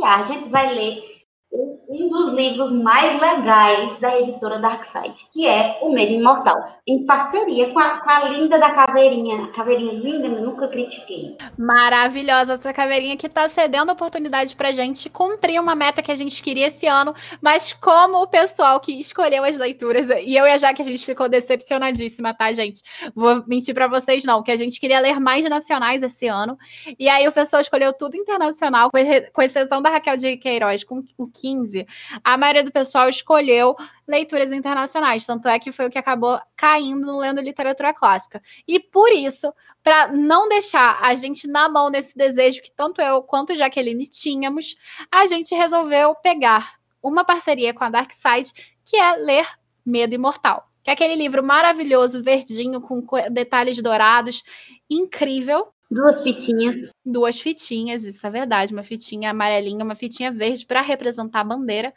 a 0.03 0.21
gente 0.23 0.49
vai 0.49 0.73
ler 0.73 1.20
um 1.53 2.09
dos 2.09 2.33
livros 2.33 2.71
mais 2.71 3.19
legais 3.19 3.99
da 3.99 4.19
editora 4.19 4.59
Darkside, 4.59 5.27
que 5.31 5.45
é 5.45 5.79
O 5.81 5.91
Medo 5.91 6.13
Imortal, 6.13 6.57
em 6.87 7.05
parceria 7.05 7.71
com 7.71 7.79
a, 7.79 7.99
com 7.99 8.09
a 8.09 8.29
linda 8.29 8.57
da 8.57 8.71
caveirinha. 8.71 9.47
Caveirinha 9.47 9.93
linda, 9.93 10.29
nunca 10.29 10.67
critiquei. 10.69 11.37
Maravilhosa 11.57 12.53
essa 12.53 12.71
caveirinha 12.71 13.17
que 13.17 13.27
está 13.27 13.49
cedendo 13.49 13.89
a 13.89 13.93
oportunidade 13.93 14.55
pra 14.55 14.71
gente 14.71 15.09
cumprir 15.09 15.59
uma 15.59 15.75
meta 15.75 16.01
que 16.01 16.11
a 16.11 16.15
gente 16.15 16.41
queria 16.41 16.67
esse 16.67 16.87
ano, 16.87 17.13
mas 17.41 17.73
como 17.73 18.21
o 18.21 18.27
pessoal 18.27 18.79
que 18.79 18.97
escolheu 18.97 19.43
as 19.43 19.57
leituras, 19.57 20.09
e 20.09 20.35
eu 20.35 20.45
e 20.45 20.51
a 20.51 20.57
Jaque, 20.57 20.81
a 20.81 20.85
gente 20.85 21.05
ficou 21.05 21.27
decepcionadíssima, 21.27 22.33
tá, 22.33 22.51
gente? 22.53 22.81
Vou 23.13 23.43
mentir 23.45 23.73
para 23.73 23.87
vocês, 23.87 24.23
não, 24.23 24.41
que 24.41 24.51
a 24.51 24.55
gente 24.55 24.79
queria 24.79 24.99
ler 24.99 25.19
mais 25.19 25.47
nacionais 25.49 26.01
esse 26.01 26.27
ano, 26.27 26.57
e 26.97 27.09
aí 27.09 27.27
o 27.27 27.31
pessoal 27.31 27.61
escolheu 27.61 27.91
tudo 27.91 28.15
internacional, 28.15 28.89
com 29.33 29.41
exceção 29.41 29.81
da 29.81 29.89
Raquel 29.89 30.15
de 30.15 30.37
Queiroz, 30.37 30.83
com 30.83 31.03
o 31.17 31.27
15, 31.41 31.87
a 32.23 32.37
maioria 32.37 32.63
do 32.63 32.71
pessoal 32.71 33.09
escolheu 33.09 33.75
leituras 34.07 34.51
internacionais, 34.51 35.25
tanto 35.25 35.47
é 35.47 35.57
que 35.57 35.71
foi 35.71 35.87
o 35.87 35.89
que 35.89 35.97
acabou 35.97 36.39
caindo 36.55 37.05
no 37.05 37.17
lendo 37.17 37.41
literatura 37.41 37.93
clássica. 37.93 38.41
E 38.67 38.79
por 38.79 39.11
isso, 39.11 39.51
para 39.81 40.11
não 40.11 40.47
deixar 40.47 40.99
a 41.01 41.15
gente 41.15 41.47
na 41.47 41.67
mão 41.67 41.89
nesse 41.89 42.15
desejo 42.15 42.61
que 42.61 42.71
tanto 42.71 43.01
eu 43.01 43.23
quanto 43.23 43.55
Jaqueline 43.55 44.05
tínhamos, 44.07 44.75
a 45.11 45.25
gente 45.25 45.55
resolveu 45.55 46.13
pegar 46.15 46.75
uma 47.01 47.25
parceria 47.25 47.73
com 47.73 47.83
a 47.83 47.89
Dark 47.89 48.11
Side, 48.11 48.51
que 48.85 48.95
é 48.95 49.15
ler 49.15 49.47
Medo 49.85 50.13
Imortal. 50.13 50.63
Que 50.83 50.89
é 50.89 50.93
aquele 50.93 51.15
livro 51.15 51.43
maravilhoso, 51.43 52.23
verdinho, 52.23 52.81
com 52.81 53.03
detalhes 53.31 53.81
dourados, 53.81 54.43
incrível, 54.89 55.67
Duas 55.91 56.21
fitinhas. 56.21 56.89
Duas 57.05 57.41
fitinhas, 57.41 58.05
isso 58.05 58.25
é 58.25 58.29
verdade. 58.29 58.71
Uma 58.71 58.81
fitinha 58.81 59.31
amarelinha, 59.31 59.83
uma 59.83 59.93
fitinha 59.93 60.31
verde 60.31 60.65
para 60.65 60.79
representar 60.79 61.41
a 61.41 61.43
bandeira. 61.43 61.93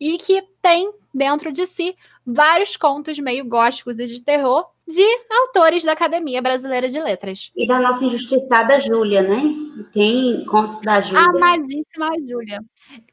E 0.00 0.18
que 0.18 0.42
tem 0.60 0.92
dentro 1.14 1.52
de 1.52 1.64
si 1.64 1.94
vários 2.26 2.76
contos 2.76 3.16
meio 3.20 3.44
góticos 3.44 4.00
e 4.00 4.06
de 4.08 4.20
terror 4.20 4.68
de 4.86 5.04
autores 5.30 5.82
da 5.82 5.92
Academia 5.92 6.40
Brasileira 6.40 6.88
de 6.88 7.00
Letras. 7.00 7.50
E 7.56 7.66
da 7.66 7.80
nossa 7.80 8.04
injustiçada 8.04 8.78
Júlia, 8.78 9.22
né? 9.22 9.42
Tem 9.92 10.44
contos 10.46 10.80
da 10.80 11.00
Júlia. 11.00 11.24
Amadíssima 11.24 12.10
Júlia. 12.26 12.60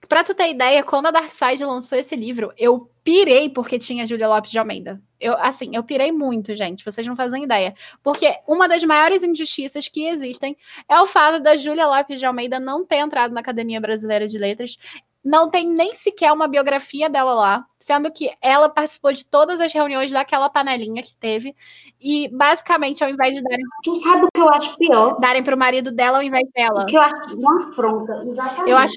Pra 0.08 0.24
tu 0.24 0.36
ter 0.36 0.52
ideia, 0.52 0.84
quando 0.84 1.08
a 1.08 1.12
Darkseid 1.12 1.64
lançou 1.66 1.98
esse 1.98 2.16
livro, 2.16 2.54
eu 2.58 2.90
pirei 3.04 3.50
porque 3.50 3.80
tinha 3.80 4.06
Júlia 4.06 4.28
Lopes 4.28 4.52
de 4.52 4.60
Almeida. 4.60 5.02
Eu, 5.20 5.36
assim, 5.38 5.76
eu 5.76 5.84
pirei 5.84 6.12
muito, 6.12 6.54
gente. 6.54 6.86
Vocês 6.86 7.08
não 7.08 7.16
fazem 7.16 7.44
ideia. 7.44 7.74
Porque 8.04 8.32
uma 8.48 8.68
das 8.68 8.84
maiores 8.84 9.24
injustiças 9.24 9.88
que 9.88 10.06
existem 10.08 10.56
é 10.88 11.00
o 11.02 11.08
fato 11.08 11.42
da 11.42 11.56
Júlia 11.56 11.88
Lopes 11.88 12.20
de 12.20 12.26
Almeida 12.26 12.60
não 12.60 12.86
ter 12.86 12.98
entrado 12.98 13.34
na 13.34 13.40
Academia 13.40 13.82
Brasileira 13.82 14.28
de 14.28 14.38
Letras 14.38 14.78
não 15.24 15.50
tem 15.50 15.66
nem 15.66 15.96
sequer 15.96 16.34
uma 16.34 16.48
biografia 16.48 17.10
dela 17.10 17.34
lá, 17.34 17.66
sendo 17.80 18.12
que 18.12 18.30
ela 18.42 18.68
participou 18.70 19.14
de 19.14 19.26
todas 19.26 19.62
as 19.62 19.72
reuniões 19.72 20.12
daquela 20.12 20.50
panelinha 20.50 21.02
que 21.02 21.16
teve. 21.16 21.56
E 22.02 22.28
basicamente, 22.28 23.04
ao 23.04 23.10
invés 23.10 23.34
de 23.34 23.42
darem. 23.42 23.64
Tu 23.84 23.96
sabe 24.02 24.26
o 24.26 24.30
que 24.34 24.42
eu 24.42 24.50
acho 24.50 24.78
pior? 24.78 25.18
Darem 25.20 25.42
pro 25.42 25.58
marido 25.58 25.92
dela 25.92 26.18
ao 26.18 26.24
invés 26.24 26.44
dela. 26.54 26.84
O 26.84 26.86
que 26.86 26.98
eu 26.98 27.02
acho 27.02 27.36
uma 27.38 27.70
afronta, 27.70 28.24
exatamente. 28.28 28.70
Eu 28.70 28.78
acho 28.78 28.96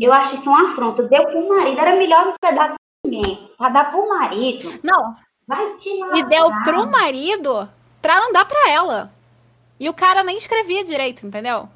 Eu 0.00 0.12
acho 0.12 0.34
isso 0.36 0.48
uma 0.48 0.70
afronta. 0.70 1.02
Deu 1.02 1.26
pro 1.26 1.48
marido, 1.48 1.78
era 1.78 1.96
melhor 1.96 2.24
não 2.24 2.34
ter 2.40 2.54
dado 2.54 2.74
pra 2.74 3.10
ninguém. 3.10 3.50
Pra 3.58 3.68
dar 3.68 3.90
pro 3.90 4.08
marido. 4.08 4.80
Não. 4.82 5.14
Vai 5.46 5.76
te 5.76 5.90
E 5.90 6.22
deu 6.24 6.50
pro 6.64 6.86
marido 6.90 7.68
pra 8.00 8.18
não 8.18 8.32
dar 8.32 8.46
pra 8.46 8.70
ela. 8.70 9.12
E 9.78 9.88
o 9.90 9.94
cara 9.94 10.24
nem 10.24 10.38
escrevia 10.38 10.82
direito, 10.82 11.26
entendeu? 11.26 11.68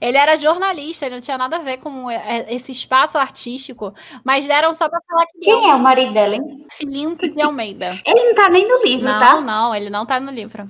Ele 0.00 0.16
era 0.16 0.36
jornalista, 0.36 1.06
ele 1.06 1.16
não 1.16 1.22
tinha 1.22 1.36
nada 1.38 1.56
a 1.56 1.60
ver 1.60 1.78
com 1.78 2.10
é, 2.10 2.46
esse 2.48 2.72
espaço 2.72 3.18
artístico, 3.18 3.92
mas 4.24 4.46
deram 4.46 4.72
só 4.72 4.88
para 4.88 5.00
falar 5.08 5.26
que. 5.26 5.40
Quem 5.40 5.70
é 5.70 5.74
o 5.74 5.78
marido 5.78 6.12
dela, 6.12 6.36
hein? 6.36 6.66
Filinto 6.70 7.28
de 7.28 7.40
Almeida. 7.40 7.90
ele 8.06 8.24
não 8.24 8.34
tá 8.34 8.48
nem 8.48 8.66
no 8.66 8.82
livro, 8.84 9.04
não, 9.04 9.20
tá? 9.20 9.34
Não, 9.34 9.40
não, 9.40 9.74
ele 9.74 9.90
não 9.90 10.06
tá 10.06 10.20
no 10.20 10.30
livro. 10.30 10.68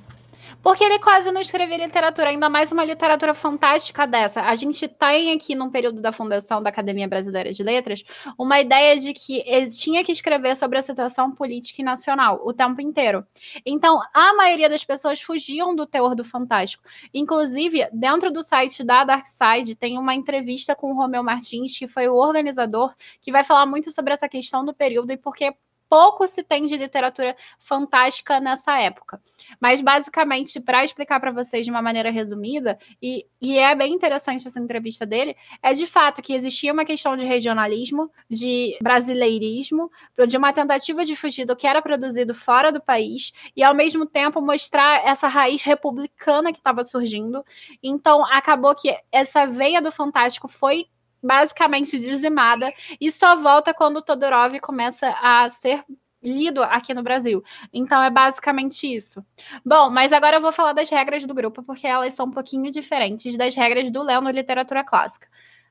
Porque 0.63 0.83
ele 0.83 0.99
quase 0.99 1.31
não 1.31 1.41
escrevia 1.41 1.77
literatura, 1.77 2.31
ainda 2.31 2.49
mais 2.49 2.73
uma 2.73 2.85
literatura 2.85 3.33
fantástica 3.33 4.07
dessa. 4.07 4.43
A 4.43 4.55
gente 4.55 4.89
tem 4.89 5.33
aqui, 5.33 5.55
num 5.55 5.71
período 5.71 6.01
da 6.01 6.11
fundação 6.11 6.63
da 6.63 6.69
Academia 6.69 7.07
Brasileira 7.07 7.53
de 7.53 7.63
Letras, 7.63 8.03
uma 8.37 8.61
ideia 8.61 8.99
de 8.99 9.13
que 9.13 9.43
ele 9.47 9.71
tinha 9.71 10.05
que 10.05 10.11
escrever 10.11 10.57
sobre 10.57 10.79
a 10.79 10.83
situação 10.83 11.31
política 11.31 11.81
e 11.81 11.85
nacional 11.85 12.41
o 12.45 12.53
tempo 12.53 12.81
inteiro. 12.81 13.25
Então, 13.65 14.01
a 14.13 14.35
maioria 14.35 14.69
das 14.69 14.85
pessoas 14.85 15.23
fugiam 15.23 15.75
do 15.75 15.87
teor 15.87 16.15
do 16.15 16.25
fantástico. 16.25 16.83
Inclusive, 17.15 17.89
dentro 17.93 18.33
do 18.33 18.43
site 18.43 18.83
da 18.83 19.05
Dark 19.05 19.27
Side, 19.27 19.77
tem 19.77 19.97
uma 19.97 20.15
entrevista 20.15 20.75
com 20.75 20.91
o 20.91 20.95
Romeu 20.95 21.23
Martins, 21.23 21.79
que 21.79 21.87
foi 21.87 22.09
o 22.09 22.17
organizador, 22.17 22.93
que 23.21 23.31
vai 23.31 23.45
falar 23.45 23.65
muito 23.65 23.93
sobre 23.93 24.13
essa 24.13 24.29
questão 24.29 24.65
do 24.65 24.75
período 24.75 25.13
e 25.13 25.17
porque 25.17 25.55
pouco 25.89 26.27
se 26.27 26.43
tem 26.43 26.67
de 26.67 26.77
literatura 26.77 27.35
fantástica 27.59 28.41
nessa 28.41 28.79
época. 28.79 29.21
Mas, 29.61 29.81
basicamente, 29.81 30.61
para 30.61 30.85
explicar 30.85 31.21
para 31.21 31.33
vocês 31.33 31.65
de 31.65 31.71
uma 31.71 31.83
maneira 31.83 32.11
resumida, 32.11 32.79
e, 33.03 33.27
e 33.41 33.59
é 33.59 33.75
bem 33.75 33.93
interessante 33.93 34.47
essa 34.47 34.61
entrevista 34.61 35.07
dele, 35.07 35.37
é 35.63 35.73
de 35.73 35.87
fato 35.87 36.23
que 36.23 36.35
existia 36.35 36.73
uma 36.73 36.85
questão 36.85 37.17
de 37.17 37.25
regionalismo, 37.25 38.11
de 38.29 38.77
brasileirismo, 38.83 39.91
de 40.27 40.37
uma 40.37 40.53
tentativa 40.53 41.05
de 41.05 41.17
fugir 41.17 41.45
do 41.45 41.57
que 41.57 41.67
era 41.67 41.83
produzido 41.83 42.35
fora 42.35 42.71
do 42.71 42.81
país, 42.81 43.33
e 43.57 43.63
ao 43.63 43.75
mesmo 43.75 44.07
tempo 44.07 44.41
mostrar 44.41 45.05
essa 45.07 45.29
raiz 45.29 45.63
republicana 45.63 46.53
que 46.53 46.59
estava 46.59 46.85
surgindo. 46.85 47.45
Então, 47.83 48.25
acabou 48.27 48.75
que 48.75 48.95
essa 49.11 49.47
veia 49.47 49.81
do 49.81 49.91
fantástico 49.91 50.49
foi 50.49 50.87
basicamente 51.23 51.99
dizimada 51.99 52.73
e 53.01 53.11
só 53.11 53.37
volta 53.37 53.75
quando 53.75 54.03
Todorov 54.03 54.59
começa 54.61 55.09
a 55.23 55.49
ser 55.51 55.85
lido 56.23 56.63
aqui 56.63 56.93
no 56.93 57.03
Brasil. 57.03 57.43
Então 57.73 58.03
é 58.03 58.11
basicamente 58.11 58.87
isso. 58.93 59.25
Bom, 59.65 59.91
mas 59.91 60.13
agora 60.13 60.37
eu 60.37 60.41
vou 60.41 60.53
falar 60.53 60.73
das 60.73 60.91
regras 60.91 61.25
do 61.27 61.35
grupo, 61.35 61.63
porque 61.63 61.87
elas 61.87 62.13
são 62.13 62.27
um 62.27 62.31
pouquinho 62.31 62.71
diferentes 62.71 63.37
das 63.37 63.55
regras 63.55 63.91
do 63.91 64.03
Léo 64.03 64.21
na 64.21 64.33
literatura 64.33 64.85
clássica. 64.85 65.29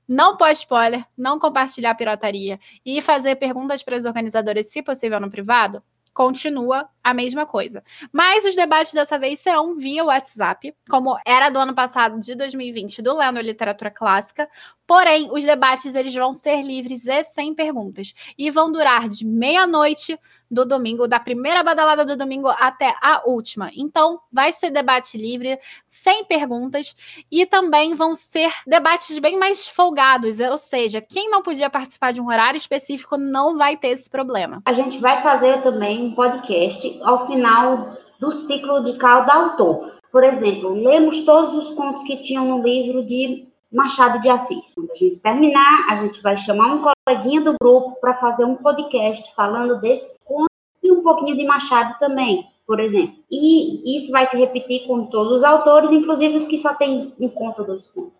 Não 0.07 0.37
pode 0.37 0.59
spoiler, 0.59 1.05
não 1.17 1.37
compartilhar 1.37 1.93
pirataria 1.95 2.57
e 2.85 3.01
fazer 3.01 3.35
perguntas 3.35 3.83
para 3.83 3.97
os 3.97 4.05
organizadores, 4.05 4.71
se 4.71 4.81
possível, 4.81 5.19
no 5.19 5.29
privado, 5.29 5.83
continua 6.13 6.89
a 7.07 7.13
mesma 7.13 7.45
coisa. 7.45 7.81
Mas 8.11 8.43
os 8.43 8.53
debates 8.53 8.91
dessa 8.91 9.17
vez 9.17 9.39
serão 9.39 9.75
via 9.77 10.03
WhatsApp, 10.03 10.75
como 10.89 11.17
era 11.25 11.49
do 11.49 11.57
ano 11.57 11.73
passado, 11.73 12.19
de 12.19 12.35
2020, 12.35 13.01
do 13.01 13.15
Lendo 13.15 13.39
Literatura 13.39 13.89
Clássica. 13.89 14.49
Porém, 14.85 15.29
os 15.31 15.43
debates 15.43 15.95
eles 15.95 16.13
vão 16.13 16.33
ser 16.33 16.61
livres 16.61 17.07
e 17.07 17.23
sem 17.23 17.53
perguntas 17.53 18.13
e 18.37 18.51
vão 18.51 18.71
durar 18.71 19.07
de 19.07 19.25
meia-noite 19.25 20.19
do 20.49 20.65
domingo, 20.65 21.07
da 21.07 21.19
primeira 21.19 21.61
badalada 21.61 22.05
do 22.05 22.15
domingo 22.15 22.47
até 22.47 22.93
a 23.01 23.21
última. 23.25 23.69
Então, 23.75 24.19
vai 24.31 24.51
ser 24.51 24.69
debate 24.69 25.17
livre, 25.17 25.59
sem 25.87 26.23
perguntas, 26.23 26.95
e 27.29 27.45
também 27.45 27.93
vão 27.95 28.15
ser 28.15 28.51
debates 28.65 29.19
bem 29.19 29.37
mais 29.37 29.67
folgados, 29.67 30.39
ou 30.39 30.57
seja, 30.57 31.01
quem 31.01 31.29
não 31.29 31.41
podia 31.41 31.69
participar 31.69 32.13
de 32.13 32.21
um 32.21 32.27
horário 32.27 32.57
específico 32.57 33.17
não 33.17 33.57
vai 33.57 33.75
ter 33.75 33.89
esse 33.89 34.09
problema. 34.09 34.61
A 34.65 34.73
gente 34.73 34.99
vai 34.99 35.21
fazer 35.21 35.61
também 35.61 36.05
um 36.05 36.15
podcast 36.15 36.96
ao 37.03 37.27
final 37.27 37.97
do 38.19 38.31
ciclo 38.31 38.83
de 38.83 38.97
cada 38.97 39.33
autor. 39.33 39.91
Por 40.11 40.23
exemplo, 40.23 40.73
lemos 40.73 41.21
todos 41.21 41.53
os 41.53 41.71
contos 41.73 42.03
que 42.03 42.17
tinham 42.17 42.45
no 42.45 42.63
livro 42.63 43.05
de 43.05 43.47
Machado 43.71 44.21
de 44.21 44.29
Assis. 44.29 44.73
Quando 44.73 44.91
a 44.91 44.95
gente 44.95 45.19
terminar, 45.19 45.87
a 45.89 45.95
gente 45.97 46.21
vai 46.21 46.37
chamar 46.37 46.73
um 46.73 46.81
coleguinha 46.81 47.41
do 47.41 47.55
grupo 47.61 47.99
para 47.99 48.13
fazer 48.13 48.45
um 48.45 48.55
podcast 48.55 49.33
falando 49.35 49.79
desses 49.79 50.17
contos 50.25 50.47
e 50.81 50.91
um 50.91 51.03
pouquinho 51.03 51.35
de 51.35 51.45
Machado 51.45 51.95
também, 51.99 52.47
por 52.65 52.79
exemplo. 52.79 53.15
E 53.29 53.97
isso 53.97 54.11
vai 54.11 54.25
se 54.25 54.37
repetir 54.37 54.87
com 54.87 55.05
todos 55.05 55.37
os 55.37 55.43
autores, 55.43 55.91
inclusive 55.91 56.37
os 56.37 56.47
que 56.47 56.57
só 56.57 56.73
têm 56.73 57.13
um 57.19 57.29
conto 57.29 57.63
dos 57.63 57.91
contos. 57.91 58.13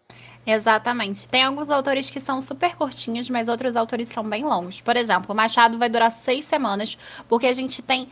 Exatamente. 0.45 1.27
Tem 1.27 1.43
alguns 1.43 1.69
autores 1.69 2.09
que 2.09 2.21
são 2.21 2.41
super 2.41 2.77
curtinhos, 2.77 3.29
mas 3.29 3.49
outros 3.49 3.75
autores 3.75 4.07
são 4.07 4.23
bem 4.23 4.45
longos. 4.45 4.79
Por 4.79 4.95
exemplo, 4.95 5.33
o 5.33 5.35
Machado 5.35 5.77
vai 5.77 5.89
durar 5.89 6.09
seis 6.09 6.45
semanas, 6.45 6.97
porque 7.27 7.47
a 7.47 7.53
gente 7.53 7.81
tem 7.81 8.07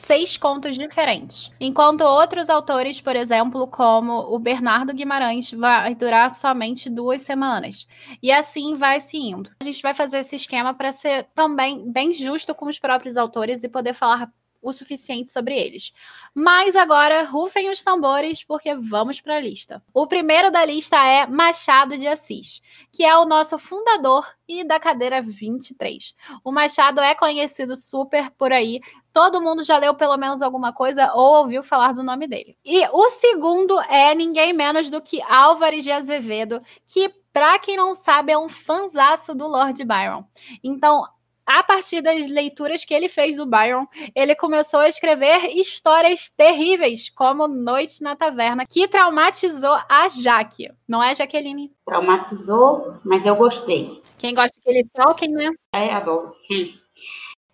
seis 0.00 0.36
contos 0.36 0.76
diferentes. 0.76 1.52
Enquanto 1.60 2.02
outros 2.02 2.50
autores, 2.50 3.00
por 3.00 3.14
exemplo, 3.14 3.66
como 3.66 4.34
o 4.34 4.38
Bernardo 4.38 4.94
Guimarães, 4.94 5.50
vai 5.52 5.94
durar 5.94 6.30
somente 6.30 6.90
duas 6.90 7.22
semanas. 7.22 7.86
E 8.22 8.32
assim 8.32 8.74
vai 8.74 9.00
se 9.00 9.16
indo. 9.16 9.50
A 9.60 9.64
gente 9.64 9.82
vai 9.82 9.94
fazer 9.94 10.18
esse 10.18 10.36
esquema 10.36 10.74
para 10.74 10.92
ser 10.92 11.28
também 11.34 11.90
bem 11.90 12.12
justo 12.12 12.54
com 12.54 12.66
os 12.66 12.78
próprios 12.78 13.16
autores 13.16 13.62
e 13.62 13.68
poder 13.68 13.94
falar 13.94 14.30
o 14.62 14.72
suficiente 14.72 15.30
sobre 15.30 15.58
eles. 15.58 15.92
Mas 16.34 16.76
agora, 16.76 17.24
rufem 17.24 17.70
os 17.70 17.82
tambores, 17.82 18.44
porque 18.44 18.74
vamos 18.74 19.20
para 19.20 19.36
a 19.36 19.40
lista. 19.40 19.82
O 19.92 20.06
primeiro 20.06 20.50
da 20.50 20.64
lista 20.64 20.96
é 21.04 21.26
Machado 21.26 21.96
de 21.96 22.06
Assis, 22.06 22.60
que 22.92 23.04
é 23.04 23.16
o 23.16 23.24
nosso 23.24 23.58
fundador 23.58 24.26
e 24.46 24.64
da 24.64 24.80
cadeira 24.80 25.22
23. 25.22 26.14
O 26.44 26.52
Machado 26.52 27.00
é 27.00 27.14
conhecido 27.14 27.76
super 27.76 28.28
por 28.36 28.52
aí. 28.52 28.80
Todo 29.12 29.40
mundo 29.40 29.62
já 29.62 29.78
leu 29.78 29.94
pelo 29.94 30.16
menos 30.16 30.42
alguma 30.42 30.72
coisa 30.72 31.12
ou 31.14 31.38
ouviu 31.38 31.62
falar 31.62 31.92
do 31.92 32.02
nome 32.02 32.26
dele. 32.26 32.56
E 32.64 32.86
o 32.92 33.08
segundo 33.10 33.80
é 33.82 34.14
ninguém 34.14 34.52
menos 34.52 34.90
do 34.90 35.00
que 35.00 35.22
Álvares 35.22 35.84
de 35.84 35.92
Azevedo, 35.92 36.60
que, 36.86 37.08
para 37.32 37.58
quem 37.58 37.76
não 37.76 37.94
sabe, 37.94 38.32
é 38.32 38.38
um 38.38 38.48
fanzaço 38.48 39.34
do 39.34 39.46
Lord 39.46 39.84
Byron. 39.84 40.24
Então, 40.62 41.06
a 41.50 41.64
partir 41.64 42.00
das 42.00 42.28
leituras 42.28 42.84
que 42.84 42.94
ele 42.94 43.08
fez 43.08 43.36
do 43.36 43.44
Byron, 43.44 43.84
ele 44.14 44.36
começou 44.36 44.78
a 44.78 44.88
escrever 44.88 45.46
histórias 45.56 46.28
terríveis, 46.28 47.10
como 47.10 47.48
Noite 47.48 48.02
na 48.02 48.14
Taverna, 48.14 48.64
que 48.64 48.86
traumatizou 48.86 49.76
a 49.88 50.08
Jaque. 50.08 50.70
Não 50.86 51.02
é, 51.02 51.12
Jaqueline? 51.12 51.72
Traumatizou, 51.84 52.94
mas 53.04 53.26
eu 53.26 53.34
gostei. 53.34 54.00
Quem 54.16 54.32
gosta 54.32 54.56
daquele 54.58 54.88
Tolkien, 54.94 55.32
né? 55.32 55.50
É, 55.74 55.92
adoro. 55.92 56.36
Hum. 56.48 56.72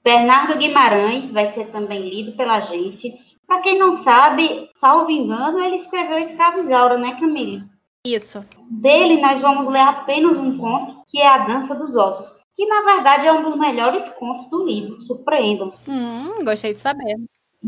Bernardo 0.05 0.59
Guimarães 0.59 1.33
vai 1.33 1.47
ser 1.47 1.69
também 1.69 2.07
lido 2.07 2.37
pela 2.37 2.61
gente. 2.61 3.15
Para 3.47 3.63
quem 3.63 3.79
não 3.79 3.93
sabe, 3.95 4.69
salvo 4.75 5.11
engano, 5.11 5.59
ele 5.59 5.77
escreveu 5.77 6.19
Escravizaura, 6.19 6.99
né, 6.99 7.17
Camille? 7.19 7.65
Isso. 8.05 8.45
Dele, 8.71 9.23
nós 9.23 9.41
vamos 9.41 9.69
ler 9.69 9.81
apenas 9.81 10.37
um 10.37 10.59
conto, 10.59 11.03
que 11.09 11.19
é 11.19 11.27
A 11.27 11.39
Dança 11.39 11.75
dos 11.75 11.97
Ossos 11.97 12.46
que 12.57 12.65
na 12.67 12.81
verdade 12.83 13.27
é 13.27 13.33
um 13.33 13.43
dos 13.43 13.59
melhores 13.59 14.09
contos 14.11 14.49
do 14.49 14.65
livro. 14.65 15.03
Surpreendam-se. 15.03 15.91
Hum, 15.91 16.43
gostei 16.43 16.73
de 16.73 16.81
saber. 16.81 17.17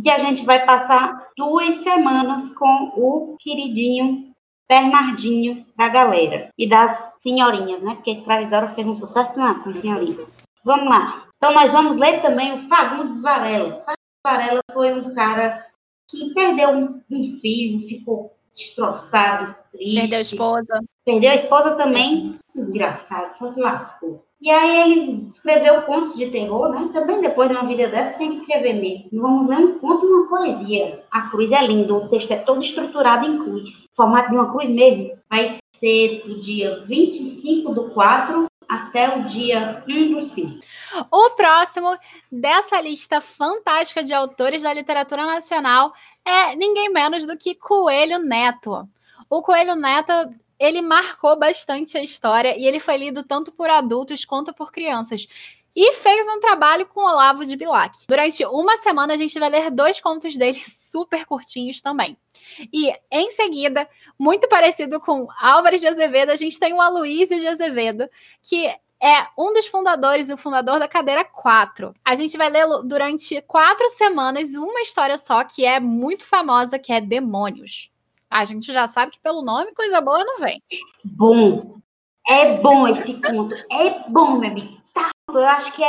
E 0.03 0.11
a 0.11 0.19
gente 0.19 0.45
vai 0.45 0.65
passar 0.65 1.29
duas 1.37 1.77
semanas 1.77 2.49
com 2.55 2.93
o 2.97 3.37
queridinho 3.39 4.33
Bernardinho 4.69 5.67
da 5.77 5.89
galera 5.89 6.51
e 6.57 6.69
das 6.69 7.15
senhorinhas, 7.19 7.83
né? 7.83 7.95
Porque 7.95 8.11
a 8.11 8.13
escravizaura 8.15 8.69
fez 8.69 8.87
um 8.87 8.97
sucesso 8.97 9.39
não, 9.39 9.63
com 9.63 9.71
a 9.71 9.75
senhorinha. 9.75 10.27
Vamos 10.65 10.89
lá. 10.89 11.27
Então 11.37 11.53
nós 11.53 11.73
vamos 11.73 11.97
ler 11.97 12.21
também 12.21 12.55
o 12.55 12.69
Fagundes 12.69 13.21
Varela. 13.21 13.83
Fagundes 13.85 14.21
Varela 14.25 14.61
foi 14.73 14.93
um 14.93 15.15
cara 15.15 15.67
que 16.11 16.33
perdeu 16.33 16.71
um, 16.71 17.01
um 17.11 17.25
filho, 17.41 17.87
ficou 17.87 18.35
destroçado, 18.57 19.55
triste. 19.73 20.01
Perdeu 20.01 20.19
a 20.19 20.23
esposa. 20.23 20.85
Perdeu 21.05 21.31
a 21.31 21.35
esposa 21.35 21.75
também. 21.75 22.39
Desgraçado, 22.55 23.37
só 23.37 23.51
se 23.53 23.61
lascou. 23.61 24.28
E 24.41 24.51
aí 24.51 24.83
ele 24.83 25.25
escreveu 25.25 25.83
contos 25.83 26.17
de 26.17 26.31
terror, 26.31 26.69
né? 26.69 26.89
Também 26.93 27.21
depois 27.21 27.49
de 27.49 27.57
uma 27.57 27.67
vida 27.67 27.89
dessa 27.89 28.17
tem 28.17 28.37
que 28.37 28.41
escrever 28.43 28.75
mesmo. 28.75 29.21
Vamos 29.21 29.49
ler 29.49 29.59
um 29.59 29.79
conto 29.81 30.07
e 30.07 30.09
uma 30.09 30.29
poesia. 30.29 31.05
A 31.11 31.23
cruz 31.23 31.51
é 31.51 31.67
linda, 31.67 31.93
o 31.93 32.09
texto 32.09 32.31
é 32.31 32.37
todo 32.37 32.63
estruturado 32.63 33.27
em 33.27 33.39
cruz. 33.39 33.89
Formato 33.97 34.31
de 34.31 34.37
uma 34.37 34.53
cruz 34.53 34.71
mesmo. 34.71 35.19
Vai 35.29 35.49
ser 35.75 36.23
do 36.25 36.41
dia 36.41 36.85
25 36.87 37.75
do 37.75 37.91
4 37.91 38.47
até 38.69 39.17
o 39.17 39.25
dia 39.25 39.83
1 39.89 40.13
do 40.13 40.25
5. 40.25 40.61
O 41.11 41.31
próximo 41.31 41.97
dessa 42.31 42.81
lista 42.81 43.21
fantástica 43.21 44.05
de 44.05 44.15
autores 44.15 44.63
da 44.63 44.73
literatura 44.73 45.27
nacional 45.27 45.93
é 46.25 46.55
ninguém 46.55 46.93
menos 46.93 47.27
do 47.27 47.37
que 47.37 47.55
Coelho 47.55 48.19
Neto. 48.19 48.89
O 49.29 49.43
Coelho 49.43 49.75
Neto 49.75 50.13
ele 50.59 50.83
marcou 50.83 51.39
bastante 51.39 51.97
a 51.97 52.03
história 52.03 52.57
e 52.57 52.67
ele 52.67 52.81
foi 52.81 52.97
lido 52.97 53.23
tanto 53.23 53.53
por 53.53 53.71
adultos 53.71 54.25
quanto 54.25 54.53
por 54.53 54.73
crianças. 54.73 55.27
E 55.81 55.93
fez 55.93 56.27
um 56.29 56.41
trabalho 56.41 56.87
com 56.87 57.01
Olavo 57.01 57.45
de 57.45 57.55
Bilac. 57.55 58.05
Durante 58.09 58.45
uma 58.47 58.77
semana, 58.79 59.15
a 59.15 59.17
gente 59.17 59.39
vai 59.39 59.49
ler 59.49 59.71
dois 59.71 60.01
contos 60.01 60.37
dele 60.37 60.59
super 60.59 61.25
curtinhos 61.25 61.81
também. 61.81 62.19
E 62.73 62.93
em 63.11 63.31
seguida, 63.31 63.89
muito 64.19 64.49
parecido 64.49 64.99
com 64.99 65.29
Álvares 65.41 65.81
de 65.81 65.87
Azevedo, 65.87 66.31
a 66.31 66.37
gente 66.37 66.59
tem 66.59 66.73
o 66.73 66.81
Aloísio 66.81 67.39
de 67.39 67.47
Azevedo, 67.47 68.09
que 68.43 68.67
é 69.01 69.27
um 69.39 69.53
dos 69.53 69.67
fundadores 69.67 70.29
e 70.29 70.35
o 70.35 70.37
fundador 70.37 70.81
da 70.81 70.89
cadeira 70.89 71.25
4. 71.25 71.95
A 72.05 72.15
gente 72.17 72.37
vai 72.37 72.51
ler 72.51 72.67
durante 72.85 73.41
quatro 73.43 73.87
semanas 73.91 74.55
uma 74.55 74.81
história 74.81 75.17
só 75.17 75.45
que 75.45 75.65
é 75.65 75.79
muito 75.79 76.25
famosa, 76.25 76.79
que 76.79 76.93
é 76.93 77.01
Demônios. 77.01 77.91
A 78.31 78.45
gente 78.45 78.73
já 78.73 78.87
sabe 78.87 79.13
que 79.13 79.21
pelo 79.21 79.43
nome 79.43 79.73
coisa 79.73 80.01
boa 80.01 80.25
não 80.25 80.39
vem. 80.39 80.61
Bom. 81.05 81.79
É 82.29 82.59
bom 82.59 82.87
esse 82.87 83.15
conto. 83.15 83.55
É 83.71 84.09
bom, 84.09 84.39
meu 84.39 84.51
amigo. 84.51 84.77
Tá, 84.93 85.11
eu 85.33 85.47
acho 85.47 85.73
que 85.73 85.83
é, 85.83 85.89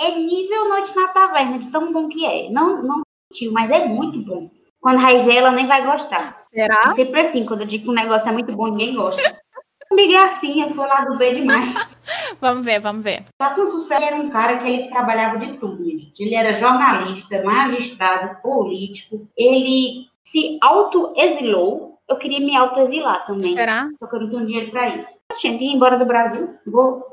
é 0.00 0.18
nível 0.18 0.68
Noite 0.68 0.96
na 0.96 1.08
Taverna, 1.08 1.58
de 1.58 1.70
tão 1.70 1.92
bom 1.92 2.08
que 2.08 2.24
é. 2.24 2.48
Não, 2.50 2.82
não 2.82 3.02
tio, 3.32 3.52
mas 3.52 3.70
é 3.70 3.86
muito 3.86 4.18
bom. 4.22 4.50
Quando 4.80 5.00
vai 5.00 5.36
ela 5.36 5.50
nem 5.50 5.66
vai 5.66 5.84
gostar. 5.84 6.38
Será? 6.50 6.84
É 6.86 6.94
sempre 6.94 7.20
assim, 7.20 7.44
quando 7.44 7.62
eu 7.62 7.66
digo 7.66 7.84
que 7.84 7.90
um 7.90 7.94
negócio 7.94 8.28
é 8.28 8.32
muito 8.32 8.54
bom, 8.54 8.66
ninguém 8.66 8.94
gosta. 8.94 9.42
Comigo 9.88 10.12
é 10.12 10.24
assim, 10.24 10.62
eu 10.62 10.70
sou 10.70 10.86
lá 10.86 11.04
do 11.04 11.16
B 11.16 11.34
demais. 11.34 11.72
vamos 12.40 12.64
ver, 12.64 12.80
vamos 12.80 13.04
ver. 13.04 13.24
Só 13.40 13.50
que 13.50 13.60
o 13.60 13.66
Sucesso 13.66 14.02
era 14.02 14.16
um 14.16 14.30
cara 14.30 14.58
que 14.58 14.68
ele 14.68 14.88
trabalhava 14.88 15.38
de 15.38 15.58
tudo, 15.58 15.84
gente. 15.84 16.22
Ele 16.22 16.34
era 16.34 16.54
jornalista, 16.54 17.42
magistrado, 17.42 18.40
político. 18.42 19.28
Ele 19.36 20.08
se 20.34 20.58
auto-exilou, 20.60 22.00
eu 22.08 22.16
queria 22.16 22.40
me 22.40 22.56
auto-exilar 22.56 23.24
também. 23.24 23.52
Será? 23.52 23.88
Só 24.00 24.08
que 24.08 24.16
eu 24.16 24.20
não 24.22 24.30
tenho 24.30 24.46
dinheiro 24.46 24.70
para 24.72 24.96
isso. 24.96 25.08
Ir 25.44 25.62
embora 25.62 25.96
do 25.96 26.04
Brasil. 26.04 26.58
Vou. 26.66 27.06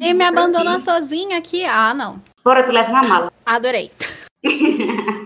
E 0.00 0.14
me 0.14 0.24
abandonar 0.24 0.80
sozinha 0.80 1.36
aqui? 1.36 1.62
Ah, 1.66 1.92
não. 1.92 2.22
Bora, 2.42 2.62
tu 2.62 2.72
leva 2.72 2.90
na 2.90 3.02
mala. 3.02 3.32
Adorei. 3.44 3.90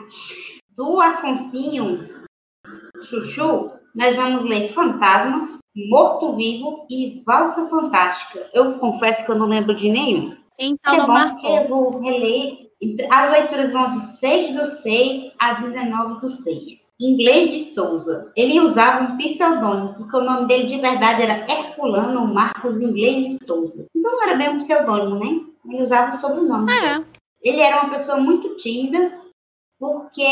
Do 0.77 1.01
Afonsinho 1.01 2.09
Chuchu, 3.03 3.73
nós 3.95 4.17
vamos 4.17 4.45
ler 4.45 4.73
Fantasmas, 4.73 5.59
Morto-Vivo 5.77 6.87
e 6.91 7.23
Valsa 7.25 7.69
Fantástica. 7.69 8.49
Eu 8.53 8.79
confesso 8.79 9.25
que 9.25 9.31
eu 9.31 9.37
não 9.37 9.47
lembro 9.47 9.75
de 9.77 9.91
nenhum. 9.91 10.37
Então, 10.59 10.95
é 10.95 10.99
não 10.99 11.07
bom 11.07 11.13
marcou. 11.13 11.57
eu 11.57 11.69
vou 11.69 12.01
reler. 12.01 12.69
As 13.11 13.31
leituras 13.31 13.73
vão 13.73 13.91
de 13.91 14.01
6 14.01 14.55
do 14.55 14.67
6 14.67 15.35
a 15.39 15.55
19 15.55 16.21
do 16.21 16.31
6. 16.31 16.78
Inglês 17.01 17.51
de 17.51 17.65
Souza. 17.73 18.33
Ele 18.35 18.59
usava 18.61 19.05
um 19.05 19.17
pseudônimo, 19.17 19.95
porque 19.95 20.17
o 20.17 20.25
nome 20.25 20.49
dele 20.49 20.67
de 20.67 20.81
verdade 20.81 21.23
era 21.23 21.47
Herculano 21.51 22.27
Marcos 22.27 22.83
Inglês 22.83 23.39
de 23.39 23.45
Souza. 23.45 23.87
Então 23.95 24.13
não 24.13 24.23
era 24.23 24.37
bem 24.37 24.49
um 24.51 24.59
pseudônimo, 24.59 25.19
né? 25.19 25.41
Ele 25.65 25.83
usava 25.83 26.17
o 26.17 26.21
sobrenome. 26.21 26.73
É. 26.73 27.05
Ele 27.41 27.61
era 27.61 27.83
uma 27.83 27.95
pessoa 27.95 28.19
muito 28.19 28.57
tímida, 28.57 29.17
porque 29.79 30.23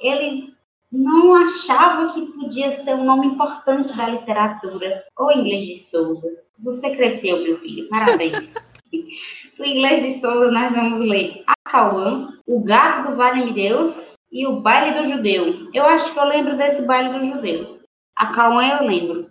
ele 0.00 0.54
não 0.92 1.34
achava 1.34 2.12
que 2.12 2.20
podia 2.26 2.72
ser 2.76 2.94
um 2.94 3.04
nome 3.04 3.26
importante 3.26 3.96
da 3.96 4.08
literatura. 4.08 5.04
O 5.18 5.32
Inglês 5.32 5.66
de 5.66 5.78
Souza. 5.78 6.28
Você 6.60 6.94
cresceu, 6.94 7.42
meu 7.42 7.58
filho. 7.58 7.88
Parabéns. 7.88 8.54
o 9.58 9.64
Inglês 9.64 10.04
de 10.04 10.20
Souza 10.20 10.52
nós 10.52 10.72
vamos 10.72 11.00
ler 11.00 11.42
A 11.48 11.54
Cauã, 11.68 12.32
O 12.46 12.60
Gato 12.62 13.10
do 13.10 13.16
Vale-me 13.16 13.52
Deus 13.52 14.14
e 14.32 14.46
O 14.46 14.60
Baile 14.60 14.98
do 14.98 15.06
Judeu. 15.06 15.68
Eu 15.74 15.84
acho 15.84 16.12
que 16.12 16.18
eu 16.18 16.24
lembro 16.24 16.56
desse 16.56 16.82
Baile 16.82 17.18
do 17.18 17.26
Judeu. 17.26 17.80
A 18.16 18.28
Cauã 18.28 18.66
eu 18.66 18.86
lembro. 18.86 19.30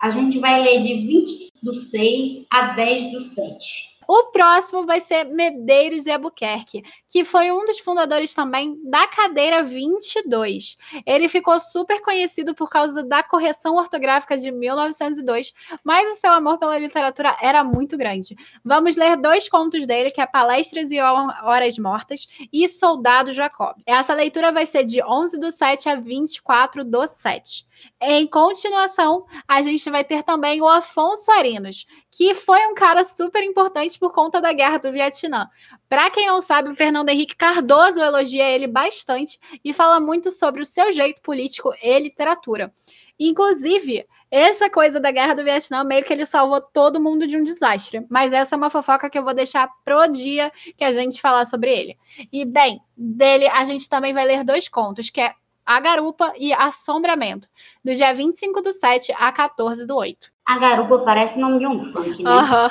A 0.00 0.10
gente 0.10 0.38
vai 0.38 0.62
ler 0.62 0.82
de 0.82 0.94
20 0.94 1.52
do 1.62 1.74
6 1.74 2.46
a 2.52 2.72
10 2.72 3.12
do 3.12 3.20
7. 3.22 3.91
O 4.06 4.24
próximo 4.30 4.84
vai 4.84 5.00
ser 5.00 5.24
Medeiros 5.24 6.06
e 6.06 6.10
Albuquerque, 6.10 6.82
que 7.08 7.24
foi 7.24 7.50
um 7.50 7.64
dos 7.64 7.78
fundadores 7.78 8.34
também 8.34 8.78
da 8.84 9.06
cadeira 9.06 9.62
22. 9.62 10.76
Ele 11.06 11.28
ficou 11.28 11.58
super 11.60 12.00
conhecido 12.02 12.54
por 12.54 12.68
causa 12.68 13.02
da 13.02 13.22
correção 13.22 13.76
ortográfica 13.76 14.36
de 14.36 14.50
1902, 14.50 15.52
mas 15.84 16.12
o 16.12 16.16
seu 16.16 16.32
amor 16.32 16.58
pela 16.58 16.78
literatura 16.78 17.36
era 17.40 17.62
muito 17.62 17.96
grande. 17.96 18.36
Vamos 18.64 18.96
ler 18.96 19.16
dois 19.16 19.48
contos 19.48 19.86
dele, 19.86 20.10
que 20.10 20.20
é 20.20 20.26
Palestras 20.26 20.90
e 20.90 21.00
Horas 21.00 21.78
Mortas 21.78 22.26
e 22.52 22.68
Soldado 22.68 23.32
Jacob. 23.32 23.76
Essa 23.86 24.14
leitura 24.14 24.52
vai 24.52 24.66
ser 24.66 24.84
de 24.84 25.02
11 25.02 25.38
do 25.38 25.50
7 25.50 25.88
a 25.88 25.96
24 25.96 26.84
do 26.84 27.06
7. 27.06 27.66
Em 28.00 28.26
continuação, 28.26 29.24
a 29.46 29.62
gente 29.62 29.88
vai 29.90 30.04
ter 30.04 30.22
também 30.22 30.60
o 30.60 30.68
Afonso 30.68 31.30
Arinos, 31.30 31.86
que 32.10 32.34
foi 32.34 32.66
um 32.66 32.74
cara 32.74 33.04
super 33.04 33.42
importante 33.42 33.98
por 33.98 34.12
conta 34.12 34.40
da 34.40 34.52
guerra 34.52 34.78
do 34.78 34.92
Vietnã. 34.92 35.48
Para 35.88 36.10
quem 36.10 36.26
não 36.26 36.40
sabe, 36.40 36.70
o 36.70 36.74
Fernando 36.74 37.08
Henrique 37.08 37.36
Cardoso 37.36 38.00
elogia 38.00 38.48
ele 38.48 38.66
bastante 38.66 39.38
e 39.64 39.72
fala 39.72 40.00
muito 40.00 40.30
sobre 40.30 40.62
o 40.62 40.66
seu 40.66 40.90
jeito 40.90 41.22
político 41.22 41.72
e 41.82 41.98
literatura. 41.98 42.72
Inclusive, 43.18 44.06
essa 44.32 44.70
coisa 44.70 44.98
da 44.98 45.10
guerra 45.10 45.34
do 45.34 45.44
Vietnã 45.44 45.84
meio 45.84 46.02
que 46.02 46.12
ele 46.12 46.24
salvou 46.24 46.58
todo 46.58 46.98
mundo 46.98 47.26
de 47.26 47.36
um 47.36 47.44
desastre. 47.44 48.04
Mas 48.08 48.32
essa 48.32 48.54
é 48.54 48.56
uma 48.56 48.70
fofoca 48.70 49.10
que 49.10 49.18
eu 49.18 49.22
vou 49.22 49.34
deixar 49.34 49.70
pro 49.84 50.06
dia 50.06 50.50
que 50.76 50.82
a 50.82 50.90
gente 50.90 51.20
falar 51.20 51.44
sobre 51.44 51.70
ele. 51.70 51.98
E 52.32 52.44
bem, 52.46 52.80
dele 52.96 53.46
a 53.46 53.62
gente 53.64 53.88
também 53.88 54.14
vai 54.14 54.24
ler 54.24 54.42
dois 54.42 54.68
contos, 54.68 55.10
que 55.10 55.20
é 55.20 55.34
a 55.64 55.80
Garupa 55.80 56.32
e 56.38 56.52
Assombramento, 56.52 57.48
do 57.84 57.94
dia 57.94 58.12
25 58.14 58.62
do 58.62 58.72
7 58.72 59.12
a 59.16 59.30
14 59.32 59.86
do 59.86 59.96
8. 59.96 60.30
A 60.46 60.58
Garupa 60.58 60.98
parece 60.98 61.38
o 61.38 61.40
nome 61.40 61.58
de 61.58 61.66
um 61.66 61.92
funk, 61.92 62.22
né? 62.22 62.30
Aham. 62.30 62.70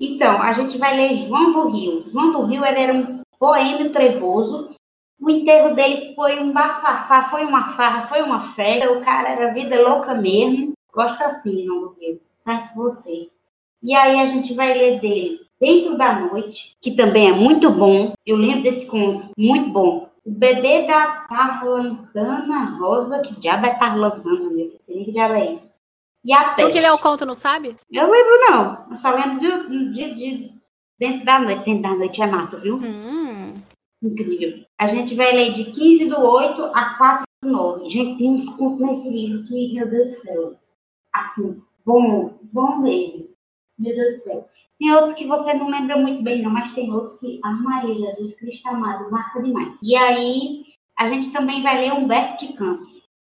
Então, 0.00 0.42
a 0.42 0.52
gente 0.52 0.76
vai 0.76 0.96
ler 0.96 1.14
João 1.14 1.52
do 1.52 1.70
Rio. 1.70 2.04
João 2.10 2.32
do 2.32 2.42
Rio 2.42 2.64
ele 2.64 2.80
era 2.80 2.92
um 2.92 3.20
boêmio 3.38 3.92
trevoso. 3.92 4.70
O 5.20 5.30
enterro 5.30 5.74
dele 5.74 6.14
foi 6.14 6.40
um 6.40 6.52
bafafá, 6.52 7.30
foi 7.30 7.44
uma 7.44 7.72
farra, 7.72 8.06
foi 8.08 8.20
uma 8.20 8.52
festa. 8.52 8.92
O 8.92 9.04
cara 9.04 9.30
era 9.30 9.54
vida 9.54 9.80
louca 9.80 10.14
mesmo. 10.14 10.72
Gosto 10.92 11.22
assim, 11.22 11.64
João 11.64 11.80
do 11.80 11.96
Rio. 11.98 12.20
Certo 12.38 12.74
você. 12.74 13.28
E 13.82 13.94
aí 13.94 14.20
a 14.20 14.26
gente 14.26 14.54
vai 14.54 14.76
ler 14.76 15.00
dele 15.00 15.40
Dentro 15.60 15.96
da 15.96 16.18
Noite, 16.18 16.76
que 16.80 16.90
também 16.90 17.28
é 17.28 17.32
muito 17.32 17.70
bom. 17.70 18.12
Eu 18.26 18.36
lembro 18.36 18.64
desse 18.64 18.86
conto, 18.86 19.30
muito 19.38 19.70
bom. 19.70 20.10
O 20.24 20.30
bebê 20.30 20.86
da 20.86 21.26
Tarlantana 21.28 22.78
Rosa, 22.78 23.20
que 23.20 23.38
diabo 23.38 23.66
é 23.66 23.74
Tarlantana, 23.74 24.50
meu 24.50 24.50
filho? 24.50 24.80
Sei 24.82 24.96
nem 24.96 25.04
que 25.04 25.12
diabo 25.12 25.34
é 25.34 25.52
isso. 25.52 25.72
E 26.24 26.32
a 26.32 26.54
peste. 26.54 26.72
que 26.72 26.80
leu 26.80 26.94
o 26.94 26.98
conto, 26.98 27.26
não 27.26 27.34
sabe? 27.34 27.76
Eu 27.92 28.10
lembro 28.10 28.40
não, 28.40 28.86
eu 28.90 28.96
só 28.96 29.14
lembro 29.14 29.68
de, 29.68 29.92
de, 29.92 30.14
de 30.14 30.54
Dentro 30.98 31.24
da 31.24 31.38
Noite. 31.38 31.64
Dentro 31.64 31.82
da 31.82 31.94
Noite 31.96 32.22
é 32.22 32.26
massa, 32.26 32.58
viu? 32.58 32.76
Hum. 32.76 33.52
Incrível. 34.02 34.64
A 34.78 34.86
gente 34.86 35.14
vai 35.14 35.32
ler 35.32 35.52
de 35.52 35.64
15 35.64 36.08
do 36.08 36.20
8 36.20 36.64
a 36.74 36.94
4 36.96 37.24
do 37.42 37.50
9. 37.50 37.88
Gente, 37.88 38.18
tem 38.18 38.30
uns 38.30 38.48
contos 38.48 38.80
nesse 38.80 39.10
livro 39.10 39.44
que, 39.44 39.74
meu 39.74 39.88
Deus 39.88 40.08
do 40.08 40.20
céu. 40.20 40.54
Assim, 41.12 41.62
bom, 41.84 42.38
bom 42.42 42.78
mesmo. 42.78 43.28
Meu 43.78 43.94
Deus 43.94 44.14
do 44.14 44.18
céu. 44.20 44.48
Tem 44.78 44.92
outros 44.92 45.14
que 45.14 45.26
você 45.26 45.54
não 45.54 45.70
lembra 45.70 45.96
muito 45.96 46.22
bem, 46.22 46.42
não, 46.42 46.50
mas 46.50 46.72
tem 46.72 46.92
outros 46.92 47.18
que 47.18 47.40
a 47.42 47.50
Maria 47.52 48.14
Jesus 48.14 48.36
Cristo 48.36 48.68
amado 48.68 49.10
marca 49.10 49.42
demais. 49.42 49.80
E 49.82 49.96
aí, 49.96 50.64
a 50.98 51.08
gente 51.08 51.32
também 51.32 51.62
vai 51.62 51.80
ler 51.80 51.92
Humberto 51.92 52.46
de 52.46 52.52
Campos. 52.54 52.92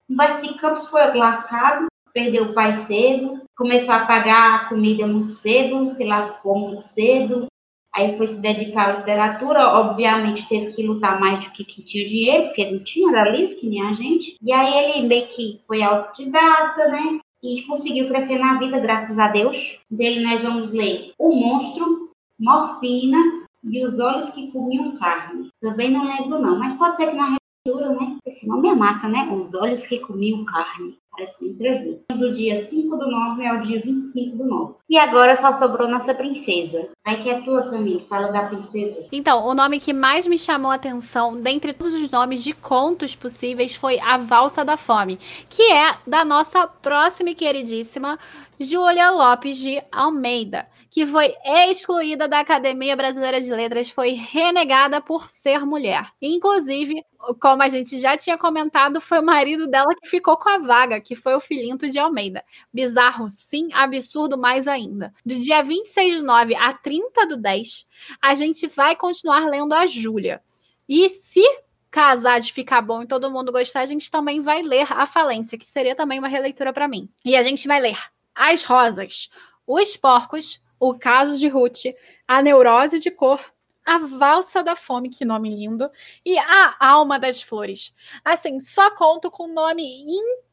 Humberto 0.10 0.48
de 0.48 0.54
Campos 0.60 0.88
foi 0.88 1.14
lascado, 1.16 1.88
perdeu 2.14 2.46
o 2.46 2.54
pai 2.54 2.76
cedo, 2.76 3.42
começou 3.56 3.94
a 3.94 4.06
pagar 4.06 4.56
a 4.56 4.70
comida 4.70 5.08
muito 5.08 5.32
cedo, 5.32 5.92
se 5.92 6.04
lascou 6.04 6.58
muito 6.58 6.84
cedo, 6.84 7.48
aí 7.94 8.18
foi 8.18 8.28
se 8.28 8.40
dedicar 8.40 8.90
à 8.90 8.98
literatura, 8.98 9.68
obviamente 9.68 10.48
teve 10.48 10.74
que 10.74 10.84
lutar 10.84 11.20
mais 11.20 11.40
do 11.40 11.52
que 11.52 11.64
quem 11.64 11.84
tinha 11.84 12.08
dinheiro, 12.08 12.48
porque 12.48 12.72
não 12.72 12.84
tinha, 12.84 13.12
era 13.12 13.30
liso, 13.30 13.60
que 13.60 13.68
nem 13.68 13.82
a 13.82 13.94
gente. 13.94 14.36
E 14.42 14.52
aí 14.52 14.74
ele 14.74 15.08
meio 15.08 15.28
que 15.28 15.60
foi 15.68 15.82
autodidata, 15.82 16.88
né? 16.88 17.20
E 17.44 17.64
conseguiu 17.64 18.08
crescer 18.08 18.38
na 18.38 18.60
vida, 18.60 18.80
graças 18.80 19.18
a 19.18 19.28
Deus. 19.28 19.80
Dele 19.90 20.24
nós 20.24 20.42
vamos 20.42 20.72
ler 20.72 21.14
O 21.18 21.36
Monstro, 21.36 22.12
Morfina 22.40 23.18
e 23.64 23.84
Os 23.84 24.00
Olhos 24.00 24.30
que 24.30 24.52
Comiam 24.52 24.98
Carne. 24.98 25.50
Também 25.60 25.92
não 25.92 26.06
lembro 26.06 26.40
não, 26.40 26.60
mas 26.60 26.74
pode 26.74 26.98
ser 26.98 27.08
que 27.08 27.16
na 27.16 27.41
releitura, 27.66 27.90
né? 27.90 28.18
Esse 28.26 28.48
nome 28.48 28.68
é 28.68 28.74
massa, 28.74 29.08
né? 29.08 29.30
Os 29.32 29.54
Olhos 29.54 29.86
que 29.86 30.00
Comiam 30.00 30.44
Carne. 30.46 31.00
Parece 31.12 31.38
que 31.38 31.46
entrevista. 31.46 32.16
Do 32.16 32.32
dia 32.34 32.58
5 32.58 32.96
do 32.96 33.12
9 33.12 33.46
ao 33.46 33.60
dia 33.60 33.82
25 33.82 34.38
do 34.38 34.46
9. 34.46 34.74
E 34.90 34.98
agora 34.98 35.36
só 35.36 35.54
sobrou 35.54 35.88
nossa 35.88 36.14
princesa. 36.14 36.90
Aí 37.06 37.22
que 37.22 37.30
é 37.30 37.42
tua 37.42 37.64
também, 37.64 38.00
fala 38.08 38.32
da 38.32 38.44
princesa. 38.44 39.08
Então, 39.12 39.46
o 39.46 39.54
nome 39.54 39.80
que 39.80 39.94
mais 39.94 40.26
me 40.26 40.38
chamou 40.38 40.72
a 40.72 40.76
atenção, 40.76 41.40
dentre 41.40 41.74
todos 41.74 41.94
os 41.94 42.10
nomes 42.10 42.42
de 42.42 42.54
contos 42.54 43.16
possíveis, 43.16 43.76
foi 43.76 44.00
A 44.00 44.18
Valsa 44.18 44.64
da 44.64 44.78
Fome, 44.78 45.20
que 45.50 45.72
é 45.72 45.98
da 46.08 46.24
nossa 46.24 46.66
próxima 46.66 47.32
e 47.32 47.36
queridíssima 47.36 48.18
Júlia 48.58 49.12
Lopes 49.12 49.58
de 49.58 49.82
Almeida, 49.92 50.66
que 50.92 51.06
foi 51.08 51.34
excluída 51.70 52.28
da 52.28 52.42
Academia 52.42 52.98
Brasileira 52.98 53.40
de 53.40 53.50
Letras, 53.50 53.90
foi 53.90 54.12
renegada 54.12 55.00
por 55.00 55.30
ser 55.30 55.66
mulher. 55.66 56.12
Inclusive, 56.22 57.02
como 57.40 57.64
a 57.64 57.70
gente 57.70 57.98
já 57.98 58.18
tinha 58.18 58.38
comentado, 58.38 59.00
foi 59.00 59.20
o 59.20 59.26
marido 59.26 59.68
dela 59.68 59.96
que 59.96 60.10
ficou 60.10 60.36
com 60.36 60.50
a 60.50 60.58
vaga, 60.58 61.00
que 61.00 61.16
foi 61.16 61.34
o 61.34 61.40
Filinto 61.40 61.90
de 61.90 61.98
Almeida. 61.98 62.44
Bizarro, 62.74 63.30
sim, 63.30 63.70
absurdo 63.72 64.38
mais 64.38 64.68
ainda. 64.68 65.14
Do 65.26 65.34
dia 65.34 65.64
26 65.64 66.18
do 66.18 66.24
9 66.26 66.56
a 66.56 66.74
30 66.74 67.26
do 67.26 67.38
10, 67.38 67.88
a 68.22 68.36
gente 68.36 68.68
vai 68.68 68.94
continuar 68.94 69.48
lendo 69.48 69.74
a 69.74 69.88
Júlia. 69.88 70.42
E 70.90 71.08
se 71.08 71.42
casar 71.90 72.42
de 72.42 72.52
ficar 72.52 72.82
bom 72.82 73.04
e 73.04 73.08
todo 73.08 73.32
mundo 73.32 73.50
gostar, 73.50 73.80
a 73.80 73.86
gente 73.86 74.12
também 74.12 74.42
vai 74.42 74.62
ler 74.62 74.88
A 74.92 75.06
Falência, 75.06 75.58
que 75.58 75.66
seria 75.66 75.96
também 75.96 76.20
uma 76.20 76.28
releitura 76.28 76.74
para 76.74 76.88
mim. 76.88 77.08
E 77.24 77.38
a 77.38 77.44
gente 77.44 77.66
vai 77.66 77.80
ler 77.80 77.98
As 78.36 78.66
Rosas, 78.66 79.30
Os 79.66 79.96
Porcos, 79.96 80.60
O 80.82 80.98
Caso 80.98 81.38
de 81.38 81.48
Ruth, 81.48 81.86
A 82.28 82.42
Neurose 82.42 83.00
de 83.00 83.12
Cor, 83.12 83.40
A 83.86 84.00
Valsa 84.00 84.64
da 84.64 84.76
Fome, 84.76 85.10
que 85.10 85.24
nome 85.24 85.54
lindo, 85.54 85.88
e 86.26 86.38
A 86.40 86.76
Alma 86.80 87.20
das 87.20 87.42
Flores. 87.42 87.94
Assim, 88.26 88.60
só 88.60 88.90
conto 88.96 89.30
com 89.30 89.46
um 89.46 89.54
nome 89.54 89.84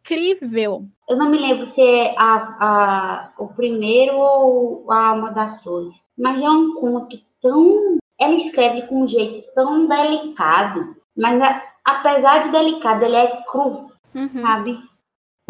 incrível. 0.03 0.87
Eu 1.09 1.17
não 1.17 1.31
me 1.31 1.39
lembro 1.39 1.65
se 1.67 1.81
é 1.81 2.15
a, 2.19 2.35
a, 2.61 3.33
o 3.39 3.49
primeiro 3.49 4.17
ou 4.17 4.93
a 4.93 5.09
Alma 5.09 5.33
das 5.33 5.63
Flores. 5.63 5.95
Mas 6.17 6.41
é 6.43 6.49
um 6.49 6.75
conto 6.75 7.19
tão. 7.41 7.97
Ela 8.21 8.35
escreve 8.35 8.83
com 8.83 9.03
um 9.05 9.09
jeito 9.09 9.49
tão 9.55 9.87
delicado. 9.87 10.97
Mas 11.17 11.41
a- 11.41 11.63
apesar 11.85 12.43
de 12.43 12.51
delicado, 12.51 13.05
ele 13.05 13.17
é 13.17 13.43
cru, 13.51 13.91
Uhum. 14.15 14.43
sabe? 14.43 14.79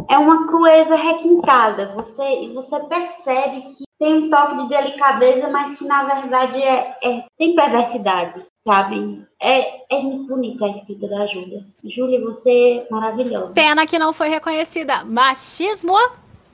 É 0.09 0.17
uma 0.19 0.47
crueza 0.47 0.97
requintada. 0.97 1.93
Você, 1.97 2.51
você 2.55 2.79
percebe 2.81 3.63
que 3.63 3.85
tem 3.99 4.15
um 4.15 4.31
toque 4.31 4.57
de 4.63 4.69
delicadeza, 4.69 5.49
mas 5.51 5.77
que 5.79 5.85
na 5.85 6.05
verdade 6.05 6.63
é, 6.63 6.97
é- 7.03 7.25
tem 7.37 7.55
perversidade, 7.55 8.45
sabe? 8.61 9.23
É, 9.41 9.95
é 9.97 10.01
muito 10.01 10.29
bonita 10.29 10.65
a 10.67 10.71
escrita 10.71 11.09
da 11.09 11.27
Júlia. 11.27 11.65
Júlia, 11.85 12.21
você 12.25 12.87
é 12.89 12.89
maravilhosa. 12.91 13.53
Pena 13.55 13.87
que 13.87 13.99
não 13.99 14.13
foi 14.13 14.29
reconhecida. 14.29 15.05
Machismo? 15.05 15.97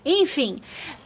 Enfim. 0.05 0.61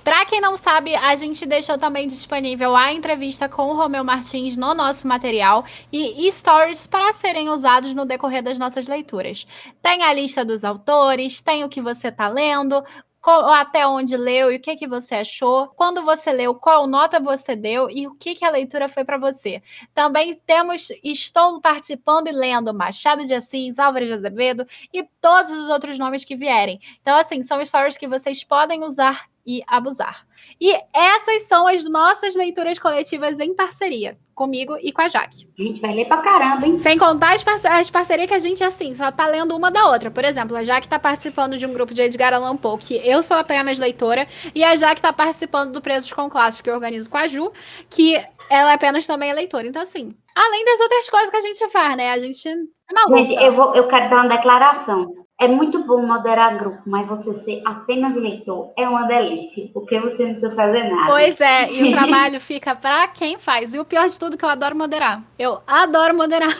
Pra 0.09 0.25
quem 0.25 0.41
não 0.41 0.57
sabe, 0.57 0.97
a 0.97 1.15
gente 1.17 1.45
deixou 1.45 1.77
também 1.77 2.09
disponível 2.09 2.75
a 2.75 2.91
entrevista 2.91 3.47
com 3.47 3.65
o 3.65 3.75
Romeu 3.75 4.03
Martins 4.03 4.57
no 4.57 4.73
nosso 4.73 5.07
material 5.07 5.67
e 5.93 6.33
stories 6.33 6.87
para 6.87 7.13
serem 7.13 7.51
usados 7.51 7.93
no 7.93 8.07
decorrer 8.07 8.43
das 8.43 8.59
nossas 8.59 8.89
leituras. 8.89 9.47
Tem 9.83 10.03
a 10.05 10.15
lista 10.15 10.47
dos 10.47 10.65
autores, 10.65 11.43
tem 11.43 11.63
o 11.63 11.69
que 11.69 11.83
você 11.83 12.11
tá 12.11 12.27
lendo, 12.27 12.83
até 13.23 13.87
onde 13.87 14.17
leu 14.17 14.51
e 14.51 14.57
o 14.57 14.61
que, 14.61 14.77
que 14.77 14.89
você 14.89 15.17
achou, 15.17 15.69
quando 15.77 16.01
você 16.01 16.33
leu, 16.33 16.55
qual 16.55 16.87
nota 16.87 17.21
você 17.21 17.55
deu 17.55 17.91
e 17.91 18.07
o 18.07 18.15
que, 18.15 18.35
que 18.35 18.47
a 18.47 18.51
leitura 18.51 18.89
foi 18.89 19.05
para 19.05 19.19
você. 19.19 19.63
Também 19.93 20.41
temos, 20.47 20.89
estou 21.05 21.61
participando 21.61 22.29
e 22.29 22.33
lendo 22.33 22.73
Machado 22.73 23.27
de 23.27 23.35
Assis, 23.35 23.79
Álvares 23.79 24.09
de 24.09 24.15
Azevedo 24.15 24.67
e 24.91 25.05
todos 25.21 25.53
os 25.53 25.69
outros 25.69 25.99
nomes 25.99 26.25
que 26.25 26.35
vierem. 26.35 26.81
Então, 27.03 27.15
assim, 27.15 27.43
são 27.43 27.63
stories 27.63 27.99
que 27.99 28.09
vocês 28.09 28.43
podem 28.43 28.83
usar 28.83 29.29
e 29.49 29.63
abusar. 29.67 30.27
E 30.61 30.71
essas 30.95 31.45
são 31.45 31.67
as 31.67 31.83
nossas 31.89 32.35
leituras 32.35 32.79
coletivas 32.79 33.41
em 33.41 33.55
parceria, 33.55 34.19
comigo 34.35 34.77
e 34.83 34.93
com 34.93 35.01
a 35.01 35.09
Jaque. 35.09 35.49
A 35.59 35.63
gente 35.63 35.81
vai 35.81 35.95
ler 35.95 36.05
pra 36.05 36.19
caramba, 36.19 36.67
hein? 36.67 36.77
Sem 36.77 36.99
contar 36.99 37.35
as, 37.35 37.43
parce 37.43 37.67
as 37.67 37.89
parcerias 37.89 38.29
que 38.29 38.35
a 38.35 38.39
gente, 38.39 38.63
assim, 38.63 38.93
só 38.93 39.11
tá 39.11 39.27
lendo 39.27 39.57
uma 39.57 39.71
da 39.71 39.89
outra. 39.89 40.11
Por 40.11 40.23
exemplo, 40.23 40.55
a 40.55 40.63
Jaque 40.63 40.87
tá 40.87 40.99
participando 40.99 41.57
de 41.57 41.65
um 41.65 41.73
grupo 41.73 41.95
de 41.95 42.03
Edgar 42.03 42.35
Allan 42.35 42.59
Poe, 42.59 42.77
que 42.77 42.97
eu 43.03 43.23
sou 43.23 43.39
apenas 43.39 43.79
leitora, 43.79 44.29
e 44.55 44.63
a 44.63 44.77
Jaque 44.77 45.01
tá 45.01 45.15
participando 45.15 45.73
do 45.73 45.81
Presos 45.81 46.13
com 46.13 46.29
Clássicos, 46.29 46.61
que 46.61 46.69
eu 46.69 46.75
organizo 46.75 47.09
com 47.09 47.17
a 47.17 47.27
Ju, 47.27 47.51
que 47.89 48.23
ela 48.51 48.75
apenas 48.75 49.07
também 49.07 49.31
é 49.31 49.33
leitora. 49.33 49.67
Então, 49.67 49.81
assim, 49.81 50.15
além 50.37 50.65
das 50.67 50.81
outras 50.81 51.09
coisas 51.09 51.31
que 51.31 51.37
a 51.39 51.41
gente 51.41 51.69
faz, 51.71 51.97
né? 51.97 52.11
A 52.11 52.19
gente 52.19 52.47
é 52.47 52.93
maluca. 52.93 53.17
Gente, 53.17 53.43
eu, 53.43 53.53
vou, 53.55 53.75
eu 53.75 53.89
quero 53.89 54.11
dar 54.11 54.17
uma 54.17 54.37
declaração. 54.37 55.27
É 55.41 55.47
muito 55.47 55.85
bom 55.85 56.05
moderar 56.05 56.59
grupo, 56.59 56.83
mas 56.85 57.07
você 57.07 57.33
ser 57.33 57.63
apenas 57.65 58.17
leitor 58.17 58.73
é 58.77 58.89
uma 58.89 59.05
delícia, 59.05 59.71
porque 59.73 60.01
você 60.01 60.25
não 60.25 60.33
precisa 60.33 60.55
fazer 60.55 60.91
nada. 60.91 61.07
Pois 61.07 61.41
é, 61.41 61.73
e 61.73 61.85
o 61.85 61.93
trabalho 61.95 62.41
fica 62.41 62.75
para 62.75 63.07
quem 63.09 63.39
faz. 63.39 63.73
E 63.73 63.79
o 63.79 63.85
pior 63.85 64.09
de 64.09 64.19
tudo 64.19 64.35
é 64.35 64.37
que 64.37 64.45
eu 64.45 64.49
adoro 64.49 64.75
moderar. 64.75 65.23
Eu 65.39 65.63
adoro 65.65 66.17
moderar. 66.17 66.53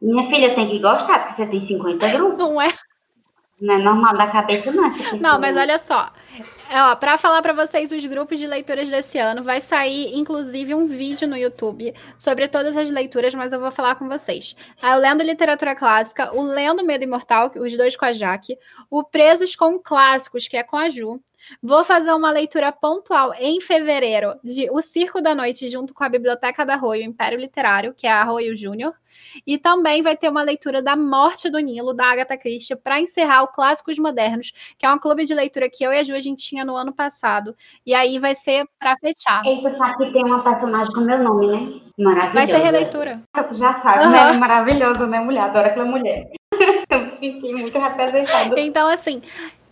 Minha 0.00 0.28
filha 0.30 0.54
tem 0.54 0.68
que 0.68 0.78
gostar, 0.78 1.18
porque 1.18 1.34
você 1.34 1.46
tem 1.46 1.60
50 1.60 2.08
grupos. 2.16 2.38
Não 2.38 2.62
é? 2.62 2.72
Não 3.60 3.74
é 3.74 3.78
normal 3.78 4.16
da 4.16 4.26
cabeça, 4.28 4.70
não. 4.70 4.86
Essa 4.86 5.16
não, 5.16 5.40
mas 5.40 5.56
olha 5.56 5.78
só. 5.78 6.08
É, 6.72 6.96
para 6.96 7.18
falar 7.18 7.42
para 7.42 7.52
vocês 7.52 7.92
os 7.92 8.06
grupos 8.06 8.38
de 8.38 8.46
leituras 8.46 8.88
desse 8.88 9.18
ano, 9.18 9.42
vai 9.42 9.60
sair 9.60 10.16
inclusive 10.16 10.74
um 10.74 10.86
vídeo 10.86 11.28
no 11.28 11.36
YouTube 11.36 11.92
sobre 12.16 12.48
todas 12.48 12.78
as 12.78 12.90
leituras, 12.90 13.34
mas 13.34 13.52
eu 13.52 13.60
vou 13.60 13.70
falar 13.70 13.94
com 13.96 14.08
vocês. 14.08 14.56
Ah, 14.80 14.96
o 14.96 14.98
Lendo 14.98 15.22
Literatura 15.22 15.74
Clássica, 15.76 16.34
o 16.34 16.40
Lendo 16.40 16.82
Medo 16.82 17.04
Imortal, 17.04 17.52
os 17.56 17.76
dois 17.76 17.94
com 17.94 18.06
a 18.06 18.14
Jaque, 18.14 18.56
o 18.88 19.04
Presos 19.04 19.54
com 19.54 19.78
Clássicos, 19.78 20.48
que 20.48 20.56
é 20.56 20.62
com 20.62 20.78
a 20.78 20.88
Ju, 20.88 21.20
Vou 21.62 21.84
fazer 21.84 22.12
uma 22.12 22.30
leitura 22.30 22.72
pontual 22.72 23.32
em 23.38 23.60
fevereiro 23.60 24.34
de 24.42 24.70
O 24.70 24.80
Circo 24.80 25.20
da 25.20 25.34
Noite, 25.34 25.68
junto 25.68 25.94
com 25.94 26.04
a 26.04 26.08
Biblioteca 26.08 26.64
da 26.64 26.74
Arroio 26.74 27.02
Império 27.02 27.38
Literário, 27.38 27.94
que 27.94 28.06
é 28.06 28.12
a 28.12 28.20
Arroio 28.20 28.56
Júnior. 28.56 28.94
E 29.46 29.58
também 29.58 30.02
vai 30.02 30.16
ter 30.16 30.28
uma 30.28 30.42
leitura 30.42 30.82
da 30.82 30.96
Morte 30.96 31.50
do 31.50 31.58
Nilo, 31.58 31.92
da 31.92 32.10
Agatha 32.10 32.36
Christie, 32.36 32.76
para 32.76 33.00
encerrar 33.00 33.42
o 33.42 33.48
Clássicos 33.48 33.98
Modernos, 33.98 34.52
que 34.78 34.86
é 34.86 34.92
um 34.92 34.98
clube 34.98 35.24
de 35.24 35.34
leitura 35.34 35.68
que 35.68 35.84
eu 35.84 35.92
e 35.92 35.98
a 35.98 36.02
Ju 36.02 36.14
a 36.14 36.20
gente 36.20 36.42
tinha 36.42 36.64
no 36.64 36.76
ano 36.76 36.92
passado. 36.92 37.54
E 37.84 37.94
aí 37.94 38.18
vai 38.18 38.34
ser 38.34 38.66
para 38.78 38.96
fechar. 38.96 39.42
E 39.44 39.62
tu 39.62 39.70
sabe 39.70 40.06
que 40.06 40.12
tem 40.12 40.24
uma 40.24 40.42
personagem 40.42 40.92
com 40.92 41.00
meu 41.00 41.18
nome, 41.18 41.46
né? 41.46 41.80
Maravilhosa. 41.98 42.34
Vai 42.34 42.46
ser 42.46 42.58
releitura. 42.58 43.22
Tu 43.48 43.54
já 43.56 43.74
sabe, 43.74 44.04
uhum. 44.04 44.10
né? 44.10 44.32
Maravilhosa, 44.32 45.06
né, 45.06 45.20
mulher? 45.20 45.42
Adoro 45.42 45.66
aquela 45.66 45.84
mulher. 45.84 46.30
eu 46.90 47.00
me 47.00 47.10
senti 47.12 47.52
muito 47.52 47.78
representada. 47.78 48.58
Então, 48.60 48.88
assim, 48.88 49.20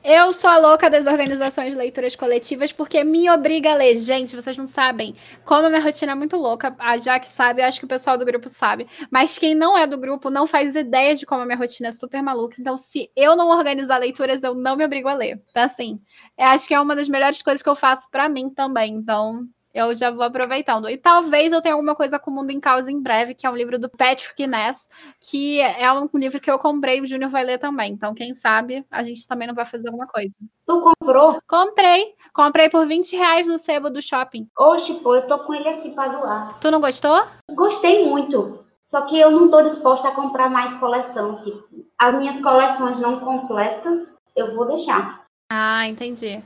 eu 0.03 0.33
sou 0.33 0.49
a 0.49 0.59
louca 0.59 0.89
das 0.89 1.07
organizações 1.07 1.73
de 1.73 1.79
leituras 1.79 2.17
coletivas 2.17 2.73
porque 2.73 3.05
me 3.05 3.29
obriga 3.31 3.73
a 3.73 3.75
ler. 3.75 3.97
Gente, 3.97 4.35
vocês 4.35 4.57
não 4.57 4.67
sabem 4.67 5.15
como 5.45 5.67
a 5.67 5.69
minha 5.69 5.83
rotina 5.83 6.13
é 6.13 6.15
muito 6.15 6.37
louca. 6.37 6.75
A 6.79 6.97
Jaque 6.97 7.27
sabe, 7.27 7.61
eu 7.61 7.67
acho 7.67 7.79
que 7.79 7.85
o 7.85 7.89
pessoal 7.89 8.17
do 8.17 8.25
grupo 8.25 8.49
sabe. 8.49 8.87
Mas 9.11 9.37
quem 9.39 9.55
não 9.55 9.77
é 9.77 9.87
do 9.87 9.99
grupo 9.99 10.31
não 10.31 10.47
faz 10.47 10.75
ideia 10.75 11.15
de 11.15 11.27
como 11.27 11.43
a 11.43 11.47
minha 11.47 11.59
rotina 11.59 11.89
é 11.89 11.93
super 11.93 12.23
maluca. 12.23 12.57
Então, 12.59 12.77
se 12.77 13.11
eu 13.15 13.37
não 13.37 13.49
organizar 13.49 13.99
leituras, 13.99 14.43
eu 14.43 14.55
não 14.55 14.77
me 14.77 14.85
obrigo 14.85 15.09
a 15.09 15.15
ler. 15.15 15.43
Então, 15.51 15.65
assim, 15.65 15.99
acho 16.39 16.67
que 16.67 16.75
é 16.75 16.81
uma 16.81 16.97
das 16.97 17.09
melhores 17.09 17.43
coisas 17.43 17.63
que 17.63 17.69
eu 17.69 17.77
faço 17.77 18.11
para 18.11 18.29
mim 18.29 18.51
também. 18.51 18.95
Então, 18.95 19.47
eu 19.73 19.95
já 19.95 20.11
vou 20.11 20.23
aproveitando. 20.23 20.89
E 20.89 20.97
talvez 20.97 21.53
eu 21.53 21.61
tenha 21.61 21.75
alguma 21.75 21.95
coisa 21.95 22.19
com 22.19 22.31
o 22.31 22.35
Mundo 22.35 22.51
em 22.51 22.61
Causa 22.61 22.91
em 22.91 23.01
breve, 23.01 23.35
que 23.35 23.47
é 23.47 23.51
um 23.51 23.57
livro 23.57 23.79
do 23.79 23.89
Patrick 23.89 24.47
Ness, 24.47 24.89
que 25.21 25.61
é 25.61 25.93
um 25.93 26.09
livro 26.15 26.41
que 26.41 26.51
eu 26.51 26.59
comprei 26.59 26.99
e 26.99 27.01
o 27.01 27.07
Júnior 27.07 27.31
vai 27.31 27.45
ler 27.45 27.59
também. 27.59 27.93
Então, 27.93 28.15
quem 28.15 28.35
sabe, 28.35 28.85
a 28.91 29.03
gente 29.03 29.27
também 29.27 29.47
não 29.47 29.55
vai 29.55 29.65
fazer 29.65 29.89
alguma 29.89 30.07
coisa. 30.07 30.35
Tu 30.67 30.81
comprou? 30.81 31.41
Comprei. 31.47 32.15
Comprei 32.33 32.69
por 32.69 32.87
20 32.87 33.17
reais 33.17 33.47
no 33.47 33.59
sebo 33.59 33.91
do 33.91 34.03
shopping. 34.03 34.49
Oxe, 34.59 34.95
pô, 34.95 35.17
eu 35.17 35.27
tô 35.27 35.39
com 35.41 35.55
ele 35.55 35.69
aqui 35.69 35.91
pra 35.91 36.09
doar. 36.09 36.59
Tu 36.61 36.71
não 36.71 36.81
gostou? 36.81 37.23
Gostei 37.53 38.09
muito. 38.09 38.65
Só 38.85 39.03
que 39.03 39.19
eu 39.19 39.31
não 39.31 39.49
tô 39.49 39.63
disposta 39.63 40.09
a 40.09 40.15
comprar 40.15 40.51
mais 40.51 40.75
coleção. 40.75 41.43
Tipo, 41.45 41.63
as 41.97 42.17
minhas 42.17 42.41
coleções 42.43 42.99
não 42.99 43.21
completas, 43.21 44.03
eu 44.35 44.55
vou 44.57 44.67
deixar. 44.67 45.27
Ah, 45.49 45.87
entendi. 45.87 46.43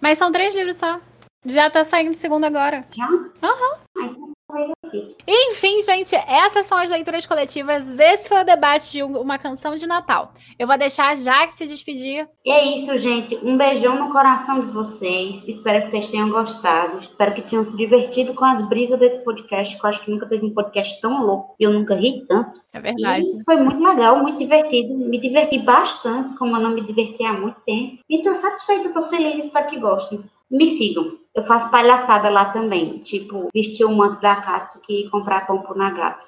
Mas 0.00 0.16
são 0.16 0.30
três 0.30 0.54
livros 0.54 0.76
só. 0.76 1.00
Já 1.44 1.70
tá 1.70 1.84
saindo 1.84 2.12
segundo 2.12 2.44
agora. 2.44 2.86
Já? 2.94 3.06
Aham. 3.42 3.78
Uhum. 3.96 4.28
Enfim, 5.26 5.82
gente, 5.82 6.14
essas 6.14 6.64
são 6.64 6.78
as 6.78 6.88
leituras 6.88 7.26
coletivas. 7.26 7.98
Esse 7.98 8.28
foi 8.30 8.40
o 8.40 8.44
debate 8.44 8.90
de 8.90 9.02
uma 9.02 9.36
canção 9.38 9.76
de 9.76 9.86
Natal. 9.86 10.32
Eu 10.58 10.66
vou 10.66 10.78
deixar 10.78 11.14
já 11.16 11.46
que 11.46 11.52
se 11.52 11.66
despedir. 11.66 12.26
E 12.44 12.50
é 12.50 12.64
isso, 12.74 12.98
gente. 12.98 13.36
Um 13.42 13.58
beijão 13.58 13.96
no 13.96 14.10
coração 14.10 14.64
de 14.64 14.72
vocês. 14.72 15.46
Espero 15.46 15.82
que 15.82 15.88
vocês 15.88 16.08
tenham 16.08 16.30
gostado. 16.30 16.98
Espero 17.00 17.34
que 17.34 17.42
tenham 17.42 17.62
se 17.64 17.76
divertido 17.76 18.32
com 18.32 18.44
as 18.46 18.66
brisas 18.66 18.98
desse 18.98 19.22
podcast. 19.22 19.76
Que 19.76 19.84
eu 19.84 19.90
acho 19.90 20.02
que 20.02 20.10
nunca 20.10 20.26
teve 20.26 20.46
um 20.46 20.54
podcast 20.54 20.98
tão 21.02 21.26
louco. 21.26 21.54
E 21.60 21.64
eu 21.64 21.70
nunca 21.70 21.94
ri 21.94 22.24
tanto. 22.26 22.58
É 22.72 22.80
verdade. 22.80 23.26
E 23.26 23.44
foi 23.44 23.56
muito 23.58 23.82
legal, 23.82 24.22
muito 24.22 24.38
divertido. 24.38 24.94
Me 24.94 25.18
diverti 25.18 25.58
bastante, 25.58 26.38
como 26.38 26.56
eu 26.56 26.60
não 26.60 26.70
me 26.70 26.80
diverti 26.80 27.22
há 27.22 27.34
muito 27.34 27.60
tempo. 27.66 27.98
E 28.08 28.22
tô 28.22 28.34
satisfeita, 28.34 28.88
tô 28.88 29.04
feliz. 29.10 29.44
Espero 29.44 29.68
que 29.68 29.78
gostem. 29.78 30.24
Me 30.50 30.66
sigam. 30.66 31.18
Eu 31.38 31.44
faço 31.44 31.70
palhaçada 31.70 32.28
lá 32.28 32.46
também. 32.46 32.98
Tipo, 32.98 33.48
vestir 33.54 33.84
o 33.84 33.94
manto 33.94 34.20
da 34.20 34.34
Katsuki 34.34 35.04
e 35.04 35.08
comprar 35.08 35.46
pão 35.46 35.62
pro 35.62 35.78
Nagato. 35.78 36.26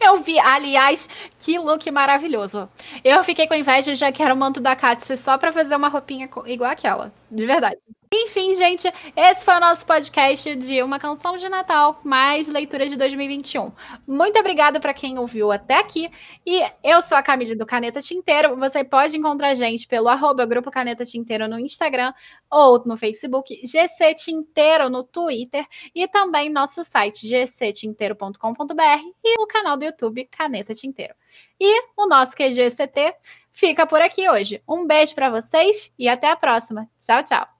Eu 0.00 0.16
vi, 0.22 0.38
aliás, 0.38 1.06
que 1.38 1.58
look 1.58 1.90
maravilhoso. 1.90 2.66
Eu 3.04 3.22
fiquei 3.22 3.46
com 3.46 3.54
inveja, 3.54 3.94
já 3.94 4.10
quero 4.10 4.34
o 4.34 4.36
manto 4.36 4.58
da 4.58 4.74
Katsuki 4.74 5.18
só 5.18 5.36
pra 5.36 5.52
fazer 5.52 5.76
uma 5.76 5.88
roupinha 5.88 6.30
igual 6.46 6.70
aquela. 6.70 7.12
De 7.30 7.44
verdade. 7.44 7.76
Enfim, 8.12 8.54
gente, 8.54 8.88
esse 9.16 9.44
foi 9.44 9.54
o 9.54 9.60
nosso 9.60 9.84
podcast 9.84 10.54
de 10.54 10.82
uma 10.82 10.98
canção 10.98 11.36
de 11.36 11.48
Natal 11.48 12.00
mais 12.04 12.48
leitura 12.48 12.86
de 12.86 12.96
2021. 12.96 13.72
Muito 14.06 14.38
obrigada 14.38 14.78
para 14.78 14.94
quem 14.94 15.18
ouviu 15.18 15.50
até 15.50 15.74
aqui. 15.74 16.08
E 16.46 16.62
eu 16.84 17.02
sou 17.02 17.18
a 17.18 17.22
Camille 17.22 17.56
do 17.56 17.66
Caneta 17.66 18.00
Tinteiro. 18.00 18.56
Você 18.56 18.84
pode 18.84 19.16
encontrar 19.16 19.48
a 19.48 19.54
gente 19.54 19.88
pelo 19.88 20.08
arroba 20.08 20.46
Grupo 20.46 20.70
Caneta 20.70 21.04
Tinteiro 21.04 21.48
no 21.48 21.58
Instagram 21.58 22.12
ou 22.48 22.82
no 22.86 22.96
Facebook, 22.96 23.60
GC 23.64 24.14
Tinteiro 24.14 24.88
no 24.88 25.02
Twitter 25.02 25.66
e 25.94 26.06
também 26.06 26.48
nosso 26.48 26.84
site 26.84 27.26
gctinteiro.com.br 27.26 29.02
e 29.24 29.42
o 29.42 29.46
canal 29.46 29.76
do 29.76 29.84
YouTube 29.84 30.28
Caneta 30.30 30.72
Tinteiro. 30.72 31.14
E 31.60 31.82
o 31.96 32.06
nosso 32.06 32.36
QGCT 32.36 33.14
fica 33.50 33.86
por 33.86 34.00
aqui 34.00 34.28
hoje. 34.28 34.62
Um 34.68 34.86
beijo 34.86 35.14
para 35.14 35.30
vocês 35.30 35.92
e 35.98 36.08
até 36.08 36.30
a 36.30 36.36
próxima. 36.36 36.88
Tchau, 36.98 37.22
tchau. 37.22 37.46